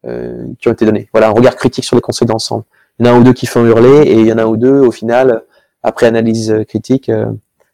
euh, 0.07 0.47
qui 0.61 0.69
ont 0.69 0.73
été 0.73 0.85
donnés. 0.85 1.09
Voilà, 1.13 1.29
un 1.29 1.33
regard 1.33 1.57
critique 1.57 1.85
sur 1.85 1.97
les 1.97 2.03
conseils 2.03 2.29
d'ensemble. 2.29 2.65
Il 2.99 3.07
y 3.07 3.09
en 3.09 3.13
a 3.13 3.17
un 3.17 3.21
ou 3.21 3.25
deux 3.25 3.33
qui 3.33 3.47
font 3.47 3.65
hurler 3.65 4.03
et 4.03 4.21
il 4.21 4.27
y 4.27 4.33
en 4.33 4.39
a 4.39 4.43
un 4.43 4.47
ou 4.47 4.57
deux, 4.57 4.81
au 4.81 4.91
final, 4.91 5.43
après 5.83 6.07
analyse 6.07 6.55
critique, 6.69 7.09
euh, 7.09 7.27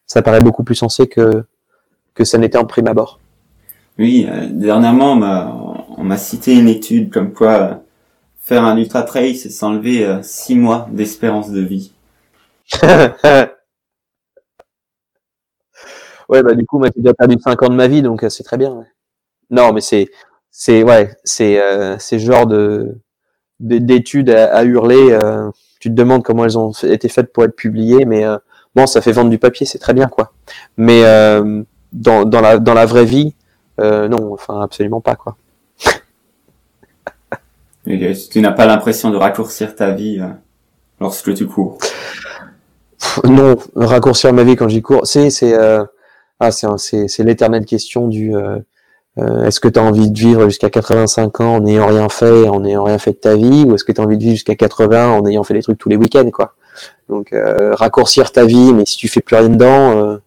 ça 0.07 0.23
paraît 0.23 0.41
beaucoup 0.41 0.65
plus 0.65 0.75
sensé 0.75 1.09
que, 1.09 1.45
que 2.15 2.25
ça 2.25 2.39
n'était 2.39 2.59
en 2.59 2.65
prime 2.65 2.87
abord. 2.87 3.19
Oui, 4.03 4.27
dernièrement, 4.51 5.13
on 5.97 6.05
m'a 6.05 6.17
cité 6.19 6.55
une 6.59 6.69
étude 6.69 7.13
comme 7.13 7.33
quoi 7.33 7.83
faire 8.41 8.65
un 8.65 8.77
ultra 8.77 9.03
trail, 9.03 9.37
c'est 9.37 9.51
s'enlever 9.51 10.19
six 10.23 10.57
mois 10.57 10.89
d'espérance 10.93 11.51
de 11.51 11.61
vie. 11.61 11.93
Ouais, 16.33 16.43
bah 16.43 16.55
du 16.55 16.65
coup, 16.65 16.79
moi, 16.79 16.89
j'ai 16.95 17.03
déjà 17.03 17.13
perdu 17.13 17.37
5 17.39 17.63
ans 17.63 17.69
de 17.69 17.75
ma 17.75 17.89
vie, 17.89 18.01
donc 18.01 18.25
euh, 18.25 18.31
c'est 18.31 18.43
très 18.43 18.57
bien. 18.57 18.85
Non, 19.51 19.75
mais 19.75 19.83
c'est, 19.83 20.09
c'est, 20.51 20.83
ouais, 20.83 21.15
c'est, 21.25 21.61
euh, 21.61 21.97
c'est 21.99 22.19
genre 22.19 22.47
de 22.47 22.97
d'études 23.61 24.31
à, 24.31 24.65
hurler. 24.65 25.13
Euh, 25.13 25.51
tu 25.79 25.91
te 25.91 25.95
demandes 25.95 26.25
comment 26.25 26.45
elles 26.47 26.59
ont 26.59 26.73
été 26.73 27.09
faites 27.11 27.33
pour 27.35 27.45
être 27.45 27.55
publiées, 27.55 28.07
mais 28.07 28.25
euh, 28.25 28.39
bon, 28.75 28.87
ça 28.87 29.03
fait 29.03 29.13
vendre 29.13 29.31
du 29.31 29.39
papier, 29.39 29.67
c'est 29.67 29.79
très 29.79 29.95
bien, 29.95 30.09
quoi. 30.09 30.33
Mais 30.79 31.03
dans, 31.93 32.25
dans 32.25 32.41
la 32.41 32.59
dans 32.59 32.75
la 32.75 32.87
vraie 32.87 33.05
vie, 33.05 33.35
non, 33.79 34.33
enfin, 34.33 34.61
absolument 34.61 35.01
pas, 35.01 35.17
quoi. 35.17 35.37
tu 37.85 38.41
n'as 38.41 38.53
pas 38.53 38.67
l'impression 38.67 39.11
de 39.11 39.17
raccourcir 39.17 39.75
ta 39.75 39.91
vie 39.93 40.21
lorsque 41.01 41.35
tu 41.35 41.47
cours 41.47 41.79
Non, 43.25 43.57
raccourcir 43.75 44.33
ma 44.33 44.45
vie 44.45 44.57
quand 44.57 44.69
j'y 44.69 44.83
cours, 44.83 45.07
c'est 45.07 45.31
c'est 45.31 45.55
ah, 46.43 46.51
c'est 46.51 47.23
l'éternelle 47.23 47.65
question 47.65 48.09
du 48.09 48.35
euh, 48.35 48.59
euh, 49.19 49.45
est-ce 49.45 49.61
que 49.61 49.69
tu 49.69 49.79
as 49.79 49.83
envie 49.83 50.11
de 50.11 50.19
vivre 50.19 50.45
jusqu'à 50.47 50.71
85 50.71 51.41
ans 51.41 51.55
en 51.55 51.61
n'ayant 51.61 51.87
rien 51.87 52.09
fait, 52.09 52.49
en 52.49 52.59
n'ayant 52.59 52.83
rien 52.83 52.99
fait 52.99 53.13
de 53.13 53.17
ta 53.17 53.37
vie, 53.37 53.65
ou 53.65 53.77
est-ce 53.77 53.85
que 53.85 53.93
tu 53.93 54.01
as 54.01 54.05
envie 54.05 54.19
de 54.19 54.23
vivre 54.23 54.35
jusqu'à 54.35 54.57
80 54.57 55.13
en 55.13 55.27
ayant 55.27 55.45
fait 55.45 55.55
des 55.55 55.63
trucs 55.63 55.79
tous 55.79 55.89
les 55.89 55.95
week-ends, 55.95 56.31
quoi. 56.33 56.55
Donc 57.09 57.33
euh, 57.33 57.77
raccourcir 57.77 58.33
ta 58.33 58.45
vie, 58.45 58.73
mais 58.73 58.85
si 58.87 58.97
tu 58.97 59.07
fais 59.07 59.21
plus 59.21 59.37
rien 59.37 59.51
dedans, 59.51 60.19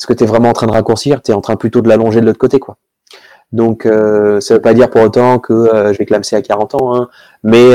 est-ce 0.00 0.06
que 0.06 0.14
tu 0.14 0.24
es 0.24 0.26
vraiment 0.26 0.48
en 0.48 0.54
train 0.54 0.66
de 0.66 0.72
raccourcir 0.72 1.22
Tu 1.22 1.30
es 1.30 1.34
en 1.34 1.40
train 1.40 1.56
plutôt 1.56 1.82
de 1.82 1.88
l'allonger 1.88 2.20
de 2.20 2.26
l'autre 2.26 2.38
côté, 2.38 2.58
quoi. 2.58 2.78
Donc 3.52 3.82
ça 3.84 4.54
veut 4.54 4.60
pas 4.60 4.74
dire 4.74 4.90
pour 4.90 5.02
autant 5.02 5.38
que 5.40 5.92
je 5.92 5.98
vais 5.98 6.06
clamser 6.06 6.36
à 6.36 6.42
40 6.42 6.76
ans, 6.76 6.94
hein, 6.94 7.08
mais 7.42 7.74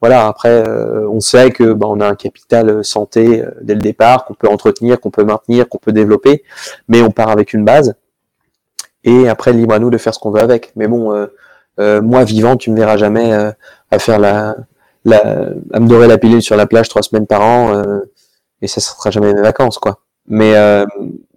voilà, 0.00 0.28
après, 0.28 0.50
euh, 0.50 1.08
on 1.10 1.20
sait 1.20 1.50
que 1.50 1.72
bah, 1.72 1.86
on 1.88 2.00
a 2.00 2.06
un 2.06 2.14
capital 2.14 2.70
euh, 2.70 2.82
santé 2.82 3.42
euh, 3.42 3.50
dès 3.62 3.74
le 3.74 3.80
départ, 3.80 4.24
qu'on 4.26 4.34
peut 4.34 4.48
entretenir, 4.48 5.00
qu'on 5.00 5.10
peut 5.10 5.24
maintenir, 5.24 5.68
qu'on 5.68 5.78
peut 5.78 5.92
développer, 5.92 6.44
mais 6.86 7.02
on 7.02 7.10
part 7.10 7.30
avec 7.30 7.52
une 7.52 7.64
base. 7.64 7.96
et 9.04 9.28
après 9.28 9.52
libre 9.52 9.74
à 9.74 9.78
nous 9.78 9.90
de 9.90 9.98
faire 9.98 10.14
ce 10.14 10.18
qu'on 10.20 10.30
veut 10.30 10.40
avec. 10.42 10.72
Mais 10.76 10.88
bon, 10.88 11.12
euh, 11.14 11.26
euh, 11.80 12.02
moi 12.02 12.24
vivant, 12.24 12.56
tu 12.56 12.70
me 12.70 12.76
verras 12.76 12.96
jamais 12.96 13.32
à 13.90 13.98
faire 13.98 14.18
la, 14.18 14.56
la, 15.04 15.50
à 15.72 15.80
me 15.80 15.88
dorer 15.88 16.08
la 16.08 16.18
pilule 16.18 16.42
sur 16.42 16.56
la 16.56 16.66
plage 16.66 16.88
trois 16.88 17.02
semaines 17.02 17.26
par 17.26 17.42
an, 17.42 17.82
et 18.62 18.66
ça 18.68 18.80
sera 18.80 19.10
jamais 19.10 19.32
mes 19.34 19.42
vacances, 19.42 19.78
quoi. 19.78 20.00
Mais 20.28 20.54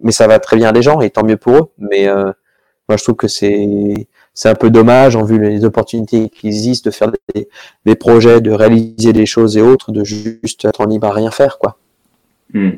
mais 0.02 0.12
ça 0.12 0.26
va 0.26 0.38
très 0.38 0.56
bien 0.56 0.68
à 0.68 0.72
des 0.72 0.82
gens 0.82 1.00
et 1.00 1.10
tant 1.10 1.24
mieux 1.24 1.36
pour 1.36 1.56
eux. 1.56 1.70
Mais 1.78 2.06
moi, 2.06 2.96
je 2.96 3.02
trouve 3.02 3.16
que 3.16 3.28
c'est 3.28 4.06
c'est 4.34 4.48
un 4.48 4.54
peu 4.54 4.70
dommage 4.70 5.16
en 5.16 5.24
vue 5.24 5.38
les 5.38 5.64
opportunités 5.64 6.30
qui 6.30 6.46
existent 6.46 6.88
de 6.88 6.94
faire 6.94 7.12
des, 7.34 7.48
des, 7.84 7.94
projets, 7.94 8.40
de 8.40 8.50
réaliser 8.50 9.12
des 9.12 9.26
choses 9.26 9.58
et 9.58 9.60
autres, 9.60 9.92
de 9.92 10.04
juste 10.04 10.64
être 10.64 10.80
en 10.80 10.86
libre 10.86 11.06
à 11.06 11.12
rien 11.12 11.30
faire, 11.30 11.58
quoi. 11.58 11.76
Hmm. 12.54 12.70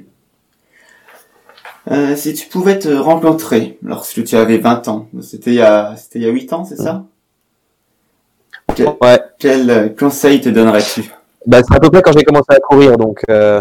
Euh, 1.91 2.17
si 2.17 2.35
tu 2.35 2.49
pouvais 2.49 2.79
te 2.79 2.89
rencontrer 2.89 3.79
lorsque 3.83 4.25
tu 4.25 4.37
avais 4.37 4.59
20 4.59 4.89
ans, 4.89 5.09
c'était 5.21 5.51
il 5.51 5.57
y 5.57 5.63
a, 5.63 5.95
c'était 5.97 6.19
il 6.19 6.23
y 6.23 6.29
a 6.29 6.31
8 6.31 6.53
ans, 6.55 6.65
c'est 6.65 6.77
ça? 6.77 7.05
Ouais. 8.79 9.21
Quel 9.39 9.71
euh, 9.71 9.89
conseil 9.91 10.41
te 10.41 10.49
donnerais-tu? 10.49 11.05
Bah, 11.47 11.61
C'est 11.63 11.77
à 11.77 11.81
peu 11.81 11.91
près 11.91 12.03
quand 12.03 12.13
j'ai 12.13 12.25
commencé 12.25 12.47
à 12.51 12.59
courir, 12.59 12.97
donc 12.97 13.21
euh, 13.29 13.61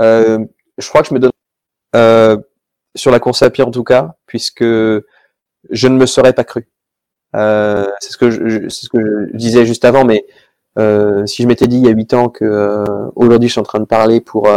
euh, 0.00 0.38
je 0.78 0.88
crois 0.88 1.02
que 1.02 1.08
je 1.08 1.14
me 1.14 1.18
donne 1.18 1.32
euh, 1.94 2.36
sur 2.94 3.10
la 3.10 3.20
course 3.20 3.42
à 3.42 3.50
pied 3.50 3.64
en 3.64 3.70
tout 3.70 3.84
cas, 3.84 4.14
puisque 4.26 4.64
je 4.64 5.88
ne 5.88 5.96
me 5.96 6.06
serais 6.06 6.32
pas 6.32 6.44
cru. 6.44 6.68
Euh, 7.34 7.86
c'est 8.00 8.12
ce 8.12 8.16
que 8.16 8.30
je, 8.30 8.68
ce 8.68 8.88
que 8.88 9.28
je 9.32 9.36
disais 9.36 9.66
juste 9.66 9.84
avant, 9.84 10.04
mais 10.04 10.24
euh, 10.78 11.26
si 11.26 11.42
je 11.42 11.48
m'étais 11.48 11.66
dit 11.66 11.78
il 11.78 11.84
y 11.84 11.88
a 11.88 11.92
huit 11.92 12.14
ans 12.14 12.28
que 12.28 12.44
euh, 12.44 12.84
aujourd'hui 13.16 13.48
je 13.48 13.52
suis 13.52 13.60
en 13.60 13.64
train 13.64 13.80
de 13.80 13.84
parler 13.84 14.20
pour 14.20 14.48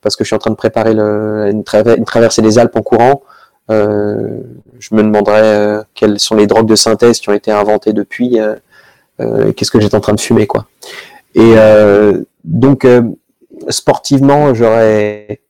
parce 0.00 0.16
que 0.16 0.24
je 0.24 0.28
suis 0.28 0.36
en 0.36 0.38
train 0.38 0.50
de 0.50 0.56
préparer 0.56 0.94
le, 0.94 1.50
une, 1.50 1.64
traversée 1.64 2.42
des 2.42 2.58
Alpes 2.58 2.76
en 2.76 2.82
courant, 2.82 3.22
je 3.68 4.94
me 4.94 5.02
demanderais 5.02 5.84
quelles 5.94 6.18
sont 6.18 6.34
les 6.34 6.46
drogues 6.46 6.66
de 6.66 6.74
synthèse 6.74 7.20
qui 7.20 7.28
ont 7.28 7.34
été 7.34 7.52
inventées 7.52 7.92
depuis, 7.92 8.38
qu'est-ce 9.18 9.70
que 9.70 9.80
j'étais 9.80 9.94
en 9.94 10.00
train 10.00 10.14
de 10.14 10.20
fumer 10.20 10.46
quoi. 10.46 10.66
Et 11.34 11.54
donc 12.44 12.86
sportivement, 13.68 14.54
j'aurais, 14.54 15.42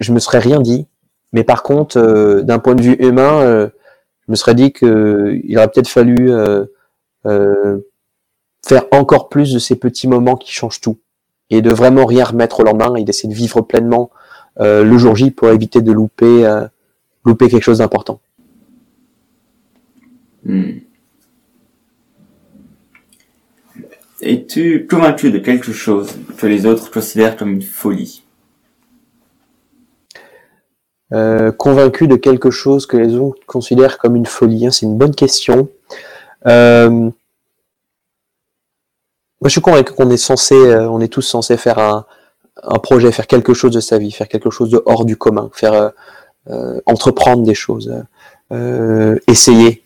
je 0.00 0.12
me 0.12 0.18
serais 0.18 0.38
rien 0.38 0.60
dit, 0.60 0.86
mais 1.32 1.44
par 1.44 1.62
contre, 1.62 2.40
d'un 2.42 2.58
point 2.58 2.74
de 2.74 2.82
vue 2.82 2.96
humain, 3.00 3.70
je 4.28 4.32
me 4.32 4.36
serais 4.36 4.54
dit 4.54 4.72
qu'il 4.72 5.56
aurait 5.56 5.70
peut-être 5.70 5.88
fallu 5.88 6.30
euh, 6.30 6.66
euh, 7.24 7.78
faire 8.66 8.84
encore 8.90 9.30
plus 9.30 9.54
de 9.54 9.58
ces 9.58 9.74
petits 9.74 10.06
moments 10.06 10.36
qui 10.36 10.52
changent 10.52 10.82
tout 10.82 10.98
et 11.48 11.62
de 11.62 11.70
vraiment 11.70 12.04
rien 12.04 12.24
remettre 12.24 12.60
au 12.60 12.62
lendemain 12.62 12.94
et 12.96 13.04
d'essayer 13.04 13.30
de 13.30 13.34
vivre 13.34 13.62
pleinement 13.62 14.10
euh, 14.60 14.84
le 14.84 14.98
jour 14.98 15.16
J 15.16 15.30
pour 15.30 15.48
éviter 15.48 15.80
de 15.80 15.92
louper, 15.92 16.46
louper 17.24 17.48
quelque 17.48 17.62
chose 17.62 17.78
d'important. 17.78 18.20
Hmm. 20.44 20.72
Es-tu 24.20 24.86
convaincu 24.86 25.30
de 25.30 25.38
quelque 25.38 25.72
chose 25.72 26.18
que 26.36 26.46
les 26.46 26.66
autres 26.66 26.90
considèrent 26.90 27.36
comme 27.36 27.52
une 27.52 27.62
folie? 27.62 28.24
Euh, 31.14 31.52
convaincu 31.52 32.06
de 32.06 32.16
quelque 32.16 32.50
chose 32.50 32.84
que 32.84 32.98
les 32.98 33.16
autres 33.16 33.40
considèrent 33.46 33.96
comme 33.96 34.14
une 34.14 34.26
folie 34.26 34.66
hein, 34.66 34.70
C'est 34.70 34.84
une 34.84 34.98
bonne 34.98 35.14
question. 35.14 35.68
Euh, 36.46 36.90
moi, 36.90 37.12
je 39.44 39.48
suis 39.48 39.62
convaincu 39.62 39.94
qu'on 39.94 40.10
est 40.10 40.18
censé, 40.18 40.54
euh, 40.54 40.86
on 40.90 41.00
est 41.00 41.08
tous 41.08 41.22
censés 41.22 41.56
faire 41.56 41.78
un, 41.78 42.04
un, 42.62 42.78
projet, 42.78 43.10
faire 43.10 43.26
quelque 43.26 43.54
chose 43.54 43.72
de 43.72 43.80
sa 43.80 43.96
vie, 43.96 44.10
faire 44.12 44.28
quelque 44.28 44.50
chose 44.50 44.68
de 44.68 44.82
hors 44.84 45.06
du 45.06 45.16
commun, 45.16 45.50
faire 45.52 45.92
entreprendre 46.86 47.42
des 47.42 47.54
choses, 47.54 47.92
essayer. 49.26 49.82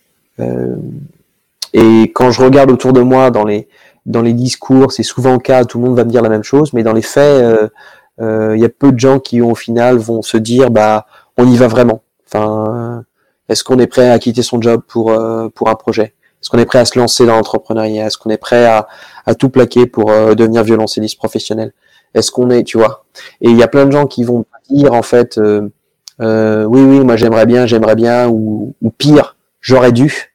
et 1.72 2.02
quand 2.14 2.30
je 2.30 2.40
regarde 2.40 2.70
autour 2.70 2.92
de 2.92 3.00
moi 3.00 3.32
dans 3.32 3.44
les 3.44 3.66
dans 4.06 4.22
les 4.22 4.32
discours, 4.32 4.92
c'est 4.92 5.02
souvent 5.02 5.32
le 5.32 5.40
cas, 5.40 5.64
tout 5.64 5.78
le 5.78 5.84
monde 5.86 5.96
va 5.96 6.04
me 6.04 6.10
dire 6.10 6.22
la 6.22 6.28
même 6.28 6.44
chose, 6.44 6.72
mais 6.72 6.84
dans 6.84 6.92
les 6.92 7.02
faits, 7.02 7.72
il 8.18 8.24
euh, 8.24 8.56
y 8.56 8.64
a 8.64 8.68
peu 8.68 8.92
de 8.92 8.98
gens 8.98 9.18
qui 9.18 9.40
au 9.40 9.54
final 9.54 9.96
vont 9.96 10.22
se 10.22 10.36
dire 10.36 10.70
bah 10.70 11.06
on 11.36 11.46
y 11.48 11.56
va 11.56 11.68
vraiment. 11.68 12.02
Enfin, 12.26 13.04
est-ce 13.48 13.64
qu'on 13.64 13.78
est 13.78 13.86
prêt 13.86 14.10
à 14.10 14.18
quitter 14.18 14.42
son 14.42 14.60
job 14.60 14.82
pour 14.86 15.10
euh, 15.10 15.48
pour 15.48 15.68
un 15.68 15.74
projet? 15.74 16.14
Est-ce 16.40 16.50
qu'on 16.50 16.58
est 16.58 16.66
prêt 16.66 16.80
à 16.80 16.84
se 16.84 16.98
lancer 16.98 17.24
dans 17.24 17.36
l'entrepreneuriat? 17.36 18.06
Est-ce 18.06 18.18
qu'on 18.18 18.30
est 18.30 18.36
prêt 18.36 18.66
à, 18.66 18.88
à 19.26 19.34
tout 19.34 19.48
plaquer 19.48 19.86
pour 19.86 20.10
euh, 20.10 20.34
devenir 20.34 20.62
violoncelliste 20.62 21.16
professionnel? 21.16 21.72
Est-ce 22.14 22.30
qu'on 22.30 22.50
est, 22.50 22.64
tu 22.64 22.78
vois? 22.78 23.04
Et 23.40 23.48
il 23.50 23.56
y 23.56 23.62
a 23.62 23.68
plein 23.68 23.86
de 23.86 23.92
gens 23.92 24.06
qui 24.06 24.24
vont 24.24 24.44
dire 24.68 24.92
en 24.92 25.02
fait 25.02 25.38
oui 25.38 26.80
oui 26.82 27.00
moi 27.00 27.16
j'aimerais 27.16 27.46
bien 27.46 27.66
j'aimerais 27.66 27.96
bien 27.96 28.28
ou, 28.28 28.74
ou 28.80 28.90
pire 28.90 29.36
j'aurais 29.60 29.92
dû. 29.92 30.34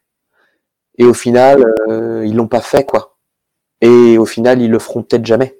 Et 0.97 1.05
au 1.05 1.13
final 1.13 1.63
ils 2.23 2.35
l'ont 2.35 2.47
pas 2.47 2.61
fait 2.61 2.83
quoi. 2.83 3.15
Et 3.81 4.17
au 4.17 4.25
final 4.25 4.61
ils 4.61 4.71
le 4.71 4.79
feront 4.79 5.03
peut-être 5.03 5.25
jamais 5.25 5.56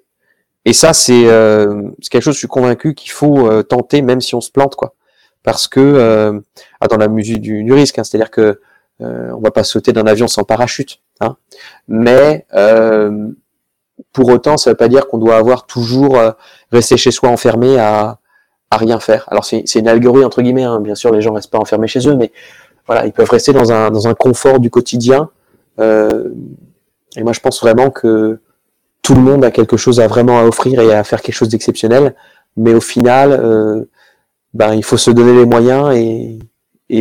et 0.68 0.74
ça, 0.74 0.91
euh, 1.11 1.82
c'est 2.01 2.09
quelque 2.09 2.22
chose, 2.22 2.34
je 2.34 2.39
suis 2.39 2.49
convaincu 2.49 2.93
qu'il 2.93 3.11
faut 3.11 3.49
euh, 3.49 3.63
tenter, 3.63 4.01
même 4.01 4.20
si 4.20 4.36
on 4.36 4.41
se 4.41 4.51
plante, 4.51 4.76
quoi. 4.76 4.95
Parce 5.41 5.65
que, 5.65 5.80
euh, 5.80 6.41
ah, 6.82 6.88
dans 6.88 6.97
la 6.97 7.07
musique 7.07 7.39
du, 7.39 7.72
risque, 7.72 7.97
hein, 7.97 8.03
c'est-à-dire 8.03 8.30
que 8.30 8.59
euh, 9.01 9.32
on 9.32 9.39
va 9.39 9.51
pas 9.51 9.63
sauter 9.63 9.93
d'un 9.93 10.05
avion 10.05 10.28
sans 10.28 10.43
parachute. 10.43 10.99
Hein. 11.22 11.38
Mais 11.88 12.45
pour 14.11 14.28
autant, 14.28 14.57
ça 14.57 14.72
veut 14.72 14.76
pas 14.76 14.89
dire 14.89 15.07
qu'on 15.07 15.20
doit 15.20 15.38
avoir 15.38 15.68
toujours 15.68 16.20
resté 16.74 16.97
chez 16.97 17.11
soi 17.11 17.30
enfermé 17.30 17.80
à, 17.80 18.20
à 18.70 18.76
rien 18.76 18.99
faire. 18.99 19.24
Alors 19.32 19.45
c'est 19.45 19.63
une 19.76 19.88
allégorie 19.88 20.26
entre 20.26 20.41
guillemets. 20.41 20.65
Hein. 20.65 20.82
Bien 20.82 20.95
sûr, 20.95 21.13
les 21.13 21.22
gens 21.22 21.32
restent 21.32 21.49
pas 21.49 21.59
enfermés 21.59 21.88
chez 21.88 22.05
eux, 22.09 22.15
mais 22.15 22.34
voilà, 22.88 23.05
ils 23.05 23.13
peuvent 23.13 23.30
rester 23.30 23.53
dans 23.53 23.72
un 23.72 23.89
dans 23.89 24.09
un 24.09 24.15
confort 24.15 24.59
du 24.59 24.70
quotidien. 24.70 25.30
et 25.80 27.24
moi, 27.24 27.32
je 27.32 27.39
pense 27.39 27.61
vraiment 27.61 27.89
que 27.89 28.41
tout 29.02 29.16
le 29.16 29.22
monde 29.22 29.43
a 29.45 29.52
quelque 29.52 29.78
chose 29.78 30.00
à 30.00 30.08
vraiment 30.08 30.41
offrir 30.43 30.82
et 30.82 30.93
à 30.93 31.04
faire 31.04 31.22
quelque 31.22 31.36
chose 31.36 31.50
d'exceptionnel, 31.50 32.16
mais 32.56 32.74
au 32.74 32.82
final, 32.82 33.32
euh, 33.32 33.86
ben, 34.54 34.74
il 34.74 34.84
faut 34.84 34.98
se 34.98 35.12
donner 35.12 35.34
les 35.34 35.45
moyens 35.45 35.95
et, 35.95 36.39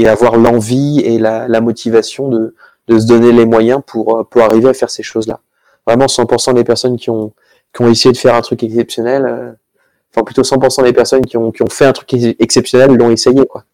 avoir 0.07 0.37
l'envie 0.37 1.01
et 1.01 1.19
la, 1.19 1.61
motivation 1.61 2.29
de, 2.29 2.55
de, 2.89 2.99
se 2.99 3.07
donner 3.07 3.33
les 3.33 3.47
moyens 3.47 3.81
pour, 3.87 4.27
pour 4.29 4.43
arriver 4.43 4.69
à 4.69 4.75
faire 4.75 4.91
ces 4.91 5.03
choses-là. 5.03 5.41
Vraiment, 5.87 6.07
100% 6.07 6.55
des 6.55 6.65
personnes 6.65 6.97
qui 6.97 7.11
ont, 7.11 7.33
qui 7.73 7.83
ont 7.83 7.91
essayé 7.91 8.13
de 8.13 8.19
faire 8.19 8.35
un 8.35 8.41
truc 8.41 8.63
exceptionnel, 8.63 9.25
euh, 9.27 9.53
enfin 10.13 10.25
plutôt 10.25 10.43
100% 10.43 10.83
des 10.85 10.93
personnes 10.93 11.25
qui 11.25 11.37
ont, 11.37 11.53
qui 11.53 11.63
ont 11.63 11.69
fait 11.69 11.87
un 11.87 11.93
truc 11.93 12.13
exceptionnel 12.39 12.97
l'ont 12.97 13.11
essayé. 13.11 13.47
quoi. 13.47 13.65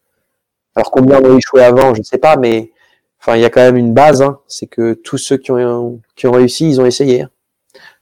Alors 0.75 0.91
combien 0.91 1.21
ont 1.21 1.37
échoué 1.37 1.63
avant, 1.63 1.93
je 1.93 1.99
ne 1.99 2.03
sais 2.03 2.17
pas, 2.17 2.35
mais 2.35 2.71
enfin 3.19 3.37
il 3.37 3.41
y 3.41 3.45
a 3.45 3.49
quand 3.49 3.61
même 3.61 3.77
une 3.77 3.93
base, 3.93 4.21
hein, 4.21 4.39
c'est 4.47 4.67
que 4.67 4.93
tous 4.93 5.17
ceux 5.17 5.37
qui 5.37 5.51
ont, 5.51 5.99
qui 6.15 6.27
ont 6.27 6.31
réussi, 6.31 6.69
ils 6.69 6.81
ont 6.81 6.85
essayé. 6.85 7.23
Hein. 7.23 7.29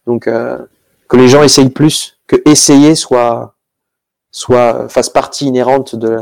Donc 0.05 0.27
euh, 0.27 0.57
que 1.07 1.17
les 1.17 1.27
gens 1.27 1.43
essayent 1.43 1.69
plus, 1.69 2.17
que 2.27 2.41
essayer 2.45 2.95
soit 2.95 3.55
soit 4.31 4.87
fasse 4.89 5.09
partie 5.09 5.45
inhérente 5.45 5.95
de 5.95 6.19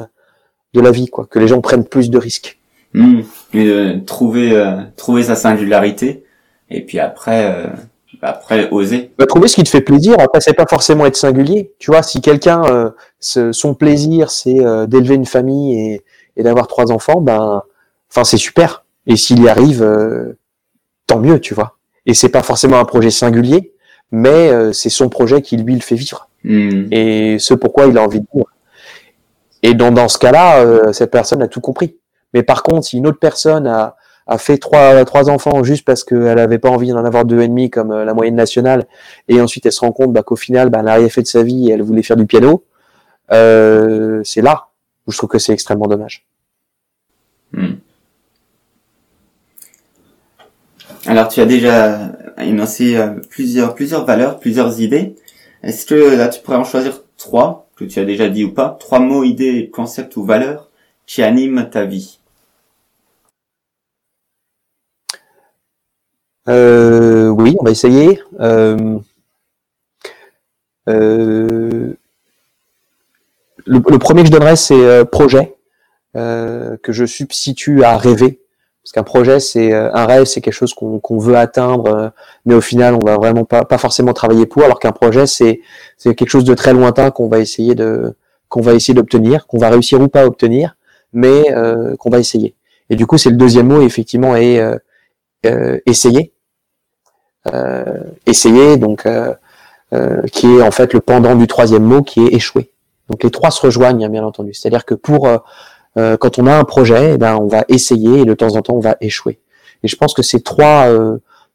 de 0.73 0.81
la 0.81 0.91
vie, 0.91 1.07
quoi. 1.07 1.25
Que 1.25 1.39
les 1.39 1.47
gens 1.47 1.61
prennent 1.61 1.85
plus 1.85 2.09
de 2.09 2.17
risques. 2.17 2.59
Mmh. 2.93 3.21
Et 3.53 4.03
trouver 4.05 4.55
euh, 4.55 4.81
trouver 4.97 5.23
sa 5.23 5.35
singularité 5.35 6.23
et 6.71 6.83
puis 6.85 6.99
après 6.99 7.45
euh, 7.45 7.67
après 8.21 8.69
oser. 8.71 9.11
Bah, 9.17 9.25
trouver 9.27 9.47
ce 9.47 9.55
qui 9.55 9.63
te 9.63 9.69
fait 9.69 9.81
plaisir. 9.81 10.15
Après 10.19 10.41
c'est 10.41 10.53
pas 10.53 10.65
forcément 10.67 11.05
être 11.05 11.15
singulier. 11.15 11.71
Tu 11.79 11.91
vois, 11.91 12.03
si 12.03 12.21
quelqu'un 12.21 12.93
son 13.19 13.75
plaisir 13.75 14.31
c'est 14.31 14.59
d'élever 14.87 15.15
une 15.15 15.25
famille 15.25 15.79
et, 15.79 16.01
et 16.35 16.43
d'avoir 16.43 16.67
trois 16.67 16.91
enfants, 16.91 17.21
ben 17.21 17.63
enfin 18.11 18.23
c'est 18.23 18.37
super. 18.37 18.83
Et 19.05 19.15
s'il 19.15 19.41
y 19.41 19.49
arrive, 19.49 19.87
tant 21.07 21.19
mieux, 21.19 21.39
tu 21.39 21.53
vois 21.53 21.78
et 22.09 22.15
c'est 22.15 22.29
pas 22.29 22.41
forcément 22.41 22.79
un 22.79 22.85
projet 22.85 23.11
singulier, 23.11 23.71
mais 24.11 24.49
euh, 24.49 24.73
c'est 24.73 24.89
son 24.89 25.09
projet 25.09 25.43
qui 25.43 25.57
lui 25.57 25.75
le 25.75 25.81
fait 25.81 25.93
vivre. 25.93 26.27
Hmm. 26.43 26.87
Et 26.89 27.37
ce 27.37 27.53
pourquoi 27.53 27.85
il 27.85 27.95
a 27.99 28.01
envie 28.01 28.19
de 28.19 28.25
vivre. 28.33 28.47
Et 29.61 29.75
dans, 29.75 29.91
dans 29.91 30.07
ce 30.07 30.17
cas-là, 30.17 30.61
euh, 30.61 30.91
cette 30.91 31.11
personne 31.11 31.43
a 31.43 31.47
tout 31.47 31.61
compris. 31.61 31.97
Mais 32.33 32.41
par 32.41 32.63
contre, 32.63 32.87
si 32.87 32.97
une 32.97 33.05
autre 33.05 33.19
personne 33.19 33.67
a, 33.67 33.95
a 34.25 34.39
fait 34.39 34.57
trois, 34.57 35.05
trois 35.05 35.29
enfants 35.29 35.63
juste 35.63 35.85
parce 35.85 36.03
qu'elle 36.03 36.35
n'avait 36.35 36.57
pas 36.57 36.69
envie 36.69 36.89
d'en 36.89 37.05
avoir 37.05 37.25
deux 37.25 37.41
et 37.41 37.47
demi 37.47 37.69
comme 37.69 37.91
euh, 37.91 38.05
la 38.05 38.15
moyenne 38.15 38.35
nationale, 38.35 38.87
et 39.27 39.39
ensuite 39.39 39.67
elle 39.67 39.71
se 39.71 39.81
rend 39.81 39.91
compte 39.91 40.11
bah, 40.11 40.23
qu'au 40.23 40.35
final, 40.35 40.71
bah, 40.71 40.79
elle 40.79 40.85
n'a 40.85 40.95
rien 40.95 41.09
fait 41.09 41.21
de 41.21 41.27
sa 41.27 41.43
vie 41.43 41.69
et 41.69 41.73
elle 41.73 41.83
voulait 41.83 42.01
faire 42.01 42.17
du 42.17 42.25
piano, 42.25 42.63
c'est 43.29 44.41
là 44.41 44.69
où 45.05 45.11
je 45.11 45.17
trouve 45.17 45.29
que 45.29 45.37
c'est 45.37 45.53
extrêmement 45.53 45.85
dommage. 45.85 46.25
Hmm. 47.53 47.75
Alors 51.05 51.29
tu 51.29 51.39
as 51.39 51.45
déjà 51.45 52.11
énoncé 52.37 52.97
euh, 52.97 53.13
plusieurs 53.29 53.73
plusieurs 53.73 54.05
valeurs, 54.05 54.39
plusieurs 54.39 54.81
idées. 54.81 55.15
Est-ce 55.63 55.85
que 55.85 55.95
là 55.95 56.27
tu 56.27 56.41
pourrais 56.41 56.57
en 56.57 56.65
choisir 56.65 57.01
trois 57.17 57.69
que 57.75 57.85
tu 57.85 57.99
as 57.99 58.05
déjà 58.05 58.27
dit 58.27 58.43
ou 58.43 58.53
pas, 58.53 58.77
trois 58.79 58.99
mots, 58.99 59.23
idées, 59.23 59.69
concepts 59.69 60.17
ou 60.17 60.25
valeurs 60.25 60.69
qui 61.05 61.23
animent 61.23 61.69
ta 61.69 61.85
vie 61.85 62.19
euh, 66.49 67.29
Oui, 67.29 67.55
on 67.59 67.63
va 67.63 67.71
essayer. 67.71 68.21
Euh, 68.41 68.99
le, 73.65 73.97
premier 73.99 74.23
que 74.23 74.27
je 74.27 74.31
donnerais, 74.33 74.55
c'est 74.57 75.05
projet. 75.05 75.55
que 76.13 76.91
je 76.91 77.05
substitue 77.05 77.83
à 77.83 77.97
rêver. 77.97 78.41
Parce 78.89 79.03
qu'un 79.03 79.03
projet, 79.03 79.39
c'est 79.39 79.71
un 79.71 80.05
rêve, 80.07 80.23
c'est 80.25 80.41
quelque 80.41 80.51
chose 80.51 80.73
qu'on 80.73 81.19
veut 81.19 81.37
atteindre, 81.37 82.11
mais 82.45 82.55
au 82.55 82.61
final, 82.61 82.95
on 82.95 83.05
va 83.05 83.17
vraiment 83.17 83.45
pas, 83.45 83.63
pas 83.63 83.77
forcément 83.77 84.13
travailler 84.13 84.47
pour. 84.47 84.63
Alors 84.63 84.79
qu'un 84.79 84.91
projet, 84.91 85.27
c'est 85.27 85.61
quelque 86.01 86.27
chose 86.27 86.43
de 86.43 86.55
très 86.55 86.73
lointain 86.73 87.11
qu'on 87.11 87.27
va 87.27 87.37
essayer 87.37 87.75
de 87.75 88.15
qu'on 88.47 88.61
va 88.61 88.73
essayer 88.73 88.95
d'obtenir, 88.95 89.45
qu'on 89.45 89.59
va 89.59 89.69
réussir 89.69 90.01
ou 90.01 90.07
pas 90.07 90.21
à 90.21 90.25
obtenir, 90.25 90.75
mais 91.13 91.53
qu'on 91.99 92.09
va 92.09 92.17
essayer. 92.17 92.55
Et 92.89 92.95
du 92.95 93.05
coup, 93.05 93.19
c'est 93.19 93.29
le 93.29 93.37
deuxième 93.37 93.67
mot, 93.67 93.83
effectivement, 93.83 94.35
est 94.35 94.59
essayer. 95.85 96.33
essayer, 98.25 98.77
donc 98.77 99.05
euh, 99.91 100.21
qui 100.31 100.47
est 100.47 100.61
en 100.61 100.69
fait 100.71 100.93
le 100.93 100.99
pendant 100.99 101.35
du 101.35 101.45
troisième 101.45 101.83
mot 101.83 102.01
qui 102.01 102.21
est 102.21 102.33
échouer. 102.33 102.71
Donc 103.07 103.23
les 103.23 103.29
trois 103.29 103.51
se 103.51 103.61
rejoignent 103.61 104.07
bien 104.09 104.23
entendu. 104.23 104.53
C'est-à-dire 104.55 104.85
que 104.85 104.95
pour 104.95 105.27
euh, 105.97 106.13
euh, 106.13 106.17
quand 106.17 106.39
on 106.39 106.47
a 106.47 106.55
un 106.55 106.63
projet, 106.63 107.13
eh 107.15 107.17
ben, 107.17 107.35
on 107.37 107.47
va 107.47 107.65
essayer 107.67 108.21
et 108.21 108.25
de 108.25 108.33
temps 108.33 108.55
en 108.55 108.61
temps 108.61 108.75
on 108.75 108.79
va 108.79 108.95
échouer. 109.01 109.39
Et 109.83 109.87
je 109.87 109.95
pense 109.95 110.13
que 110.13 110.21
ces 110.21 110.41
trois 110.41 110.87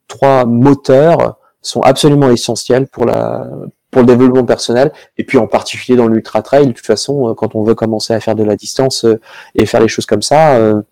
trois 0.09 0.45
moteurs 0.45 1.39
sont 1.62 1.80
absolument 1.80 2.30
essentiels 2.30 2.87
pour 2.87 3.05
la 3.07 3.49
pour 3.91 4.03
le 4.03 4.09
développement 4.09 4.45
personnel 4.45 4.93
et 5.18 5.24
puis 5.24 5.39
en 5.39 5.47
particulier 5.47 5.97
dans 5.97 6.09
l'ultra 6.09 6.43
trail 6.43 6.66
de 6.66 6.72
toute 6.72 6.87
façon 6.87 7.35
quand 7.35 7.55
on 7.55 7.62
veut 7.62 7.74
commencer 7.74 8.12
à 8.12 8.20
faire 8.20 8.35
de 8.35 8.43
la 8.43 8.57
distance 8.57 9.07
et 9.55 9.66
faire 9.66 9.80
les 9.80 9.89
choses 9.89 10.07
comme 10.07 10.22
ça 10.22 10.57
euh, 10.57 10.82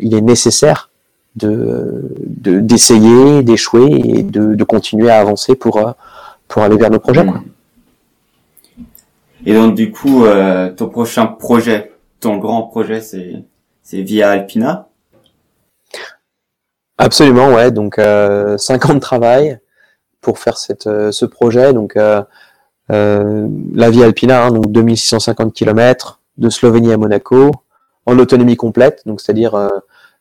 il 0.00 0.14
est 0.14 0.20
nécessaire 0.20 0.90
de 1.36 2.12
d'essayer 2.26 3.42
d'échouer 3.42 3.86
et 3.86 4.22
de, 4.22 4.54
de, 4.54 4.64
continuer 4.64 5.10
à 5.10 5.20
avancer 5.20 5.54
pour 5.54 5.80
pour 6.48 6.62
aller 6.62 6.76
vers 6.76 6.90
nos 6.90 6.98
projets. 6.98 7.24
Quoi. 7.24 7.42
Et 9.46 9.54
donc 9.54 9.74
du 9.74 9.90
coup, 9.90 10.24
euh, 10.24 10.70
ton 10.70 10.88
prochain 10.88 11.26
projet, 11.26 11.89
ton 12.20 12.36
grand 12.38 12.64
projet, 12.64 13.00
c'est 13.00 14.02
via 14.02 14.30
Alpina? 14.30 14.88
Absolument, 16.98 17.54
ouais. 17.54 17.70
Donc 17.70 17.98
euh, 17.98 18.58
cinq 18.58 18.88
ans 18.88 18.94
de 18.94 19.00
travail 19.00 19.58
pour 20.20 20.38
faire 20.38 20.56
euh, 20.86 21.10
ce 21.10 21.24
projet. 21.24 21.72
Donc 21.72 21.96
euh, 21.96 22.22
euh, 22.92 23.48
la 23.74 23.90
Via 23.90 24.04
Alpina, 24.04 24.44
hein, 24.44 24.50
donc 24.50 24.70
2650 24.70 25.54
km 25.54 26.20
de 26.36 26.50
Slovénie 26.50 26.92
à 26.92 26.96
Monaco 26.96 27.50
en 28.06 28.18
autonomie 28.18 28.56
complète. 28.56 29.02
Donc 29.06 29.20
c'est-à-dire 29.20 29.70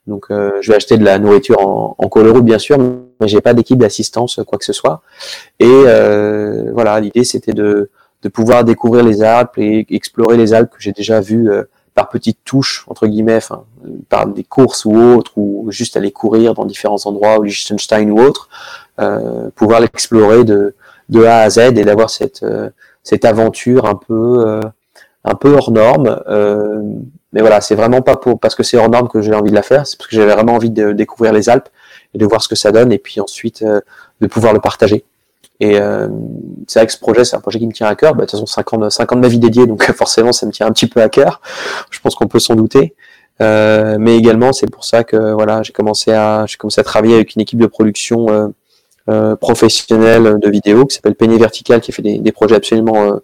donc, 0.09 0.25
euh, 0.31 0.57
je 0.61 0.71
vais 0.71 0.75
acheter 0.77 0.97
de 0.97 1.05
la 1.05 1.19
nourriture 1.19 1.59
en, 1.61 1.95
en 1.97 2.39
bien 2.39 2.57
sûr, 2.57 2.77
mais 2.79 3.27
j'ai 3.27 3.41
pas 3.41 3.53
d'équipe 3.53 3.77
d'assistance, 3.77 4.41
quoi 4.45 4.57
que 4.57 4.65
ce 4.65 4.73
soit. 4.73 5.01
Et 5.59 5.67
euh, 5.69 6.71
voilà, 6.73 6.99
l'idée, 6.99 7.23
c'était 7.23 7.53
de, 7.53 7.91
de 8.23 8.29
pouvoir 8.29 8.63
découvrir 8.63 9.03
les 9.03 9.21
Alpes 9.21 9.57
et 9.57 9.85
explorer 9.89 10.35
les 10.35 10.53
Alpes 10.53 10.71
que 10.71 10.81
j'ai 10.81 10.93
déjà 10.93 11.21
vues 11.21 11.51
euh, 11.51 11.63
par 11.93 12.09
petites 12.09 12.39
touches, 12.45 12.85
entre 12.87 13.07
guillemets, 13.07 13.39
par 14.09 14.27
des 14.27 14.43
courses 14.43 14.85
ou 14.85 14.95
autres, 14.95 15.37
ou 15.37 15.67
juste 15.69 15.97
aller 15.97 16.11
courir 16.11 16.53
dans 16.53 16.65
différents 16.65 17.05
endroits, 17.05 17.39
ou 17.39 17.43
Liechtenstein 17.43 18.09
ou 18.11 18.19
autre, 18.19 18.49
pouvoir 19.55 19.79
l'explorer 19.79 20.43
de, 20.43 20.75
de 21.09 21.23
A 21.23 21.41
à 21.41 21.49
Z 21.49 21.59
et 21.59 21.83
d'avoir 21.83 22.09
cette, 22.09 22.45
cette 23.03 23.25
aventure 23.25 23.85
un 23.85 23.95
peu, 23.95 24.61
un 25.23 25.35
peu 25.35 25.53
hors 25.53 25.71
norme, 25.71 26.21
mais 27.31 27.41
voilà, 27.41 27.61
c'est 27.61 27.75
vraiment 27.75 28.01
pas 28.01 28.15
pour 28.15 28.39
parce 28.39 28.55
que 28.55 28.63
c'est 28.63 28.77
hors 28.77 28.89
norme 28.89 29.07
que 29.07 29.21
j'ai 29.21 29.33
envie 29.33 29.51
de 29.51 29.55
la 29.55 29.61
faire, 29.61 29.85
c'est 29.85 29.97
parce 29.97 30.09
que 30.09 30.15
j'avais 30.15 30.33
vraiment 30.33 30.55
envie 30.55 30.71
de 30.71 30.91
découvrir 30.91 31.31
les 31.31 31.49
Alpes 31.49 31.69
et 32.13 32.17
de 32.17 32.25
voir 32.25 32.41
ce 32.41 32.47
que 32.47 32.55
ça 32.55 32.71
donne, 32.71 32.91
et 32.91 32.97
puis 32.97 33.21
ensuite 33.21 33.61
euh, 33.61 33.81
de 34.19 34.27
pouvoir 34.27 34.53
le 34.53 34.59
partager. 34.59 35.05
Et 35.59 35.79
euh, 35.79 36.07
c'est 36.67 36.79
vrai 36.79 36.87
que 36.87 36.93
ce 36.93 36.99
projet, 36.99 37.25
c'est 37.25 37.35
un 37.35 37.41
projet 37.41 37.59
qui 37.59 37.67
me 37.67 37.73
tient 37.73 37.87
à 37.87 37.95
cœur. 37.95 38.13
Bah, 38.13 38.21
de 38.21 38.29
toute 38.29 38.31
façon, 38.31 38.45
5 38.45 38.73
ans, 38.73 38.77
de, 38.77 38.89
5 38.89 39.11
ans 39.11 39.15
de 39.15 39.21
ma 39.21 39.27
vie 39.27 39.39
dédiée, 39.39 39.67
donc 39.67 39.83
forcément, 39.95 40.31
ça 40.31 40.45
me 40.45 40.51
tient 40.51 40.67
un 40.67 40.71
petit 40.71 40.87
peu 40.87 41.01
à 41.01 41.09
cœur. 41.09 41.41
Je 41.89 41.99
pense 41.99 42.15
qu'on 42.15 42.27
peut 42.27 42.39
s'en 42.39 42.55
douter. 42.55 42.95
Euh, 43.41 43.97
mais 43.99 44.17
également, 44.17 44.51
c'est 44.51 44.69
pour 44.69 44.83
ça 44.83 45.03
que 45.03 45.33
voilà, 45.33 45.63
j'ai 45.63 45.71
commencé 45.71 46.11
à 46.11 46.45
j'ai 46.45 46.57
commencé 46.57 46.81
à 46.81 46.83
travailler 46.83 47.15
avec 47.15 47.35
une 47.35 47.41
équipe 47.41 47.59
de 47.59 47.67
production 47.67 48.27
euh, 48.29 48.47
euh 49.09 49.35
professionnelle 49.37 50.39
de 50.39 50.49
vidéos 50.49 50.85
qui 50.85 50.95
s'appelle 50.95 51.15
Peigné 51.15 51.37
Vertical, 51.37 51.79
qui 51.79 51.93
fait 51.93 52.01
des, 52.01 52.19
des 52.19 52.31
projets 52.33 52.55
absolument 52.55 53.19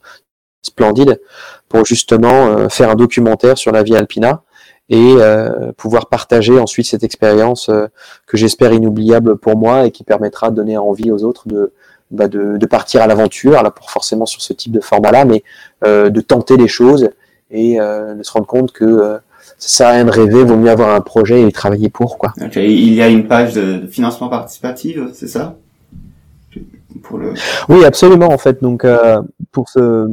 splendides 0.66 1.22
pour 1.70 1.86
justement 1.86 2.48
euh, 2.48 2.70
faire 2.70 2.90
un 2.90 2.96
documentaire 2.96 3.58
sur 3.58 3.72
la 3.72 3.84
vie 3.84 3.96
alpina 3.96 4.42
et 4.90 5.16
euh, 5.18 5.72
pouvoir 5.78 6.10
partager 6.10 6.60
ensuite 6.60 6.86
cette 6.86 7.04
expérience 7.04 7.70
euh, 7.70 7.88
que 8.28 8.38
j'espère 8.38 8.72
inoubliable 8.72 9.38
pour 9.38 9.58
moi 9.58 9.86
et 9.86 9.92
qui 9.92 10.04
permettra 10.04 10.52
de 10.52 10.56
donner 10.56 10.78
envie 10.78 11.12
aux 11.12 11.24
autres 11.24 11.48
de, 11.48 11.74
bah 12.12 12.28
de, 12.28 12.58
de, 12.58 12.66
partir 12.66 13.02
à 13.02 13.08
l'aventure, 13.08 13.62
là 13.62 13.72
pour 13.72 13.90
forcément 13.90 14.26
sur 14.26 14.42
ce 14.42 14.54
type 14.54 14.72
de 14.72 14.80
format-là, 14.80 15.26
mais 15.26 15.44
euh, 15.86 16.10
de 16.10 16.22
tenter 16.22 16.58
les 16.58 16.68
choses 16.68 17.10
et 17.52 17.80
euh, 17.80 18.14
de 18.16 18.24
se 18.24 18.32
rendre 18.32 18.48
compte 18.48 18.72
que 18.72 19.18
ça 19.58 19.70
sert 19.70 19.88
à 19.88 19.92
rien 19.92 20.06
de 20.06 20.12
rêver, 20.12 20.44
vaut 20.44 20.58
mieux 20.58 20.70
avoir 20.70 20.94
un 20.94 21.02
projet 21.02 21.42
et 21.42 21.52
travailler 21.52 21.90
pour 21.90 22.18
quoi. 22.18 22.34
Il 22.56 22.94
y 22.94 23.02
a 23.02 23.08
une 23.08 23.28
page 23.28 23.54
de 23.54 23.88
financement 23.88 24.30
participatif, 24.30 24.98
c'est 25.14 25.28
ça? 25.28 25.56
Oui, 27.70 27.86
absolument 27.86 28.28
en 28.28 28.38
fait. 28.38 28.62
Donc 28.62 28.86
euh, 28.86 29.22
pour 29.52 29.70
ce 29.70 30.08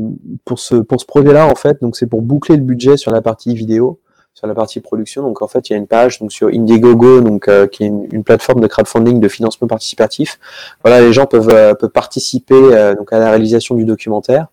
pour 0.45 0.59
ce 0.59 0.76
pour 0.76 1.01
ce 1.01 1.07
projet-là 1.07 1.47
en 1.47 1.55
fait, 1.55 1.80
donc 1.80 1.97
c'est 1.97 2.07
pour 2.07 2.22
boucler 2.22 2.57
le 2.57 2.62
budget 2.62 2.97
sur 2.97 3.12
la 3.12 3.22
partie 3.22 3.55
vidéo, 3.55 4.01
sur 4.35 4.47
la 4.47 4.55
partie 4.55 4.80
production. 4.80 5.22
Donc 5.22 5.43
en 5.43 5.49
fait, 5.49 5.68
il 5.68 5.72
y 5.72 5.76
a 5.76 5.78
une 5.78 5.87
page 5.87 6.18
donc 6.20 6.33
sur 6.33 6.49
Indiegogo, 6.49 7.20
donc 7.20 7.49
euh, 7.49 7.66
qui 7.66 7.85
est 7.85 7.87
une, 7.87 8.24
plateforme 8.24 8.61
de 8.61 8.66
crowdfunding 8.66 9.20
de 9.20 9.28
financement 9.28 9.68
participatif. 9.68 10.39
Voilà, 10.83 11.01
les 11.01 11.12
gens 11.12 11.26
peuvent 11.26 11.51
euh, 11.51 11.74
peuvent 11.74 11.91
participer 11.91 12.95
donc 12.97 13.12
à 13.12 13.18
la 13.18 13.30
réalisation 13.30 13.74
du 13.74 13.85
documentaire 13.85 14.47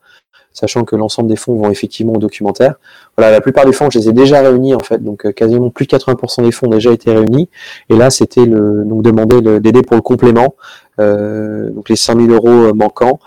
sachant 0.51 0.83
que 0.83 0.95
l'ensemble 0.97 1.29
des 1.29 1.37
fonds 1.37 1.55
vont 1.55 1.69
effectivement 1.69 2.13
au 2.13 2.17
documentaire. 2.17 2.75
Voilà, 3.15 3.31
la 3.31 3.39
plupart 3.39 3.65
des 3.65 3.71
fonds, 3.71 3.89
je 3.89 3.99
les 3.99 4.09
ai 4.09 4.13
déjà 4.13 4.41
réunis 4.41 4.75
en 4.75 4.79
fait, 4.79 5.01
donc 5.01 5.31
quasiment 5.33 5.69
plus 5.69 5.85
de 5.85 5.95
80% 5.95 6.43
des 6.43 6.51
fonds 6.51 6.67
ont 6.67 6.71
déjà 6.71 6.91
été 6.91 7.13
réunis. 7.13 7.49
Et 7.87 7.95
là, 7.95 8.09
c'était 8.09 8.45
le 8.45 8.83
donc 8.83 9.01
demander 9.01 9.59
d'aider 9.61 9.83
pour 9.83 9.95
le 9.95 10.01
complément. 10.01 10.55
Euh, 10.99 11.69
donc 11.69 11.89
les 11.89 11.95
5000 11.95 12.29
euros 12.31 12.49
euh, 12.49 12.73
manquants. 12.73 13.19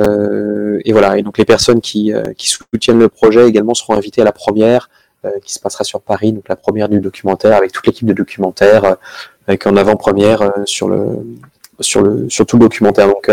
Euh, 0.00 0.80
et 0.84 0.92
voilà. 0.92 1.18
Et 1.18 1.22
donc 1.22 1.38
les 1.38 1.44
personnes 1.44 1.80
qui, 1.80 2.12
qui 2.36 2.48
soutiennent 2.48 2.98
le 2.98 3.08
projet 3.08 3.48
également 3.48 3.74
seront 3.74 3.94
invitées 3.94 4.22
à 4.22 4.24
la 4.24 4.32
première 4.32 4.90
qui 5.44 5.52
se 5.52 5.60
passera 5.60 5.84
sur 5.84 6.00
Paris, 6.00 6.32
donc 6.32 6.48
la 6.48 6.56
première 6.56 6.88
du 6.88 7.00
documentaire 7.00 7.56
avec 7.56 7.72
toute 7.72 7.86
l'équipe 7.86 8.06
de 8.06 8.12
documentaire, 8.12 8.96
avec 9.46 9.66
en 9.66 9.76
avant-première 9.76 10.52
sur 10.64 10.88
le 10.88 11.26
sur 11.80 12.02
le 12.02 12.28
sur 12.28 12.46
tout 12.46 12.56
le 12.56 12.62
documentaire. 12.62 13.06
Donc 13.06 13.30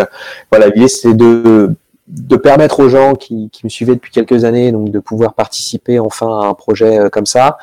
voilà, 0.51 0.67
l'idée 0.67 0.87
c'est 0.87 1.13
de 1.13 1.73
de 2.07 2.35
permettre 2.37 2.79
aux 2.79 2.89
gens 2.89 3.15
qui, 3.15 3.49
qui 3.51 3.65
me 3.65 3.69
suivaient 3.69 3.95
depuis 3.95 4.11
quelques 4.11 4.45
années 4.45 4.71
donc 4.71 4.91
de 4.91 4.99
pouvoir 4.99 5.33
participer 5.33 5.99
enfin 5.99 6.39
à 6.41 6.45
un 6.45 6.53
projet 6.53 7.09
comme 7.11 7.25
ça, 7.25 7.57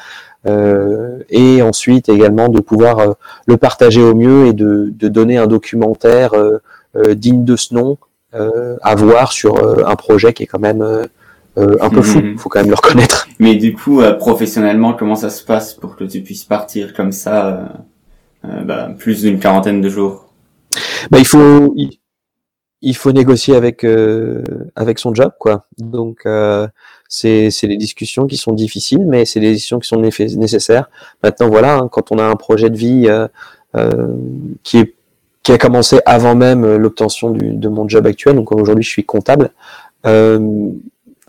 euh, 0.47 1.21
et 1.31 1.63
ensuite 1.63 2.11
également 2.11 2.49
de 2.51 2.61
pouvoir 2.61 2.99
euh, 2.99 3.13
le 3.47 3.57
partager 3.57 4.03
au 4.03 4.15
mieux 4.15 4.47
et 4.47 4.53
de, 4.53 4.93
de 4.95 5.09
donner 5.09 5.39
un 5.39 5.47
documentaire 5.47 6.35
euh, 6.35 6.61
digne 7.15 7.45
de 7.45 7.57
ce 7.57 7.75
nom 7.75 7.99
à 8.83 8.97
voir 8.97 9.31
sur 9.31 9.87
un 9.89 9.95
projet 9.95 10.33
qui 10.33 10.43
est 10.43 10.47
quand 10.47 10.59
même 10.59 10.85
un 11.57 11.91
peu 11.91 12.03
fou, 12.03 12.21
il 12.23 12.39
faut 12.39 12.49
quand 12.49 12.61
même 12.61 12.71
le 12.71 12.75
reconnaître. 12.75 13.29
Mais 13.39 13.55
du 13.55 13.75
coup, 13.75 14.01
professionnellement, 14.19 14.95
comment 14.95 15.17
ça 15.17 15.31
se 15.31 15.45
passe 15.45 15.75
pour 15.75 15.97
que 15.97 16.05
tu 16.05 16.21
puisses 16.21 16.45
partir 16.45 16.95
comme 16.95 17.13
ça, 17.13 17.87
bah, 18.43 18.91
plus 18.99 19.23
d'une 19.23 19.39
quarantaine 19.39 19.81
de 19.81 19.89
jours? 19.89 20.33
Bah, 21.11 21.19
il 21.19 21.27
faut 21.27 21.73
il, 21.77 21.99
il 22.83 22.97
faut 22.97 23.13
négocier 23.13 23.55
avec 23.57 23.87
avec 24.77 24.99
son 24.99 25.15
job, 25.15 25.33
quoi. 25.39 25.67
Donc 25.79 26.27
c'est 27.09 27.51
des 27.63 27.77
discussions 27.77 28.27
qui 28.27 28.37
sont 28.37 28.53
difficiles, 28.53 29.05
mais 29.07 29.25
c'est 29.25 29.39
des 29.41 29.53
discussions 29.53 29.79
qui 29.79 29.89
sont 29.89 30.01
nécessaires. 30.01 30.91
Maintenant, 31.23 31.49
voilà, 31.49 31.77
hein, 31.77 31.89
quand 31.91 32.11
on 32.11 32.19
a 32.19 32.25
un 32.25 32.35
projet 32.35 32.71
de 32.71 32.77
vie 32.77 33.07
euh, 33.09 33.29
euh, 33.77 34.17
qui, 34.65 34.79
est, 34.79 34.95
qui 35.45 35.53
a 35.53 35.59
commencé 35.59 36.01
avant 36.07 36.35
même 36.35 36.65
euh, 36.65 36.77
l'obtention 36.77 37.31
de 37.31 37.69
mon 37.69 37.89
job 37.89 38.07
actuel, 38.07 38.35
donc 38.35 38.51
aujourd'hui 38.51 38.83
je 38.83 38.89
suis 38.89 39.05
comptable, 39.05 39.51
euh, 40.07 40.71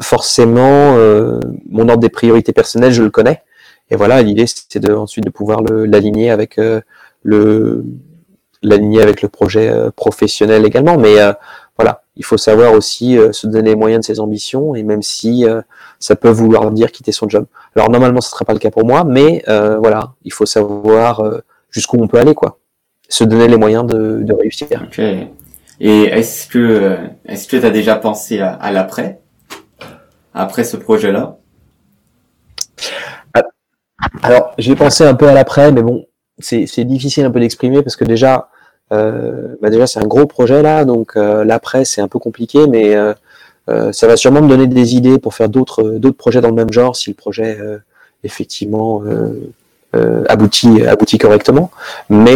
forcément, 0.02 0.96
euh, 0.98 1.39
mon 1.70 1.88
ordre 1.89 2.02
des 2.02 2.10
priorités 2.10 2.54
personnelles, 2.54 2.91
je 2.91 3.04
le 3.04 3.10
connais. 3.10 3.41
Et 3.89 3.96
voilà, 3.96 4.22
l'idée, 4.22 4.46
c'est 4.48 4.80
de, 4.80 4.93
ensuite 4.93 5.26
de 5.26 5.30
pouvoir 5.30 5.62
l'aligner 5.62 6.32
avec 6.32 6.60
le 7.24 7.86
l'aligner 8.64 9.04
avec 9.04 9.22
le 9.22 9.30
projet 9.30 9.72
professionnel 9.96 10.66
également. 10.66 10.98
Mais 10.98 11.18
voilà, 11.78 12.04
il 12.16 12.24
faut 12.24 12.38
savoir 12.38 12.74
aussi 12.74 13.18
euh, 13.18 13.32
se 13.34 13.48
donner 13.48 13.72
les 13.72 13.76
moyens 13.76 14.02
de 14.02 14.06
ses 14.06 14.20
ambitions, 14.20 14.76
et 14.76 14.84
même 14.84 15.02
si 15.02 15.46
euh, 15.46 15.62
ça 16.00 16.16
peut 16.16 16.30
vouloir 16.30 16.72
dire 16.72 16.91
quitter 16.91 17.12
son 17.12 17.28
job. 17.28 17.46
Alors 17.76 17.89
normalement, 17.89 18.22
ce 18.22 18.30
ne 18.30 18.32
sera 18.32 18.46
pas 18.46 18.54
le 18.54 18.60
cas 18.60 18.72
pour 18.72 18.86
moi, 18.86 19.04
mais 19.04 19.43
euh, 19.50 19.78
voilà, 19.78 20.14
il 20.24 20.32
faut 20.32 20.46
savoir 20.46 21.22
jusqu'où 21.70 21.98
on 22.02 22.08
peut 22.08 22.18
aller, 22.18 22.34
quoi. 22.34 22.58
Se 23.10 23.24
donner 23.24 23.48
les 23.48 23.58
moyens 23.58 23.86
de, 23.86 24.22
de 24.24 24.34
réussir. 24.34 24.68
Ok. 24.84 25.00
Et 25.82 26.04
est-ce 26.04 26.48
que 26.48 26.96
est-ce 27.26 27.48
que 27.50 27.58
tu 27.58 27.66
as 27.66 27.70
déjà 27.70 27.98
pensé 27.98 28.39
à, 28.39 28.54
à 28.54 28.72
l'après, 28.72 29.20
après 30.36 30.66
ce 30.66 30.78
projet-là 30.78 31.38
Alors, 34.22 34.54
j'ai 34.58 34.76
pensé 34.76 35.06
un 35.06 35.16
peu 35.16 35.28
à 35.28 35.34
l'après, 35.34 35.72
mais 35.72 35.82
bon, 35.82 36.06
c'est 36.40 36.84
difficile 36.84 37.26
un 37.26 37.32
peu 37.32 37.40
d'exprimer 37.40 37.82
parce 37.82 37.96
que 37.96 38.04
déjà, 38.04 38.50
euh, 38.92 39.56
bah 39.62 39.70
déjà 39.70 39.88
c'est 39.88 40.00
un 40.00 40.06
gros 40.06 40.28
projet 40.28 40.62
là, 40.62 40.86
donc 40.86 41.14
euh, 41.16 41.44
l'après 41.44 41.86
c'est 41.86 42.02
un 42.02 42.08
peu 42.08 42.20
compliqué, 42.20 42.68
mais 42.68 42.96
euh, 42.96 43.92
ça 43.94 44.06
va 44.08 44.18
sûrement 44.18 44.42
me 44.42 44.50
donner 44.50 44.68
des 44.68 44.96
idées 44.96 45.18
pour 45.18 45.34
faire 45.34 45.50
d'autres 45.50 45.84
d'autres 45.84 46.18
projets 46.18 46.42
dans 46.42 46.50
le 46.50 46.56
même 46.56 46.72
genre 46.72 46.96
si 46.96 47.10
le 47.10 47.16
projet 47.16 47.58
effectivement 48.24 49.02
abouti 50.28 50.86
abouti 50.86 51.18
correctement. 51.18 51.72
Mais 52.10 52.36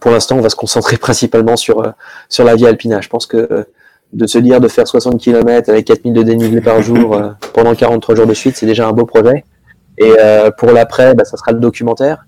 pour 0.00 0.12
l'instant, 0.12 0.36
on 0.36 0.40
va 0.40 0.48
se 0.48 0.56
concentrer 0.56 0.96
principalement 1.08 1.56
sur 1.56 1.92
sur 2.28 2.44
la 2.44 2.54
vie 2.54 2.66
alpina. 2.66 3.00
Je 3.00 3.08
pense 3.08 3.26
que 3.26 3.66
de 4.12 4.26
se 4.26 4.38
dire 4.38 4.60
de 4.60 4.68
faire 4.68 4.86
60 4.86 5.20
km 5.20 5.70
avec 5.70 5.86
4000 5.86 6.12
de 6.12 6.22
dénivelé 6.22 6.60
par 6.60 6.82
jour 6.82 7.20
pendant 7.54 7.74
43 7.74 8.14
jours 8.16 8.26
de 8.26 8.34
suite, 8.34 8.56
c'est 8.56 8.66
déjà 8.66 8.88
un 8.88 8.92
beau 8.92 9.06
projet. 9.06 9.44
Et 9.98 10.14
pour 10.58 10.72
l'après, 10.72 11.14
bah, 11.14 11.24
ça 11.24 11.36
sera 11.36 11.52
le 11.52 11.60
documentaire. 11.60 12.26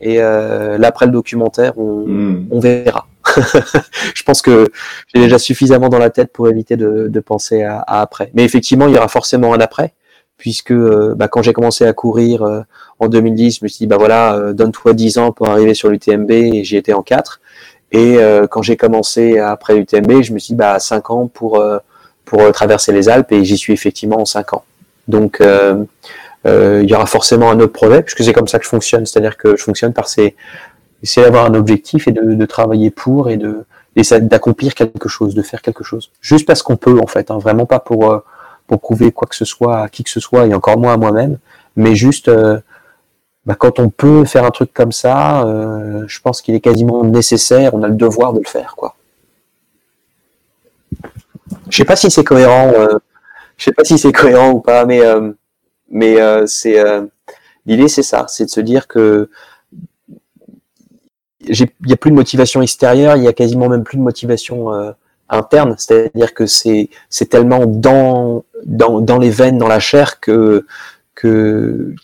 Et 0.00 0.18
l'après 0.18 1.06
le 1.06 1.12
documentaire, 1.12 1.76
on, 1.76 2.06
hmm. 2.06 2.48
on 2.50 2.60
verra. 2.60 3.06
je 4.14 4.22
pense 4.22 4.42
que 4.42 4.70
j'ai 5.12 5.22
déjà 5.22 5.38
suffisamment 5.38 5.88
dans 5.88 5.98
la 5.98 6.10
tête 6.10 6.32
pour 6.32 6.48
éviter 6.48 6.76
de, 6.76 7.08
de 7.08 7.20
penser 7.20 7.62
à, 7.62 7.78
à, 7.78 8.00
après. 8.00 8.30
Mais 8.34 8.44
effectivement, 8.44 8.86
il 8.86 8.94
y 8.94 8.96
aura 8.96 9.08
forcément 9.08 9.54
un 9.54 9.60
après, 9.60 9.94
puisque 10.36 10.72
euh, 10.72 11.14
bah, 11.16 11.28
quand 11.28 11.42
j'ai 11.42 11.52
commencé 11.52 11.84
à 11.84 11.92
courir 11.92 12.42
euh, 12.42 12.60
en 12.98 13.08
2010, 13.08 13.58
je 13.58 13.64
me 13.64 13.68
suis 13.68 13.78
dit, 13.78 13.86
bah 13.86 13.96
voilà, 13.96 14.36
euh, 14.36 14.52
donne-toi 14.52 14.92
10 14.92 15.18
ans 15.18 15.32
pour 15.32 15.48
arriver 15.48 15.74
sur 15.74 15.88
l'UTMB, 15.88 16.30
et 16.30 16.64
j'y 16.64 16.76
étais 16.76 16.92
en 16.92 17.02
4. 17.02 17.40
Et 17.94 18.18
quand 18.50 18.60
j'ai 18.60 18.76
commencé 18.76 19.38
après 19.38 19.76
l'UTMB, 19.76 20.20
je 20.22 20.32
me 20.32 20.38
suis 20.38 20.52
dit, 20.52 20.54
bah 20.54 20.78
5 20.78 21.10
ans 21.10 21.26
pour, 21.32 21.64
pour 22.24 22.52
traverser 22.52 22.92
les 22.92 23.08
Alpes, 23.08 23.30
et 23.30 23.44
j'y 23.44 23.56
suis 23.56 23.72
effectivement 23.72 24.20
en 24.20 24.24
5 24.24 24.52
ans. 24.52 24.64
Donc, 25.06 25.40
il 25.40 26.90
y 26.90 26.94
aura 26.94 27.06
forcément 27.06 27.50
un 27.52 27.60
autre 27.60 27.72
projet, 27.72 28.02
puisque 28.02 28.24
c'est 28.24 28.32
comme 28.32 28.48
ça 28.48 28.58
que 28.58 28.64
je 28.64 28.68
fonctionne, 28.70 29.06
c'est-à-dire 29.06 29.36
que 29.36 29.56
je 29.56 29.62
fonctionne 29.62 29.92
par 29.92 30.08
ces 30.08 30.34
essayer 31.04 31.24
d'avoir 31.24 31.44
un 31.44 31.54
objectif 31.54 32.08
et 32.08 32.12
de, 32.12 32.46
travailler 32.46 32.90
pour 32.90 33.30
et 33.30 33.38
d'accomplir 34.22 34.74
quelque 34.74 35.08
chose, 35.08 35.34
de 35.34 35.42
faire 35.42 35.62
quelque 35.62 35.84
chose. 35.84 36.10
Juste 36.20 36.46
parce 36.46 36.62
qu'on 36.62 36.76
peut 36.76 36.98
en 36.98 37.06
fait, 37.06 37.30
hein, 37.30 37.38
vraiment 37.38 37.66
pas 37.66 37.78
pour 37.78 38.10
euh, 38.10 38.18
pour 38.66 38.80
prouver 38.80 39.12
quoi 39.12 39.28
que 39.28 39.36
ce 39.36 39.44
soit 39.44 39.82
à 39.82 39.88
qui 39.88 40.02
que 40.02 40.10
ce 40.10 40.20
soit 40.20 40.46
et 40.46 40.54
encore 40.54 40.78
moins 40.78 40.94
à 40.94 40.96
moi-même, 40.96 41.36
mais 41.76 41.94
juste 41.94 42.28
euh, 42.28 42.58
bah, 43.46 43.54
quand 43.54 43.78
on 43.78 43.90
peut 43.90 44.24
faire 44.24 44.44
un 44.44 44.50
truc 44.50 44.72
comme 44.72 44.92
ça, 44.92 45.44
euh, 45.46 46.04
je 46.06 46.20
pense 46.20 46.42
qu'il 46.42 46.54
est 46.54 46.60
quasiment 46.60 47.04
nécessaire, 47.04 47.74
on 47.74 47.82
a 47.82 47.88
le 47.88 47.94
devoir 47.94 48.32
de 48.32 48.38
le 48.38 48.48
faire 48.48 48.74
quoi. 48.76 48.96
Je 51.68 51.76
sais 51.76 51.84
pas 51.84 51.96
si 51.96 52.10
c'est 52.10 52.24
cohérent, 52.24 52.72
je 53.56 53.64
sais 53.64 53.72
pas 53.72 53.84
si 53.84 53.98
c'est 53.98 54.12
cohérent 54.12 54.50
ou 54.52 54.60
pas, 54.60 54.84
mais 54.86 55.00
mais 55.90 56.16
c'est 56.46 56.82
l'idée 57.66 57.88
c'est 57.88 58.02
ça, 58.02 58.26
c'est 58.28 58.46
de 58.46 58.50
se 58.50 58.60
dire 58.60 58.86
que 58.86 59.28
il 61.48 61.68
y 61.86 61.92
a 61.92 61.96
plus 61.96 62.10
de 62.10 62.16
motivation 62.16 62.62
extérieure, 62.62 63.16
il 63.16 63.24
y 63.24 63.28
a 63.28 63.32
quasiment 63.32 63.68
même 63.68 63.84
plus 63.84 63.98
de 63.98 64.02
motivation 64.02 64.72
euh, 64.72 64.92
interne. 65.28 65.74
C'est-à-dire 65.78 66.34
que 66.34 66.46
c'est 66.46 66.90
c'est 67.08 67.28
tellement 67.28 67.66
dans, 67.66 68.44
dans 68.64 69.00
dans 69.00 69.18
les 69.18 69.30
veines, 69.30 69.58
dans 69.58 69.68
la 69.68 69.80
chair 69.80 70.20
que 70.20 70.66
que 71.14 71.94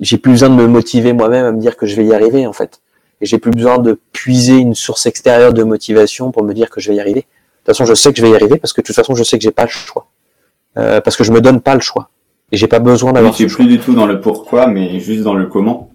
j'ai 0.00 0.18
plus 0.18 0.32
besoin 0.32 0.50
de 0.50 0.54
me 0.54 0.66
motiver 0.66 1.12
moi-même 1.12 1.44
à 1.44 1.52
me 1.52 1.60
dire 1.60 1.76
que 1.76 1.86
je 1.86 1.96
vais 1.96 2.04
y 2.04 2.14
arriver 2.14 2.46
en 2.46 2.52
fait. 2.52 2.80
Et 3.20 3.26
j'ai 3.26 3.38
plus 3.38 3.50
besoin 3.50 3.78
de 3.78 3.98
puiser 4.12 4.56
une 4.56 4.74
source 4.74 5.06
extérieure 5.06 5.52
de 5.52 5.64
motivation 5.64 6.30
pour 6.30 6.44
me 6.44 6.54
dire 6.54 6.70
que 6.70 6.80
je 6.80 6.90
vais 6.90 6.96
y 6.96 7.00
arriver. 7.00 7.20
De 7.20 7.26
toute 7.72 7.76
façon, 7.76 7.84
je 7.84 7.94
sais 7.94 8.12
que 8.12 8.18
je 8.18 8.22
vais 8.22 8.30
y 8.30 8.34
arriver 8.34 8.58
parce 8.58 8.72
que 8.72 8.80
de 8.80 8.86
toute 8.86 8.96
façon, 8.96 9.14
je 9.14 9.24
sais 9.24 9.38
que 9.38 9.44
j'ai 9.44 9.50
pas 9.50 9.64
le 9.64 9.70
choix. 9.70 10.06
Euh, 10.76 11.00
parce 11.00 11.16
que 11.16 11.24
je 11.24 11.32
me 11.32 11.40
donne 11.40 11.60
pas 11.60 11.74
le 11.74 11.80
choix. 11.80 12.10
Et 12.52 12.56
j'ai 12.56 12.68
pas 12.68 12.78
besoin 12.78 13.12
d'avoir. 13.12 13.34
Tu 13.34 13.44
es 13.44 13.46
plus 13.46 13.66
du 13.66 13.78
tout 13.78 13.94
dans 13.94 14.06
le 14.06 14.20
pourquoi, 14.20 14.68
mais 14.68 15.00
juste 15.00 15.22
dans 15.22 15.34
le 15.34 15.46
comment. 15.46 15.90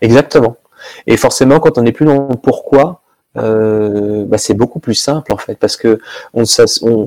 Exactement. 0.00 0.56
Et 1.06 1.16
forcément, 1.16 1.60
quand 1.60 1.78
on 1.78 1.82
n'est 1.82 1.92
plus 1.92 2.06
dans 2.06 2.28
le 2.28 2.36
pourquoi, 2.36 3.02
euh, 3.36 4.24
bah, 4.26 4.38
c'est 4.38 4.54
beaucoup 4.54 4.78
plus 4.78 4.94
simple 4.94 5.32
en 5.32 5.36
fait, 5.36 5.56
parce 5.56 5.76
que 5.76 5.98
on, 6.34 6.44
on, 6.82 7.06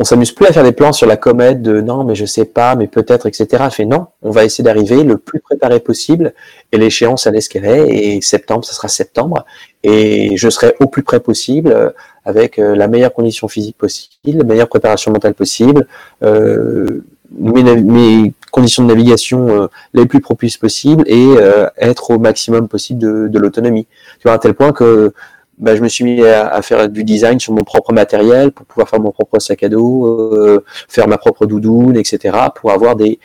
on 0.00 0.04
s'amuse 0.04 0.32
plus 0.32 0.46
à 0.46 0.52
faire 0.52 0.64
des 0.64 0.72
plans 0.72 0.92
sur 0.92 1.06
la 1.06 1.18
comète 1.18 1.60
de 1.60 1.82
non, 1.82 2.04
mais 2.04 2.14
je 2.14 2.24
sais 2.24 2.46
pas, 2.46 2.74
mais 2.74 2.86
peut-être, 2.86 3.26
etc. 3.26 3.64
Fait 3.70 3.84
non, 3.84 4.06
on 4.22 4.30
va 4.30 4.46
essayer 4.46 4.64
d'arriver 4.64 5.04
le 5.04 5.18
plus 5.18 5.40
préparé 5.40 5.78
possible 5.78 6.32
et 6.72 6.78
l'échéance 6.78 7.26
elle 7.26 7.36
est 7.36 7.54
est 7.54 8.16
et 8.16 8.20
septembre, 8.22 8.64
ça 8.64 8.72
sera 8.72 8.88
septembre 8.88 9.44
et 9.82 10.38
je 10.38 10.48
serai 10.48 10.74
au 10.80 10.86
plus 10.86 11.02
près 11.02 11.20
possible 11.20 11.70
euh, 11.70 11.90
avec 12.24 12.58
euh, 12.58 12.74
la 12.74 12.88
meilleure 12.88 13.12
condition 13.12 13.46
physique 13.46 13.76
possible, 13.76 14.38
la 14.38 14.44
meilleure 14.44 14.70
préparation 14.70 15.12
mentale 15.12 15.34
possible. 15.34 15.86
Euh, 16.22 17.04
mes, 17.38 18.32
conditions 18.50 18.82
de 18.82 18.88
navigation 18.88 19.48
euh, 19.48 19.66
les 19.92 20.06
plus 20.06 20.20
propices 20.20 20.56
possibles 20.56 21.04
et 21.06 21.28
être 21.76 22.10
au 22.10 22.18
maximum 22.18 22.68
possible 22.68 22.98
de, 22.98 23.28
de 23.28 23.38
l'autonomie. 23.38 23.86
Tu 24.18 24.22
vois, 24.24 24.32
à 24.32 24.38
tel 24.38 24.54
point 24.54 24.72
que 24.72 25.12
bah, 25.60 25.76
je 25.76 25.82
me 25.82 25.88
suis 25.88 26.04
mis 26.04 26.22
à, 26.24 26.60
faire 26.62 26.88
du 26.88 27.04
design 27.04 27.38
sur 27.38 27.52
mon 27.52 27.62
propre 27.62 27.92
matériel 27.92 28.50
pour 28.50 28.66
pouvoir 28.66 28.88
faire 28.88 29.00
mon 29.00 29.12
propre 29.12 29.38
sac 29.38 29.62
à 29.62 29.68
dos, 29.68 30.06
euh, 30.06 30.64
faire 30.88 31.06
ma 31.06 31.18
propre 31.18 31.46
doudoune, 31.46 31.96
etc. 31.96 32.36
pour 32.54 32.72
avoir 32.72 32.96
des, 32.96 33.18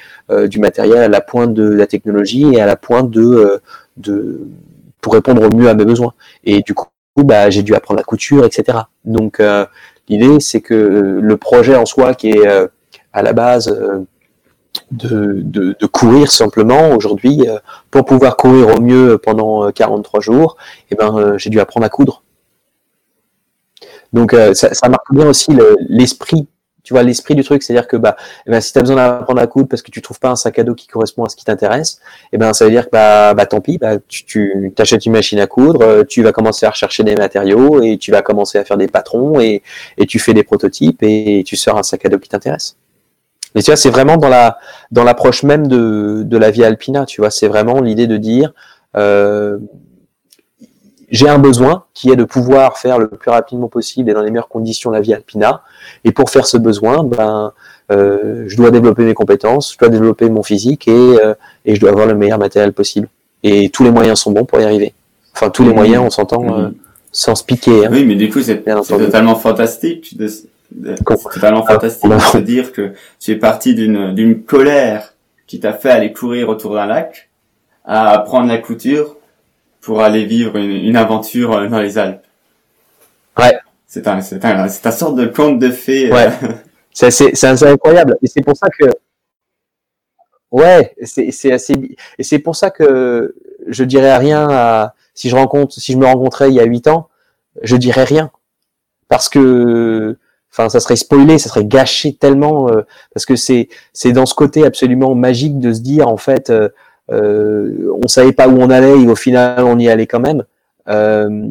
du 0.48 0.60
matériel 0.60 1.00
à 1.00 1.08
la 1.08 1.22
pointe 1.22 1.54
de 1.54 1.68
la 1.68 1.88
technologie 1.88 2.54
et 2.54 2.62
à 2.62 2.66
la 2.66 2.76
pointe 2.76 3.10
de, 3.10 3.62
de 3.98 4.48
pour 5.02 5.14
répondre 5.14 5.44
au 5.44 5.56
mieux 5.56 5.70
à 5.70 5.74
mes 5.74 5.86
besoins. 5.86 6.14
Et 6.44 6.62
du 6.62 6.74
coup, 6.74 6.88
bah, 7.18 7.50
j'ai 7.50 7.64
dû 7.64 7.74
apprendre 7.74 8.00
la 8.00 8.04
couture, 8.04 8.46
etc. 8.46 8.80
Donc 9.06 9.42
l'idée, 10.10 10.40
c'est 10.40 10.62
que 10.62 11.20
le 11.22 11.38
projet 11.38 11.76
en 11.76 11.86
soi 11.86 12.14
qui 12.14 12.30
est 12.30 12.70
à 13.16 13.24
la 13.24 13.34
base 13.34 13.70
euh, 13.70 14.06
de, 14.92 15.42
de, 15.42 15.86
courir 15.88 16.30
simplement 16.30 16.92
aujourd'hui 16.92 17.48
euh, 17.48 17.58
pour 17.90 18.04
pouvoir 18.04 18.36
courir 18.36 18.76
au 18.76 18.82
mieux 18.82 19.18
pendant 19.18 19.72
43 19.72 20.20
euh, 20.20 20.22
jours 20.22 20.58
et 20.60 20.86
eh 20.92 20.96
ben 20.96 21.38
j'ai 21.38 21.50
dû 21.50 21.62
apprendre 21.62 21.86
à 21.86 21.90
coudre 21.90 22.24
donc 24.14 24.36
ça, 24.54 24.90
marque 24.90 25.14
bien 25.14 25.28
aussi 25.28 25.52
l'esprit 25.90 26.48
tu 26.84 26.94
vois 26.94 27.02
l'esprit 27.02 27.34
du 27.34 27.44
truc 27.44 27.64
c'est 27.64 27.74
à 27.74 27.82
dire 27.82 27.88
que 27.88 27.98
bah 27.98 28.16
eh 28.46 28.52
ben, 28.52 28.62
si 28.62 28.72
tu 28.72 28.78
as 28.78 28.82
besoin 28.82 28.96
d'apprendre 28.96 29.42
à 29.42 29.48
coudre 29.48 29.68
parce 29.68 29.82
que 29.82 29.90
tu 29.90 30.02
trouves 30.02 30.20
pas 30.20 30.30
un 30.30 30.36
sac 30.36 30.60
à 30.60 30.64
dos 30.64 30.76
qui 30.76 30.88
correspond 30.88 31.24
à 31.24 31.30
ce 31.30 31.36
qui 31.36 31.44
t'intéresse 31.44 32.00
eh 32.32 32.38
ben 32.38 32.54
ça 32.54 32.66
veut 32.66 32.72
dire 32.72 32.86
que 32.86 32.92
bah, 32.92 33.34
bah 33.34 33.46
tant 33.48 33.60
pis 33.60 33.80
bah, 33.80 33.98
tu, 34.08 34.72
tu 34.76 34.82
achètes 34.82 35.06
une 35.06 35.14
machine 35.14 35.40
à 35.40 35.48
coudre 35.48 36.04
tu 36.04 36.22
vas 36.22 36.32
commencer 36.32 36.66
à 36.66 36.70
rechercher 36.70 37.04
des 37.04 37.16
matériaux 37.16 37.82
et 37.82 37.98
tu 37.98 38.12
vas 38.12 38.22
commencer 38.22 38.60
à 38.60 38.64
faire 38.64 38.78
des 38.78 38.88
patrons 38.88 39.40
et, 39.40 39.64
et 39.98 40.06
tu 40.06 40.20
fais 40.20 40.34
des 40.34 40.44
prototypes 40.44 41.02
et 41.02 41.44
tu 41.46 41.56
sors 41.56 41.78
un 41.78 41.84
sac 41.84 42.06
à 42.06 42.10
dos 42.10 42.20
qui 42.20 42.30
t'intéresse 42.30 42.78
mais 43.56 43.62
tu 43.62 43.72
vois, 43.72 43.78
c'est 43.78 43.90
vraiment 43.90 44.18
dans 44.18 44.28
la 44.28 44.60
dans 44.92 45.06
l'approche 45.06 45.44
même 45.44 45.68
de, 45.68 46.24
de 46.24 46.38
la 46.38 46.52
vie 46.52 46.66
alpina. 46.66 47.06
Tu 47.06 47.22
vois, 47.22 47.32
c'est 47.32 47.48
vraiment 47.48 47.80
l'idée 47.80 48.06
de 48.06 48.18
dire 48.18 48.54
euh, 48.98 49.58
j'ai 51.16 51.30
un 51.30 51.40
besoin 51.40 51.86
qui 51.94 52.10
est 52.10 52.16
de 52.16 52.26
pouvoir 52.26 52.78
faire 52.78 53.00
le 53.00 53.08
plus 53.08 53.32
rapidement 53.32 53.68
possible 53.68 54.10
et 54.10 54.14
dans 54.14 54.22
les 54.22 54.32
meilleures 54.32 54.50
conditions 54.50 54.92
la 54.92 55.00
vie 55.00 55.14
alpina. 55.14 55.62
Et 56.04 56.12
pour 56.12 56.30
faire 56.30 56.46
ce 56.46 56.58
besoin, 56.58 57.04
ben 57.04 57.54
euh, 57.92 58.44
je 58.48 58.58
dois 58.58 58.70
développer 58.70 59.04
mes 59.04 59.14
compétences, 59.14 59.74
je 59.74 59.78
dois 59.78 59.90
développer 59.90 60.30
mon 60.30 60.44
physique 60.44 60.88
et, 60.88 60.92
euh, 60.92 61.34
et 61.66 61.76
je 61.76 61.80
dois 61.80 61.92
avoir 61.92 62.06
le 62.06 62.16
meilleur 62.16 62.38
matériel 62.38 62.74
possible. 62.74 63.08
Et 63.44 63.70
tous 63.70 63.84
les 63.84 63.92
moyens 63.92 64.20
sont 64.20 64.32
bons 64.32 64.44
pour 64.44 64.60
y 64.60 64.64
arriver. 64.64 64.94
Enfin, 65.34 65.50
tous 65.50 65.64
les 65.64 65.70
mmh. 65.70 65.76
moyens, 65.76 66.04
on 66.06 66.10
s'entend 66.10 66.44
mmh. 66.44 66.60
euh, 66.60 66.70
sans 67.12 67.36
se 67.36 67.44
piquer. 67.44 67.86
Hein. 67.86 67.90
Oui, 67.92 68.04
mais 68.06 68.16
du 68.16 68.30
coup, 68.30 68.42
c'est 68.42 68.64
totalement 68.64 69.36
fantastique 69.36 70.18
de, 70.18 70.28
c'est 70.28 71.04
totalement 71.04 71.64
ah, 71.68 71.74
fantastique 71.74 72.10
de 72.10 72.20
se 72.20 72.38
dire 72.40 72.74
que 72.74 72.94
tu 73.20 73.32
es 73.32 73.36
parti 73.36 73.74
d'une 73.76 74.44
colère 74.44 75.14
qui 75.48 75.60
t'a 75.60 75.74
fait 75.74 75.92
aller 75.92 76.12
courir 76.12 76.50
autour 76.50 76.74
d'un 76.74 76.88
lac 76.88 77.30
à 77.86 78.10
apprendre 78.10 78.48
la 78.48 78.58
couture 78.58 79.15
pour 79.86 80.02
aller 80.02 80.26
vivre 80.26 80.58
une, 80.58 80.72
une 80.72 80.98
aventure 80.98 81.54
euh, 81.54 81.68
dans 81.68 81.80
les 81.80 81.98
Alpes. 82.00 82.26
Ouais. 83.38 83.58
C'est 83.86 84.08
un 84.08 84.20
c'est 84.20 84.44
un 84.44 84.68
c'est 84.68 84.88
un 84.88 84.92
sorte 84.92 85.16
de 85.16 85.28
conte 85.28 85.60
de 85.60 85.70
fées. 85.70 86.12
Euh. 86.12 86.16
Ouais. 86.16 86.30
c'est 86.92 87.12
c'est 87.12 87.36
c'est 87.36 87.64
incroyable 87.64 88.18
et 88.22 88.28
c'est 88.28 88.42
pour 88.42 88.58
ça 88.58 88.68
que 88.68 88.86
ouais 90.52 90.96
c'est 91.04 91.32
c'est 91.32 91.52
assez 91.52 91.98
et 92.18 92.24
c'est 92.24 92.40
pour 92.40 92.56
ça 92.56 92.72
que 92.72 93.36
je 93.68 93.84
dirais 93.84 94.18
rien 94.18 94.48
à 94.50 94.96
si 95.14 95.30
je 95.30 95.36
rencontre 95.36 95.74
si 95.76 95.94
je 95.94 95.98
me 95.98 96.06
rencontrais 96.06 96.50
il 96.50 96.56
y 96.56 96.60
a 96.60 96.66
huit 96.66 96.88
ans 96.88 97.10
je 97.62 97.76
dirais 97.76 98.06
rien 98.06 98.32
parce 99.08 99.30
que 99.30 100.18
enfin 100.52 100.70
ça 100.70 100.80
serait 100.80 100.96
spoilé, 100.96 101.38
ça 101.38 101.50
serait 101.50 101.66
gâché 101.66 102.16
tellement 102.16 102.70
euh, 102.70 102.82
parce 103.14 103.26
que 103.26 103.36
c'est 103.36 103.70
c'est 103.94 104.14
dans 104.14 104.26
ce 104.26 104.34
côté 104.34 104.66
absolument 104.66 105.14
magique 105.16 105.60
de 105.60 105.74
se 105.74 105.82
dire 105.82 106.08
en 106.08 106.18
fait 106.18 106.50
euh, 106.50 106.70
euh, 107.12 107.92
on 108.02 108.08
savait 108.08 108.32
pas 108.32 108.48
où 108.48 108.58
on 108.60 108.70
allait 108.70 109.00
et 109.00 109.08
au 109.08 109.16
final 109.16 109.64
on 109.64 109.78
y 109.78 109.90
allait 109.90 110.08
quand 110.08 110.20
même. 110.20 110.44
Euh, 110.88 111.48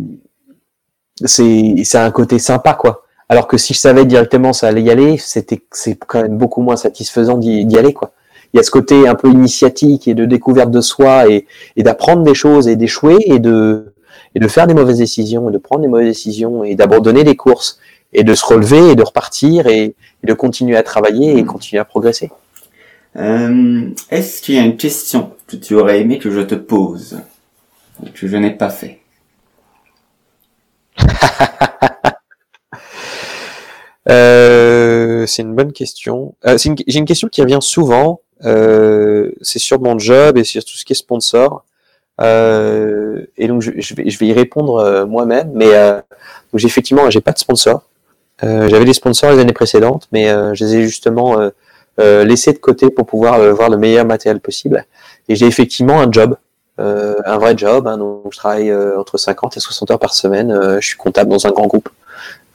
c'est 1.24 1.74
c'est 1.84 1.98
un 1.98 2.10
côté 2.10 2.38
sympa 2.38 2.74
quoi. 2.74 3.04
Alors 3.28 3.46
que 3.46 3.56
si 3.56 3.74
je 3.74 3.78
savais 3.78 4.04
directement 4.04 4.52
ça 4.52 4.68
allait 4.68 4.82
y 4.82 4.90
aller, 4.90 5.16
c'était 5.18 5.62
c'est 5.72 5.96
quand 5.96 6.22
même 6.22 6.36
beaucoup 6.36 6.62
moins 6.62 6.76
satisfaisant 6.76 7.38
d'y 7.38 7.78
aller 7.78 7.92
quoi. 7.92 8.12
Il 8.52 8.58
y 8.58 8.60
a 8.60 8.62
ce 8.62 8.70
côté 8.70 9.08
un 9.08 9.16
peu 9.16 9.28
initiatique 9.30 10.06
et 10.06 10.14
de 10.14 10.26
découverte 10.26 10.70
de 10.70 10.80
soi 10.80 11.28
et, 11.28 11.46
et 11.74 11.82
d'apprendre 11.82 12.22
des 12.22 12.34
choses 12.34 12.68
et 12.68 12.76
d'échouer 12.76 13.18
et 13.24 13.40
de 13.40 13.94
et 14.34 14.40
de 14.40 14.48
faire 14.48 14.66
des 14.66 14.74
mauvaises 14.74 14.98
décisions 14.98 15.48
et 15.48 15.52
de 15.52 15.58
prendre 15.58 15.82
des 15.82 15.88
mauvaises 15.88 16.08
décisions 16.08 16.64
et 16.64 16.74
d'abandonner 16.74 17.24
des 17.24 17.36
courses 17.36 17.78
et 18.12 18.24
de 18.24 18.34
se 18.34 18.44
relever 18.46 18.92
et 18.92 18.96
de 18.96 19.02
repartir 19.02 19.66
et, 19.66 19.94
de 20.22 20.32
continuer 20.32 20.76
à 20.76 20.82
travailler 20.82 21.36
et 21.36 21.42
mm. 21.42 21.46
continuer 21.46 21.80
à 21.80 21.84
progresser. 21.84 22.30
Euh, 23.16 23.90
Est-ce 24.10 24.40
qu'il 24.40 24.54
y 24.54 24.58
a 24.58 24.62
une 24.62 24.76
question? 24.76 25.33
Que 25.46 25.56
tu 25.56 25.74
aurais 25.74 26.00
aimé 26.00 26.18
que 26.18 26.30
je 26.30 26.40
te 26.40 26.54
pose 26.54 27.18
que 28.14 28.26
je 28.26 28.36
n'ai 28.36 28.50
pas 28.50 28.70
fait 28.70 29.00
euh, 34.08 35.26
c'est 35.26 35.42
une 35.42 35.54
bonne 35.54 35.72
question. 35.72 36.34
J'ai 36.44 36.70
une, 36.86 37.04
question 37.04 37.28
qui 37.28 37.42
revient 37.42 37.58
souvent. 37.60 38.20
c'est 38.40 39.58
sur 39.58 39.80
mon 39.80 39.98
job 39.98 40.38
et 40.38 40.44
sur 40.44 40.64
tout 40.64 40.74
ce 40.74 40.84
qui 40.84 40.92
est 40.92 40.96
sponsor. 40.96 41.64
et 42.20 43.48
donc 43.48 43.62
je, 43.62 43.94
vais, 43.94 44.26
y 44.26 44.32
répondre 44.32 45.04
moi-même. 45.06 45.50
Mais 45.54 45.72
donc 46.52 46.64
effectivement, 46.64 47.10
j'ai 47.10 47.20
pas 47.20 47.32
de 47.32 47.38
sponsor. 47.38 47.82
J'avais 48.40 48.84
des 48.84 48.94
sponsors 48.94 49.32
les 49.32 49.40
années 49.40 49.52
précédentes, 49.52 50.08
mais 50.12 50.26
je 50.54 50.64
les 50.64 50.76
ai 50.76 50.82
justement 50.82 51.36
laissés 51.98 52.52
de 52.52 52.58
côté 52.58 52.90
pour 52.90 53.06
pouvoir 53.06 53.40
voir 53.54 53.68
le 53.68 53.78
meilleur 53.78 54.06
matériel 54.06 54.40
possible. 54.40 54.86
Et 55.28 55.36
j'ai 55.36 55.46
effectivement 55.46 56.00
un 56.00 56.10
job 56.10 56.36
euh, 56.80 57.14
un 57.24 57.38
vrai 57.38 57.56
job. 57.56 57.86
Hein, 57.86 57.98
donc 57.98 58.32
je 58.32 58.36
travaille 58.36 58.70
euh, 58.70 58.98
entre 58.98 59.16
50 59.16 59.56
et 59.56 59.60
60 59.60 59.92
heures 59.92 59.98
par 59.98 60.14
semaine. 60.14 60.50
Euh, 60.50 60.80
je 60.80 60.86
suis 60.88 60.96
comptable 60.96 61.30
dans 61.30 61.46
un 61.46 61.50
grand 61.50 61.66
groupe. 61.66 61.88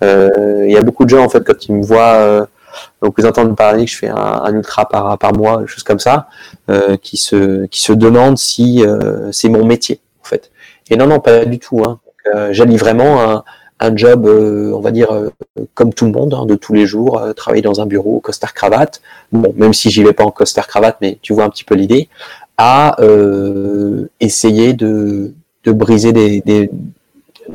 Il 0.01 0.71
y 0.71 0.77
a 0.77 0.81
beaucoup 0.81 1.03
de 1.03 1.09
gens 1.09 1.23
en 1.23 1.29
fait 1.29 1.43
quand 1.45 1.65
ils 1.65 1.73
me 1.73 1.83
voient 1.83 2.47
donc 3.01 3.15
ils 3.17 3.25
entendent 3.25 3.55
parler 3.55 3.85
que 3.85 3.91
je 3.91 3.97
fais 3.97 4.07
un, 4.07 4.15
un 4.15 4.53
ultra 4.53 4.87
par, 4.87 5.17
par 5.17 5.33
mois, 5.33 5.65
choses 5.65 5.83
comme 5.83 5.99
ça, 5.99 6.27
euh, 6.69 6.97
qui 6.97 7.17
se 7.17 7.65
qui 7.67 7.81
se 7.81 7.93
demandent 7.93 8.37
si 8.37 8.83
euh, 8.85 9.31
c'est 9.31 9.49
mon 9.49 9.65
métier 9.65 9.99
en 10.21 10.27
fait. 10.27 10.51
Et 10.89 10.95
non 10.95 11.07
non 11.07 11.19
pas 11.19 11.45
du 11.45 11.59
tout. 11.59 11.81
Hein. 11.85 11.99
Euh, 12.33 12.49
J'allie 12.51 12.77
vraiment 12.77 13.21
un, 13.21 13.43
un 13.79 13.95
job, 13.95 14.25
on 14.25 14.79
va 14.81 14.91
dire 14.91 15.09
comme 15.73 15.93
tout 15.93 16.05
le 16.05 16.11
monde, 16.11 16.33
hein, 16.33 16.45
de 16.45 16.55
tous 16.55 16.73
les 16.73 16.85
jours, 16.85 17.21
travailler 17.35 17.61
dans 17.61 17.79
un 17.81 17.85
bureau, 17.85 18.19
costard 18.19 18.53
cravate. 18.53 19.01
Bon, 19.31 19.53
même 19.55 19.73
si 19.73 19.89
j'y 19.89 20.03
vais 20.03 20.13
pas 20.13 20.25
en 20.25 20.31
costard 20.31 20.67
cravate, 20.67 20.97
mais 21.01 21.17
tu 21.21 21.33
vois 21.33 21.45
un 21.45 21.49
petit 21.49 21.63
peu 21.63 21.75
l'idée 21.75 22.09
à 22.61 23.01
euh, 23.01 24.09
essayer 24.19 24.73
de, 24.73 25.33
de 25.63 25.71
briser 25.71 26.11
des, 26.11 26.41
des, 26.41 26.69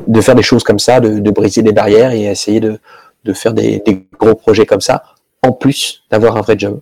de 0.07 0.21
faire 0.21 0.33
des 0.33 0.41
choses 0.41 0.63
comme 0.63 0.79
ça, 0.79 0.99
de, 0.99 1.19
de 1.19 1.31
briser 1.31 1.61
des 1.61 1.73
barrières 1.73 2.11
et 2.11 2.23
essayer 2.23 2.59
de, 2.59 2.79
de 3.23 3.33
faire 3.33 3.53
des, 3.53 3.83
des 3.85 4.07
gros 4.19 4.33
projets 4.33 4.65
comme 4.65 4.81
ça, 4.81 5.03
en 5.43 5.51
plus 5.51 6.03
d'avoir 6.09 6.37
un 6.37 6.41
vrai 6.41 6.55
job. 6.57 6.81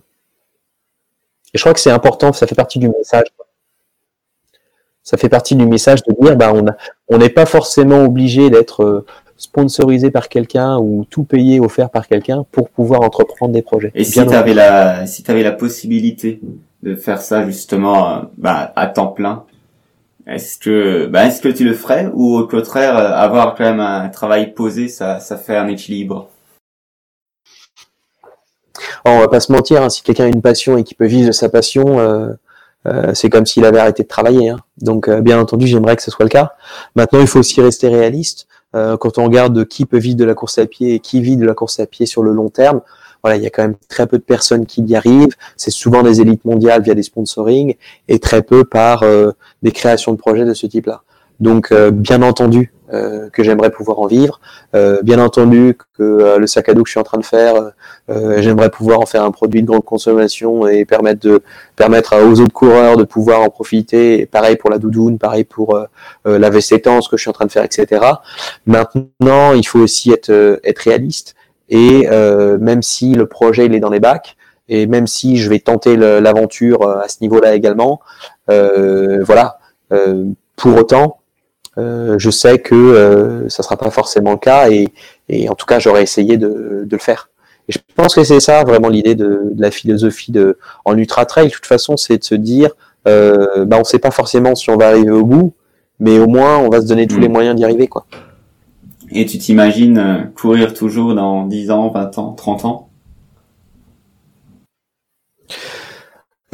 Et 1.52 1.58
je 1.58 1.62
crois 1.62 1.74
que 1.74 1.80
c'est 1.80 1.90
important, 1.90 2.32
ça 2.32 2.46
fait 2.46 2.54
partie 2.54 2.78
du 2.78 2.88
message. 2.88 3.26
Ça 5.02 5.18
fait 5.18 5.28
partie 5.28 5.54
du 5.54 5.66
message 5.66 6.02
de 6.04 6.14
dire, 6.18 6.34
bah, 6.34 6.50
on 7.08 7.18
n'est 7.18 7.28
pas 7.28 7.44
forcément 7.44 8.04
obligé 8.04 8.48
d'être 8.48 8.82
euh, 8.82 9.06
sponsorisé 9.36 10.10
par 10.10 10.30
quelqu'un 10.30 10.78
ou 10.78 11.04
tout 11.10 11.24
payé 11.24 11.60
offert 11.60 11.90
par 11.90 12.08
quelqu'un 12.08 12.46
pour 12.50 12.70
pouvoir 12.70 13.02
entreprendre 13.02 13.52
des 13.52 13.60
projets. 13.60 13.92
Et 13.94 14.02
si 14.02 14.26
tu 14.26 14.32
avais 14.32 14.54
la, 14.54 15.04
si 15.06 15.22
avais 15.28 15.42
la 15.42 15.52
possibilité 15.52 16.40
de 16.84 16.94
faire 16.94 17.20
ça 17.22 17.44
justement 17.46 18.08
euh, 18.08 18.20
bah, 18.36 18.72
à 18.76 18.86
temps 18.86 19.08
plein. 19.08 19.44
Est-ce 20.26 20.58
que 20.58 21.06
bah, 21.06 21.26
est-ce 21.26 21.40
que 21.40 21.48
tu 21.48 21.64
le 21.64 21.74
ferais 21.74 22.10
ou 22.12 22.36
au 22.36 22.46
contraire 22.46 22.96
euh, 22.96 23.12
avoir 23.12 23.54
quand 23.54 23.64
même 23.64 23.80
un 23.80 24.08
travail 24.10 24.52
posé 24.52 24.88
ça 24.88 25.18
ça 25.18 25.36
fait 25.36 25.56
un 25.56 25.66
équilibre? 25.66 26.28
Oh, 29.06 29.10
On 29.10 29.18
va 29.18 29.28
pas 29.28 29.40
se 29.40 29.50
mentir, 29.50 29.82
hein, 29.82 29.88
si 29.88 30.02
quelqu'un 30.02 30.24
a 30.24 30.28
une 30.28 30.42
passion 30.42 30.76
et 30.76 30.84
qui 30.84 30.94
peut 30.94 31.06
vivre 31.06 31.28
de 31.28 31.32
sa 31.32 31.48
passion, 31.48 31.98
euh, 31.98 32.32
c'est 33.14 33.30
comme 33.30 33.46
s'il 33.46 33.64
avait 33.64 33.78
arrêté 33.78 34.02
de 34.02 34.08
travailler. 34.08 34.50
Hein. 34.50 34.58
Donc 34.78 35.10
bien 35.10 35.38
entendu, 35.38 35.66
j'aimerais 35.66 35.96
que 35.96 36.02
ce 36.02 36.10
soit 36.10 36.24
le 36.24 36.30
cas. 36.30 36.52
Maintenant, 36.96 37.20
il 37.20 37.26
faut 37.26 37.38
aussi 37.38 37.60
rester 37.60 37.88
réaliste. 37.88 38.46
quand 38.72 39.18
on 39.18 39.24
regarde 39.24 39.66
qui 39.66 39.86
peut 39.86 39.98
vivre 39.98 40.16
de 40.16 40.24
la 40.24 40.34
course 40.34 40.58
à 40.58 40.66
pied 40.66 40.94
et 40.94 41.00
qui 41.00 41.20
vit 41.22 41.36
de 41.36 41.46
la 41.46 41.54
course 41.54 41.80
à 41.80 41.86
pied 41.86 42.06
sur 42.06 42.22
le 42.22 42.32
long 42.32 42.48
terme, 42.48 42.80
voilà, 43.24 43.38
il 43.38 43.42
y 43.42 43.46
a 43.46 43.50
quand 43.50 43.62
même 43.62 43.76
très 43.88 44.06
peu 44.06 44.18
de 44.18 44.22
personnes 44.22 44.66
qui 44.66 44.82
y 44.82 44.94
arrivent. 44.94 45.34
C'est 45.56 45.70
souvent 45.70 46.02
des 46.02 46.20
élites 46.20 46.44
mondiales 46.44 46.82
via 46.82 46.92
des 46.92 47.02
sponsoring 47.02 47.74
et 48.06 48.18
très 48.18 48.42
peu 48.42 48.64
par 48.64 49.02
euh, 49.02 49.30
des 49.62 49.72
créations 49.72 50.12
de 50.12 50.18
projets 50.18 50.44
de 50.44 50.52
ce 50.52 50.66
type-là. 50.66 51.00
Donc, 51.40 51.72
euh, 51.72 51.90
bien 51.90 52.20
entendu 52.20 52.74
euh, 52.92 53.30
que 53.30 53.42
j'aimerais 53.42 53.70
pouvoir 53.70 53.98
en 54.00 54.06
vivre. 54.06 54.40
bien 55.02 55.18
entendu 55.18 55.78
que 55.96 56.36
le 56.38 56.46
sac 56.46 56.68
à 56.68 56.74
dos 56.74 56.82
que 56.82 56.88
je 56.88 56.92
suis 56.92 57.00
en 57.00 57.04
train 57.04 57.18
de 57.18 57.24
faire, 57.24 57.54
j'aimerais 58.36 58.68
pouvoir 58.68 59.00
en 59.00 59.06
faire 59.06 59.24
un 59.24 59.30
produit 59.30 59.62
de 59.62 59.66
grande 59.66 59.84
consommation 59.84 60.66
et 60.66 60.84
permettre 60.84 61.20
de 61.20 61.40
permettre 61.76 62.22
aux 62.22 62.40
autres 62.40 62.52
coureurs 62.52 62.98
de 62.98 63.04
pouvoir 63.04 63.40
en 63.40 63.48
profiter. 63.48 64.26
Pareil 64.26 64.56
pour 64.56 64.68
la 64.68 64.78
doudoune, 64.78 65.18
pareil 65.18 65.44
pour 65.44 65.78
la 66.26 66.50
veste 66.50 66.74
ce 66.74 67.08
que 67.08 67.16
je 67.16 67.22
suis 67.22 67.30
en 67.30 67.32
train 67.32 67.46
de 67.46 67.52
faire, 67.52 67.64
etc. 67.64 68.04
Maintenant, 68.66 69.54
il 69.54 69.66
faut 69.66 69.78
aussi 69.80 70.10
être 70.10 70.60
être 70.62 70.80
réaliste 70.80 71.34
et 71.68 72.08
euh, 72.10 72.58
même 72.58 72.82
si 72.82 73.14
le 73.14 73.26
projet 73.26 73.66
il 73.66 73.74
est 73.74 73.80
dans 73.80 73.90
les 73.90 74.00
bacs, 74.00 74.36
et 74.68 74.86
même 74.86 75.06
si 75.06 75.36
je 75.36 75.50
vais 75.50 75.58
tenter 75.58 75.96
l'aventure 75.96 76.82
euh, 76.82 77.00
à 77.02 77.08
ce 77.08 77.18
niveau-là 77.20 77.54
également, 77.54 78.00
euh, 78.50 79.22
voilà. 79.24 79.58
Euh, 79.92 80.24
pour 80.56 80.76
autant, 80.76 81.18
euh, 81.78 82.16
je 82.18 82.30
sais 82.30 82.58
que 82.58 82.74
euh, 82.74 83.48
ça 83.48 83.62
sera 83.62 83.76
pas 83.76 83.90
forcément 83.90 84.32
le 84.32 84.38
cas, 84.38 84.70
et, 84.70 84.88
et 85.28 85.48
en 85.48 85.54
tout 85.54 85.66
cas, 85.66 85.78
j'aurais 85.78 86.02
essayé 86.02 86.36
de, 86.36 86.84
de, 86.84 86.88
le 86.90 86.98
faire. 86.98 87.30
Et 87.68 87.72
je 87.72 87.78
pense 87.96 88.14
que 88.14 88.24
c'est 88.24 88.40
ça 88.40 88.64
vraiment 88.64 88.88
l'idée 88.88 89.14
de, 89.14 89.50
de, 89.52 89.60
la 89.62 89.70
philosophie 89.70 90.32
de 90.32 90.58
en 90.84 90.96
ultra 90.96 91.26
trail. 91.26 91.48
De 91.48 91.52
toute 91.52 91.66
façon, 91.66 91.96
c'est 91.96 92.18
de 92.18 92.24
se 92.24 92.34
dire, 92.34 92.70
euh, 93.08 93.64
bah, 93.64 93.78
on 93.80 93.84
sait 93.84 93.98
pas 93.98 94.10
forcément 94.10 94.54
si 94.54 94.70
on 94.70 94.76
va 94.76 94.88
arriver 94.88 95.10
au 95.10 95.24
bout, 95.24 95.54
mais 95.98 96.18
au 96.18 96.26
moins, 96.26 96.58
on 96.58 96.68
va 96.68 96.80
se 96.80 96.86
donner 96.86 97.06
tous 97.06 97.18
les 97.18 97.28
mm. 97.28 97.32
moyens 97.32 97.56
d'y 97.56 97.64
arriver, 97.64 97.88
quoi. 97.88 98.06
Et 99.14 99.26
tu 99.26 99.38
t'imagines 99.38 99.98
euh, 99.98 100.24
courir 100.34 100.74
toujours 100.74 101.14
dans 101.14 101.46
10 101.46 101.70
ans, 101.70 101.88
20 101.88 102.18
ans, 102.18 102.32
30 102.32 102.64
ans? 102.64 102.88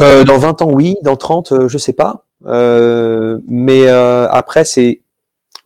Euh, 0.01 0.25
Dans 0.25 0.39
20 0.39 0.63
ans, 0.63 0.71
oui. 0.71 0.97
Dans 1.03 1.17
30, 1.17 1.53
euh, 1.53 1.69
je 1.69 1.79
sais 1.79 1.93
pas. 1.95 2.27
Euh, 2.47 3.39
mais 3.49 3.87
euh, 3.87 4.29
après, 4.31 4.65
c'est, 4.65 5.03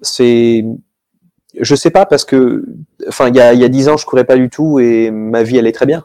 c'est, 0.01 0.65
je 1.61 1.75
sais 1.75 1.91
pas 1.91 2.07
parce 2.07 2.25
que, 2.25 2.65
enfin, 3.09 3.29
il 3.29 3.37
y 3.37 3.41
a, 3.41 3.55
il 3.55 3.61
y 3.61 3.65
a 3.65 3.69
10 3.69 3.89
ans, 3.89 3.97
je 3.97 4.07
courais 4.07 4.25
pas 4.25 4.37
du 4.37 4.49
tout 4.49 4.79
et 4.79 5.11
ma 5.11 5.43
vie 5.43 5.59
allait 5.59 5.73
très 5.73 5.87
bien. 5.87 6.05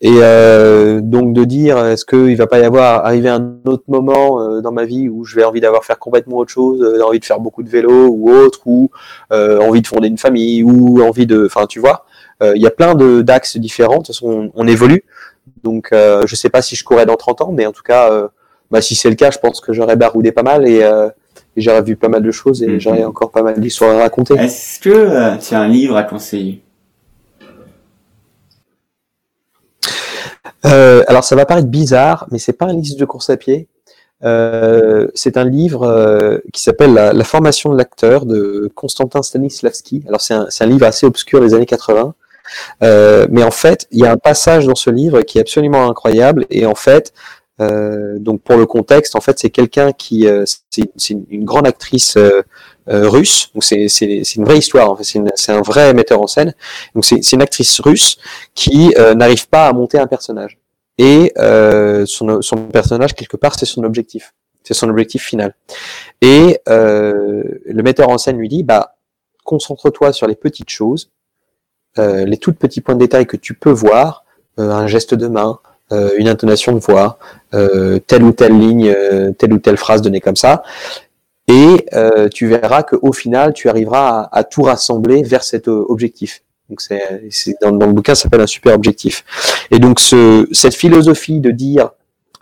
Et 0.00 0.18
euh, 0.20 1.00
donc 1.00 1.32
de 1.32 1.44
dire, 1.44 1.78
est-ce 1.86 2.04
qu'il 2.04 2.36
va 2.36 2.46
pas 2.46 2.58
y 2.58 2.64
avoir 2.64 3.06
arriver 3.06 3.28
un 3.28 3.56
autre 3.64 3.84
moment 3.88 4.40
euh, 4.40 4.60
dans 4.60 4.72
ma 4.72 4.84
vie 4.84 5.08
où 5.08 5.24
je 5.24 5.36
vais 5.36 5.44
envie 5.44 5.60
d'avoir 5.60 5.84
faire 5.84 5.98
complètement 5.98 6.38
autre 6.38 6.50
chose, 6.50 6.82
euh, 6.82 7.02
envie 7.02 7.20
de 7.20 7.24
faire 7.24 7.40
beaucoup 7.40 7.62
de 7.62 7.68
vélo 7.68 8.08
ou 8.08 8.30
autre, 8.30 8.60
ou 8.66 8.90
euh, 9.32 9.60
envie 9.60 9.82
de 9.82 9.86
fonder 9.86 10.08
une 10.08 10.18
famille, 10.18 10.62
ou 10.62 11.00
envie 11.02 11.26
de, 11.26 11.46
enfin 11.46 11.66
tu 11.66 11.78
vois, 11.78 12.04
il 12.42 12.60
y 12.60 12.66
a 12.66 12.70
plein 12.70 12.94
de 12.94 13.22
d'axes 13.22 13.56
différents. 13.56 13.94
De 13.94 13.98
toute 13.98 14.08
façon, 14.08 14.50
on, 14.54 14.66
évolue. 14.66 15.04
Donc 15.62 15.88
je 15.92 16.34
sais 16.34 16.50
pas 16.50 16.60
si 16.60 16.76
je 16.76 16.84
courrais 16.84 17.06
dans 17.06 17.16
30 17.16 17.40
ans, 17.40 17.52
mais 17.52 17.64
en 17.64 17.72
tout 17.72 17.82
cas, 17.82 18.10
bah, 18.70 18.82
si 18.82 18.94
c'est 18.94 19.08
le 19.08 19.14
cas, 19.14 19.30
je 19.30 19.38
pense 19.38 19.62
que 19.62 19.72
j'aurais 19.72 19.96
baroudé 19.96 20.30
pas 20.30 20.42
mal 20.42 20.68
et, 20.68 20.80
et 20.80 21.60
j'aurais 21.60 21.80
vu 21.80 21.96
pas 21.96 22.08
mal 22.08 22.22
de 22.22 22.30
choses 22.30 22.62
et 22.62 22.66
mm-hmm. 22.66 22.80
j'aurais 22.80 23.04
encore 23.04 23.30
pas 23.30 23.42
mal 23.42 23.58
d'histoires 23.58 23.96
à 23.96 24.02
raconter. 24.02 24.34
Est-ce 24.34 24.78
que 24.80 25.38
tu 25.38 25.54
as 25.54 25.60
un 25.60 25.68
livre 25.68 25.96
à 25.96 26.02
conseiller? 26.02 26.63
Euh, 30.66 31.04
alors 31.08 31.24
ça 31.24 31.36
va 31.36 31.46
paraître 31.46 31.68
bizarre, 31.68 32.26
mais 32.30 32.38
c'est 32.38 32.52
pas 32.52 32.66
un 32.66 32.72
livre 32.72 32.98
de 32.98 33.04
course 33.04 33.30
à 33.30 33.36
pied. 33.36 33.68
Euh, 34.24 35.08
c'est 35.14 35.36
un 35.36 35.44
livre 35.44 35.82
euh, 35.82 36.38
qui 36.52 36.62
s'appelle 36.62 36.94
la, 36.94 37.24
formation 37.24 37.70
de 37.72 37.76
l'acteur 37.76 38.24
de 38.26 38.70
Konstantin 38.74 39.22
Stanislavski. 39.22 40.04
Alors 40.08 40.20
c'est 40.20 40.34
un, 40.34 40.48
un, 40.58 40.66
livre 40.66 40.86
assez 40.86 41.04
obscur 41.04 41.40
des 41.40 41.54
années 41.54 41.66
80, 41.66 42.14
euh, 42.82 43.26
mais 43.30 43.42
en 43.42 43.50
fait 43.50 43.86
il 43.90 43.98
y 43.98 44.06
a 44.06 44.12
un 44.12 44.16
passage 44.16 44.66
dans 44.66 44.74
ce 44.74 44.90
livre 44.90 45.22
qui 45.22 45.38
est 45.38 45.42
absolument 45.42 45.88
incroyable 45.88 46.46
et 46.50 46.64
en 46.64 46.74
fait 46.74 47.12
euh, 47.60 48.18
donc 48.18 48.42
pour 48.42 48.56
le 48.56 48.66
contexte, 48.66 49.14
en 49.16 49.20
fait, 49.20 49.38
c'est 49.38 49.50
quelqu'un 49.50 49.92
qui, 49.92 50.26
euh, 50.26 50.44
c'est 50.70 51.14
une 51.30 51.44
grande 51.44 51.66
actrice 51.66 52.18
russe. 52.86 53.50
Donc 53.54 53.64
c'est 53.64 53.86
une 54.36 54.44
vraie 54.44 54.58
histoire. 54.58 54.90
En 54.90 54.96
fait, 54.96 55.04
c'est 55.34 55.52
un 55.52 55.62
vrai 55.62 55.94
metteur 55.94 56.20
en 56.20 56.26
scène. 56.26 56.54
Donc 56.94 57.04
c'est 57.04 57.32
une 57.32 57.42
actrice 57.42 57.80
russe 57.80 58.18
qui 58.54 58.94
n'arrive 59.16 59.48
pas 59.48 59.68
à 59.68 59.72
monter 59.72 59.98
un 59.98 60.06
personnage. 60.06 60.58
Et 60.98 61.32
son, 62.06 62.42
son 62.42 62.56
personnage 62.68 63.14
quelque 63.14 63.36
part, 63.36 63.58
c'est 63.58 63.66
son 63.66 63.84
objectif. 63.84 64.34
C'est 64.62 64.74
son 64.74 64.88
objectif 64.88 65.22
final. 65.22 65.54
Et 66.20 66.60
le 66.66 67.82
metteur 67.82 68.08
en 68.08 68.18
scène 68.18 68.38
lui 68.38 68.48
dit, 68.48 68.62
bah 68.62 68.96
concentre-toi 69.44 70.12
sur 70.12 70.26
les 70.26 70.36
petites 70.36 70.70
choses, 70.70 71.10
les 71.96 72.36
toutes 72.36 72.58
petits 72.58 72.80
points 72.80 72.94
de 72.94 73.00
détail 73.00 73.26
que 73.26 73.36
tu 73.36 73.54
peux 73.54 73.72
voir, 73.72 74.24
un 74.58 74.86
geste 74.86 75.14
de 75.14 75.26
main, 75.26 75.58
euh, 75.92 76.12
une 76.16 76.28
intonation 76.28 76.72
de 76.72 76.78
voix, 76.78 77.18
euh, 77.52 77.98
telle 77.98 78.22
ou 78.22 78.32
telle 78.32 78.58
ligne, 78.58 78.88
euh, 78.88 79.32
telle 79.32 79.52
ou 79.52 79.58
telle 79.58 79.76
phrase 79.76 80.00
donnée 80.00 80.20
comme 80.20 80.36
ça, 80.36 80.62
et 81.48 81.86
tu 82.32 82.48
verras 82.48 82.82
qu'au 82.82 83.12
final, 83.12 83.52
tu 83.52 83.68
arriveras 83.68 84.28
à, 84.32 84.44
tout 84.44 84.62
rassembler 84.62 85.22
vers 85.22 85.44
cet 85.44 85.68
objectif. 85.68 86.42
Donc 86.70 86.80
c'est 86.80 87.56
dans, 87.60 87.72
dans, 87.72 87.86
le 87.86 87.92
bouquin, 87.92 88.14
ça 88.14 88.22
s'appelle 88.22 88.40
un 88.40 88.46
super 88.46 88.74
objectif. 88.74 89.24
Et 89.70 89.78
donc 89.78 90.00
ce, 90.00 90.48
cette 90.52 90.74
philosophie 90.74 91.40
de 91.40 91.50
dire 91.50 91.90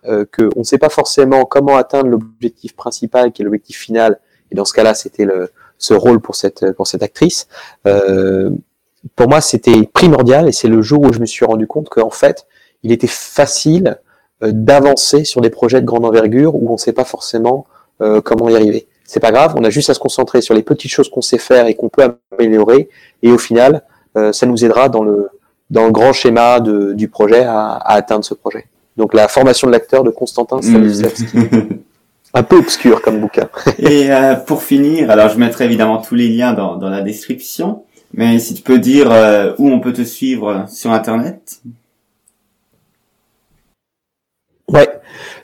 euh, 0.04 0.24
qu'on 0.32 0.60
ne 0.60 0.64
sait 0.64 0.78
pas 0.78 0.88
forcément 0.88 1.44
comment 1.44 1.76
atteindre 1.76 2.08
l'objectif 2.08 2.74
principal, 2.76 3.32
qui 3.32 3.42
est 3.42 3.44
l'objectif 3.44 3.78
final, 3.78 4.20
et 4.50 4.54
dans 4.54 4.64
ce 4.64 4.72
cas-là, 4.74 4.94
c'était 4.94 5.24
le, 5.24 5.50
ce 5.78 5.94
rôle 5.94 6.20
pour 6.20 6.36
cette 6.36 6.72
pour 6.72 6.86
cette 6.86 7.02
actrice. 7.02 7.48
Euh, 7.86 8.50
pour 9.16 9.28
moi, 9.28 9.40
c'était 9.40 9.82
primordial, 9.92 10.48
et 10.48 10.52
c'est 10.52 10.68
le 10.68 10.82
jour 10.82 11.02
où 11.02 11.12
je 11.12 11.18
me 11.18 11.26
suis 11.26 11.44
rendu 11.44 11.66
compte 11.66 11.88
qu'en 11.88 12.10
fait, 12.10 12.46
il 12.82 12.92
était 12.92 13.08
facile 13.08 13.98
euh, 14.42 14.52
d'avancer 14.52 15.24
sur 15.24 15.40
des 15.40 15.50
projets 15.50 15.80
de 15.80 15.86
grande 15.86 16.04
envergure 16.04 16.54
où 16.54 16.68
on 16.70 16.74
ne 16.74 16.78
sait 16.78 16.92
pas 16.92 17.04
forcément 17.04 17.66
euh, 18.00 18.20
comment 18.20 18.48
y 18.48 18.54
arriver. 18.54 18.86
C'est 19.12 19.20
pas 19.20 19.30
grave, 19.30 19.52
on 19.58 19.64
a 19.64 19.68
juste 19.68 19.90
à 19.90 19.94
se 19.94 19.98
concentrer 19.98 20.40
sur 20.40 20.54
les 20.54 20.62
petites 20.62 20.90
choses 20.90 21.10
qu'on 21.10 21.20
sait 21.20 21.36
faire 21.36 21.66
et 21.66 21.74
qu'on 21.74 21.90
peut 21.90 22.02
améliorer, 22.38 22.88
et 23.22 23.30
au 23.30 23.36
final, 23.36 23.82
euh, 24.16 24.32
ça 24.32 24.46
nous 24.46 24.64
aidera 24.64 24.88
dans 24.88 25.04
le 25.04 25.28
dans 25.68 25.84
le 25.84 25.90
grand 25.90 26.14
schéma 26.14 26.60
de, 26.60 26.94
du 26.94 27.08
projet 27.08 27.44
à, 27.44 27.72
à, 27.72 27.92
atteindre 27.96 28.24
ce 28.24 28.32
projet. 28.32 28.64
Donc 28.96 29.12
la 29.12 29.28
formation 29.28 29.66
de 29.66 29.72
l'acteur 29.72 30.02
de 30.02 30.08
Constantin 30.08 30.62
Stanislavski. 30.62 31.26
Un 32.32 32.42
peu 32.42 32.56
obscur 32.56 33.02
comme 33.02 33.20
bouquin. 33.20 33.50
Et 33.78 34.10
euh, 34.10 34.34
pour 34.36 34.62
finir, 34.62 35.10
alors 35.10 35.28
je 35.28 35.36
mettrai 35.36 35.66
évidemment 35.66 35.98
tous 35.98 36.14
les 36.14 36.30
liens 36.30 36.54
dans, 36.54 36.76
dans 36.76 36.88
la 36.88 37.02
description, 37.02 37.82
mais 38.14 38.38
si 38.38 38.54
tu 38.54 38.62
peux 38.62 38.78
dire 38.78 39.12
euh, 39.12 39.52
où 39.58 39.68
on 39.68 39.80
peut 39.80 39.92
te 39.92 40.04
suivre 40.04 40.64
sur 40.70 40.90
Internet? 40.90 41.60
Ouais. 44.68 44.88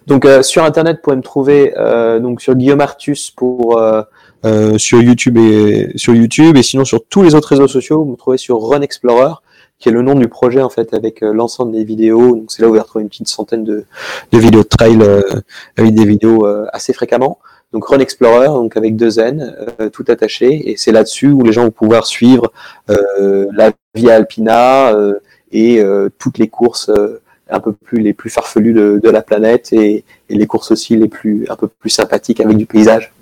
Donc 0.09 0.25
euh, 0.25 0.43
sur 0.43 0.65
internet, 0.65 0.97
vous 0.97 1.03
pouvez 1.03 1.17
me 1.17 1.23
trouver 1.23 1.75
euh, 1.77 2.19
donc 2.19 2.41
sur 2.41 2.55
Guillaume 2.55 2.81
Artus 2.81 3.31
pour 3.31 3.79
euh, 3.79 4.79
sur 4.79 5.03
YouTube 5.03 5.37
et 5.37 5.93
sur 5.97 6.15
YouTube 6.15 6.57
et 6.57 6.63
sinon 6.63 6.87
sur 6.87 7.05
tous 7.07 7.23
les 7.23 7.35
autres 7.35 7.49
réseaux 7.49 7.69
sociaux, 7.69 8.03
vous 8.05 8.13
me 8.13 8.17
trouvez 8.17 8.39
sur 8.39 8.59
Run 8.59 8.81
Explorer 8.81 9.35
qui 9.79 9.91
est 9.91 9.93
le 9.93 10.01
nom 10.01 10.15
du 10.15 10.27
projet 10.27 10.63
en 10.63 10.71
fait 10.71 10.95
avec 10.95 11.21
l'ensemble 11.21 11.73
des 11.73 11.85
vidéos. 11.85 12.35
Donc 12.35 12.51
c'est 12.51 12.63
là 12.63 12.69
où 12.69 12.71
vous 12.71 12.77
allez 12.77 12.83
retrouver 12.83 13.03
une 13.03 13.11
petite 13.11 13.29
centaine 13.29 13.65
de, 13.65 13.85
de 14.33 14.39
vidéos 14.39 14.63
de 14.63 14.69
trail 14.69 14.99
avec 15.77 15.95
des 15.95 16.05
vidéos 16.05 16.47
assez 16.73 16.93
fréquemment. 16.93 17.39
Donc 17.73 17.85
Run 17.85 18.01
Explorer, 18.01 18.47
donc 18.47 18.77
avec 18.77 18.97
deux 18.97 19.21
N, 19.21 19.55
tout 19.93 20.05
attaché, 20.09 20.71
et 20.71 20.77
c'est 20.77 20.91
là-dessus 20.91 21.29
où 21.29 21.45
les 21.45 21.53
gens 21.53 21.63
vont 21.63 21.71
pouvoir 21.71 22.07
suivre 22.07 22.51
la 22.89 23.71
Via 23.95 24.17
Alpina 24.17 24.93
et 25.53 25.81
toutes 26.19 26.39
les 26.39 26.49
courses 26.49 26.91
un 27.51 27.61
peu 27.61 27.73
plus 27.73 28.01
les 28.01 28.13
plus 28.13 28.31
farfelus 28.31 28.73
de, 28.73 29.01
de 29.03 29.11
la 29.11 29.23
planète 29.23 29.73
et, 29.73 30.05
et, 30.29 30.35
les 30.35 30.47
courses 30.47 30.71
aussi 30.71 30.97
les 30.97 31.09
plus 31.09 31.47
un 31.49 31.57
peu 31.57 31.69
plus 31.69 31.91
sympathiques 31.91 32.41
avec 32.41 32.57
du 32.57 32.67
paysage. 32.67 33.13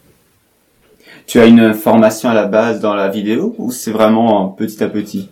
Tu 1.27 1.41
as 1.41 1.47
une 1.47 1.75
formation 1.75 2.29
à 2.29 2.35
la 2.35 2.47
base 2.47 2.81
dans 2.81 2.95
la 2.95 3.09
vidéo 3.09 3.55
ou 3.59 3.73
c'est 3.73 3.91
vraiment 3.91 4.49
petit 4.49 4.83
à 4.83 4.89
petit? 4.89 5.31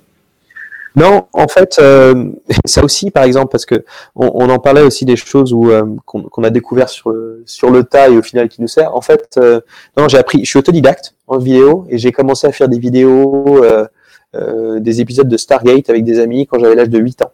Non, 0.97 1.27
en 1.33 1.49
fait, 1.49 1.77
euh, 1.81 2.31
ça 2.65 2.85
aussi, 2.85 3.11
par 3.11 3.25
exemple, 3.25 3.51
parce 3.51 3.67
que 3.67 3.85
on, 4.15 4.31
on, 4.35 4.49
en 4.49 4.59
parlait 4.59 4.83
aussi 4.83 5.05
des 5.05 5.17
choses 5.17 5.53
où 5.53 5.71
euh, 5.71 5.85
qu'on 6.07 6.45
a 6.45 6.51
découvert 6.51 6.89
sur 6.89 7.11
le, 7.11 7.43
sur 7.47 7.71
le 7.71 7.85
tas 7.85 8.09
et 8.09 8.17
au 8.17 8.23
final 8.23 8.49
qui 8.49 8.63
nous 8.63 8.69
sert. 8.69 8.95
En 8.95 9.01
fait, 9.01 9.37
euh, 9.37 9.61
non, 9.97 10.09
j'ai 10.09 10.19
appris, 10.19 10.45
je 10.45 10.51
suis 10.51 10.59
autodidacte 10.59 11.15
en 11.27 11.39
vidéo 11.39 11.87
et 11.89 11.99
j'ai 11.99 12.13
commencé 12.13 12.47
à 12.47 12.53
faire 12.53 12.69
des 12.69 12.79
vidéos, 12.79 13.65
euh, 13.65 14.81
des 14.81 15.01
épisodes 15.01 15.29
de 15.29 15.37
Stargate 15.37 15.91
avec 15.91 16.05
des 16.05 16.19
amis 16.19 16.47
quand 16.47 16.59
j'avais 16.59 16.75
l'âge 16.75 16.91
de 16.91 16.99
8 16.99 17.23
ans 17.23 17.33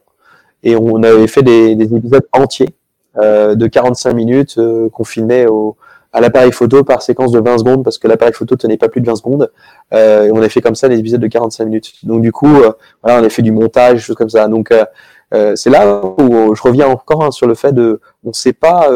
et 0.62 0.76
on 0.76 1.02
avait 1.02 1.26
fait 1.26 1.42
des, 1.42 1.74
des 1.74 1.94
épisodes 1.94 2.26
entiers 2.32 2.74
euh, 3.18 3.54
de 3.54 3.66
45 3.66 4.12
minutes 4.12 4.56
euh, 4.58 4.88
qu'on 4.90 5.04
filmait 5.04 5.46
au, 5.46 5.76
à 6.12 6.20
l'appareil 6.20 6.52
photo 6.52 6.82
par 6.84 7.02
séquence 7.02 7.32
de 7.32 7.38
20 7.38 7.58
secondes 7.58 7.84
parce 7.84 7.98
que 7.98 8.08
l'appareil 8.08 8.34
photo 8.34 8.56
tenait 8.56 8.76
pas 8.76 8.88
plus 8.88 9.00
de 9.00 9.06
20 9.06 9.16
secondes. 9.16 9.50
Euh, 9.92 10.24
et 10.24 10.32
on 10.32 10.42
a 10.42 10.48
fait 10.48 10.60
comme 10.60 10.74
ça 10.74 10.88
des 10.88 10.98
épisodes 10.98 11.20
de 11.20 11.26
45 11.26 11.64
minutes. 11.64 11.92
Donc 12.02 12.22
du 12.22 12.32
coup 12.32 12.54
euh, 12.54 12.72
voilà 13.02 13.20
on 13.20 13.24
a 13.24 13.28
fait 13.28 13.42
du 13.42 13.52
montage 13.52 13.94
des 13.94 14.00
choses 14.00 14.16
comme 14.16 14.30
ça. 14.30 14.48
Donc 14.48 14.72
euh, 14.72 15.54
c'est 15.54 15.70
là 15.70 16.02
où 16.18 16.54
je 16.54 16.62
reviens 16.62 16.88
encore 16.88 17.24
hein, 17.24 17.30
sur 17.30 17.46
le 17.46 17.54
fait 17.54 17.72
de 17.72 18.00
on 18.24 18.32
sait 18.32 18.52
pas 18.52 18.90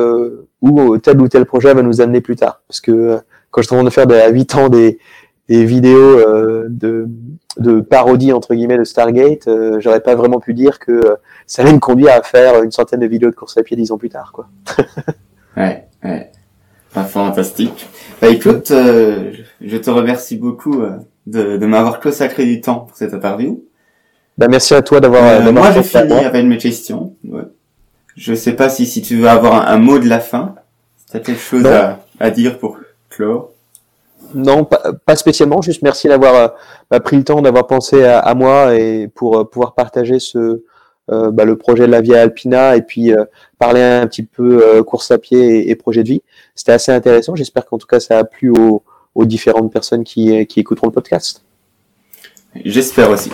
où 0.60 0.98
tel 0.98 1.20
ou 1.20 1.28
tel 1.28 1.44
projet 1.46 1.72
va 1.72 1.82
nous 1.82 2.00
amener 2.00 2.20
plus 2.20 2.36
tard. 2.36 2.62
Parce 2.68 2.80
que 2.80 3.20
quand 3.50 3.62
je 3.62 3.68
suis 3.68 3.76
en 3.76 3.84
de 3.84 3.90
faire 3.90 4.10
à 4.10 4.28
8 4.28 4.54
ans 4.56 4.68
des, 4.68 4.98
des 5.48 5.64
vidéos 5.64 6.20
de, 6.68 7.08
de 7.58 7.80
parodie 7.80 8.32
entre 8.32 8.54
guillemets 8.54 8.78
de 8.78 8.84
Stargate, 8.84 9.48
j'aurais 9.78 10.00
pas 10.00 10.14
vraiment 10.14 10.40
pu 10.40 10.54
dire 10.54 10.78
que 10.78 11.16
ça 11.46 11.62
allait 11.62 11.72
me 11.72 11.78
conduire 11.78 12.12
à 12.12 12.22
faire 12.22 12.62
une 12.62 12.70
centaine 12.70 13.00
de 13.00 13.06
vidéos 13.06 13.30
de 13.30 13.34
course 13.34 13.56
à 13.56 13.62
pied 13.62 13.76
dix 13.76 13.92
ans 13.92 13.98
plus 13.98 14.10
tard, 14.10 14.32
quoi. 14.32 14.48
ouais, 15.56 15.86
ouais. 16.02 16.30
fantastique. 17.06 17.88
Bah 18.20 18.28
écoute, 18.28 18.70
euh, 18.70 19.32
je 19.60 19.76
te 19.76 19.90
remercie 19.90 20.36
beaucoup 20.36 20.80
euh, 20.80 20.98
de, 21.26 21.56
de 21.56 21.66
m'avoir 21.66 22.00
consacré 22.00 22.44
du 22.44 22.60
temps 22.60 22.80
pour 22.80 22.96
cette 22.96 23.14
interview. 23.14 23.62
Bah 24.38 24.48
merci 24.48 24.74
à 24.74 24.82
toi 24.82 25.00
d'avoir. 25.00 25.24
Euh, 25.24 25.52
moi 25.52 25.70
j'ai 25.72 25.82
fini 25.82 26.12
avec 26.12 26.44
mes 26.44 26.58
questions. 26.58 27.14
Ouais. 27.24 27.42
Je 28.16 28.34
sais 28.34 28.54
pas 28.54 28.68
si 28.68 28.86
si 28.86 29.02
tu 29.02 29.16
veux 29.16 29.28
avoir 29.28 29.68
un, 29.68 29.78
mot 29.78 29.98
de 29.98 30.08
la 30.08 30.20
fin. 30.20 30.54
Si 31.06 31.16
as 31.16 31.20
quelque 31.20 31.40
chose 31.40 31.66
à, 31.66 32.00
à, 32.18 32.30
dire 32.30 32.58
pour 32.58 32.78
clore. 33.10 33.50
Non, 34.34 34.64
pas, 34.64 35.16
spécialement. 35.16 35.62
Juste 35.62 35.82
merci 35.82 36.08
d'avoir 36.08 36.54
euh, 36.92 37.00
pris 37.00 37.16
le 37.16 37.24
temps, 37.24 37.40
d'avoir 37.40 37.66
pensé 37.66 38.04
à, 38.04 38.34
moi 38.34 38.74
et 38.76 39.08
pour 39.08 39.38
euh, 39.38 39.44
pouvoir 39.44 39.74
partager 39.74 40.18
ce 40.18 40.62
euh, 41.10 41.30
bah, 41.30 41.44
le 41.44 41.56
projet 41.56 41.86
de 41.86 41.92
la 41.92 42.00
Via 42.00 42.22
Alpina 42.22 42.76
et 42.76 42.82
puis 42.82 43.12
parler 43.58 43.82
un 43.82 44.06
petit 44.06 44.22
peu 44.22 44.82
course 44.84 45.10
à 45.10 45.18
pied 45.18 45.70
et, 45.70 45.76
projet 45.76 46.02
de 46.02 46.08
vie. 46.08 46.22
C'était 46.54 46.72
assez 46.72 46.92
intéressant. 46.92 47.36
J'espère 47.36 47.66
qu'en 47.66 47.78
tout 47.78 47.86
cas 47.86 48.00
ça 48.00 48.18
a 48.18 48.24
plu 48.24 48.50
aux, 48.50 48.82
différentes 49.24 49.72
personnes 49.72 50.04
qui 50.04 50.34
écouteront 50.34 50.88
le 50.88 50.92
podcast. 50.92 51.44
J'espère 52.64 53.10
aussi. 53.10 53.30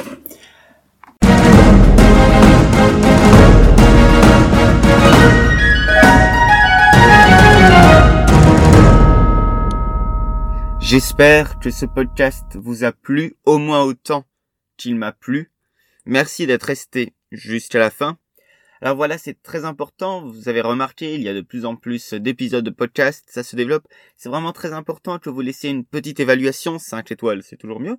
J'espère 10.90 11.60
que 11.60 11.70
ce 11.70 11.86
podcast 11.86 12.56
vous 12.56 12.82
a 12.82 12.90
plu 12.90 13.36
au 13.44 13.58
moins 13.58 13.84
autant 13.84 14.24
qu'il 14.76 14.96
m'a 14.96 15.12
plu. 15.12 15.52
Merci 16.04 16.48
d'être 16.48 16.64
resté 16.64 17.14
jusqu'à 17.30 17.78
la 17.78 17.90
fin. 17.90 18.18
Alors 18.80 18.96
voilà, 18.96 19.16
c'est 19.16 19.40
très 19.40 19.64
important. 19.64 20.26
Vous 20.26 20.48
avez 20.48 20.60
remarqué, 20.60 21.14
il 21.14 21.22
y 21.22 21.28
a 21.28 21.32
de 21.32 21.42
plus 21.42 21.64
en 21.64 21.76
plus 21.76 22.14
d'épisodes 22.14 22.64
de 22.64 22.70
podcast, 22.70 23.24
ça 23.28 23.44
se 23.44 23.54
développe. 23.54 23.86
C'est 24.16 24.30
vraiment 24.30 24.52
très 24.52 24.72
important 24.72 25.20
que 25.20 25.30
vous 25.30 25.42
laissiez 25.42 25.70
une 25.70 25.84
petite 25.84 26.18
évaluation, 26.18 26.80
5 26.80 27.12
étoiles, 27.12 27.44
c'est 27.44 27.56
toujours 27.56 27.78
mieux. 27.78 27.96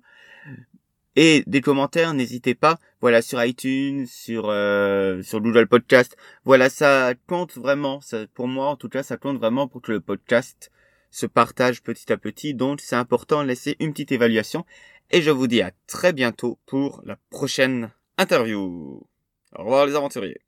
Et 1.16 1.44
des 1.46 1.62
commentaires, 1.62 2.12
n'hésitez 2.12 2.54
pas. 2.54 2.78
Voilà, 3.00 3.22
sur 3.22 3.42
iTunes, 3.42 4.04
sur 4.06 4.50
euh, 4.50 5.22
sur 5.22 5.40
Google 5.40 5.66
Podcast. 5.66 6.14
Voilà, 6.44 6.68
ça 6.68 7.14
compte 7.26 7.56
vraiment. 7.56 8.02
Ça, 8.02 8.26
pour 8.34 8.48
moi, 8.48 8.66
en 8.66 8.76
tout 8.76 8.90
cas, 8.90 9.02
ça 9.02 9.16
compte 9.16 9.38
vraiment 9.38 9.66
pour 9.66 9.80
que 9.80 9.92
le 9.92 10.00
podcast 10.00 10.70
se 11.12 11.26
partage 11.26 11.82
petit 11.82 12.12
à 12.12 12.16
petit. 12.16 12.54
Donc, 12.54 12.80
c'est 12.80 12.96
important 12.96 13.44
laisser 13.44 13.76
une 13.78 13.92
petite 13.92 14.10
évaluation. 14.10 14.66
Et 15.12 15.22
je 15.22 15.30
vous 15.30 15.46
dis 15.46 15.62
à 15.62 15.70
très 15.86 16.12
bientôt 16.12 16.58
pour 16.66 17.02
la 17.04 17.16
prochaine 17.30 17.92
interview. 18.18 19.06
Au 19.54 19.62
revoir 19.62 19.86
les 19.86 19.94
aventuriers. 19.94 20.40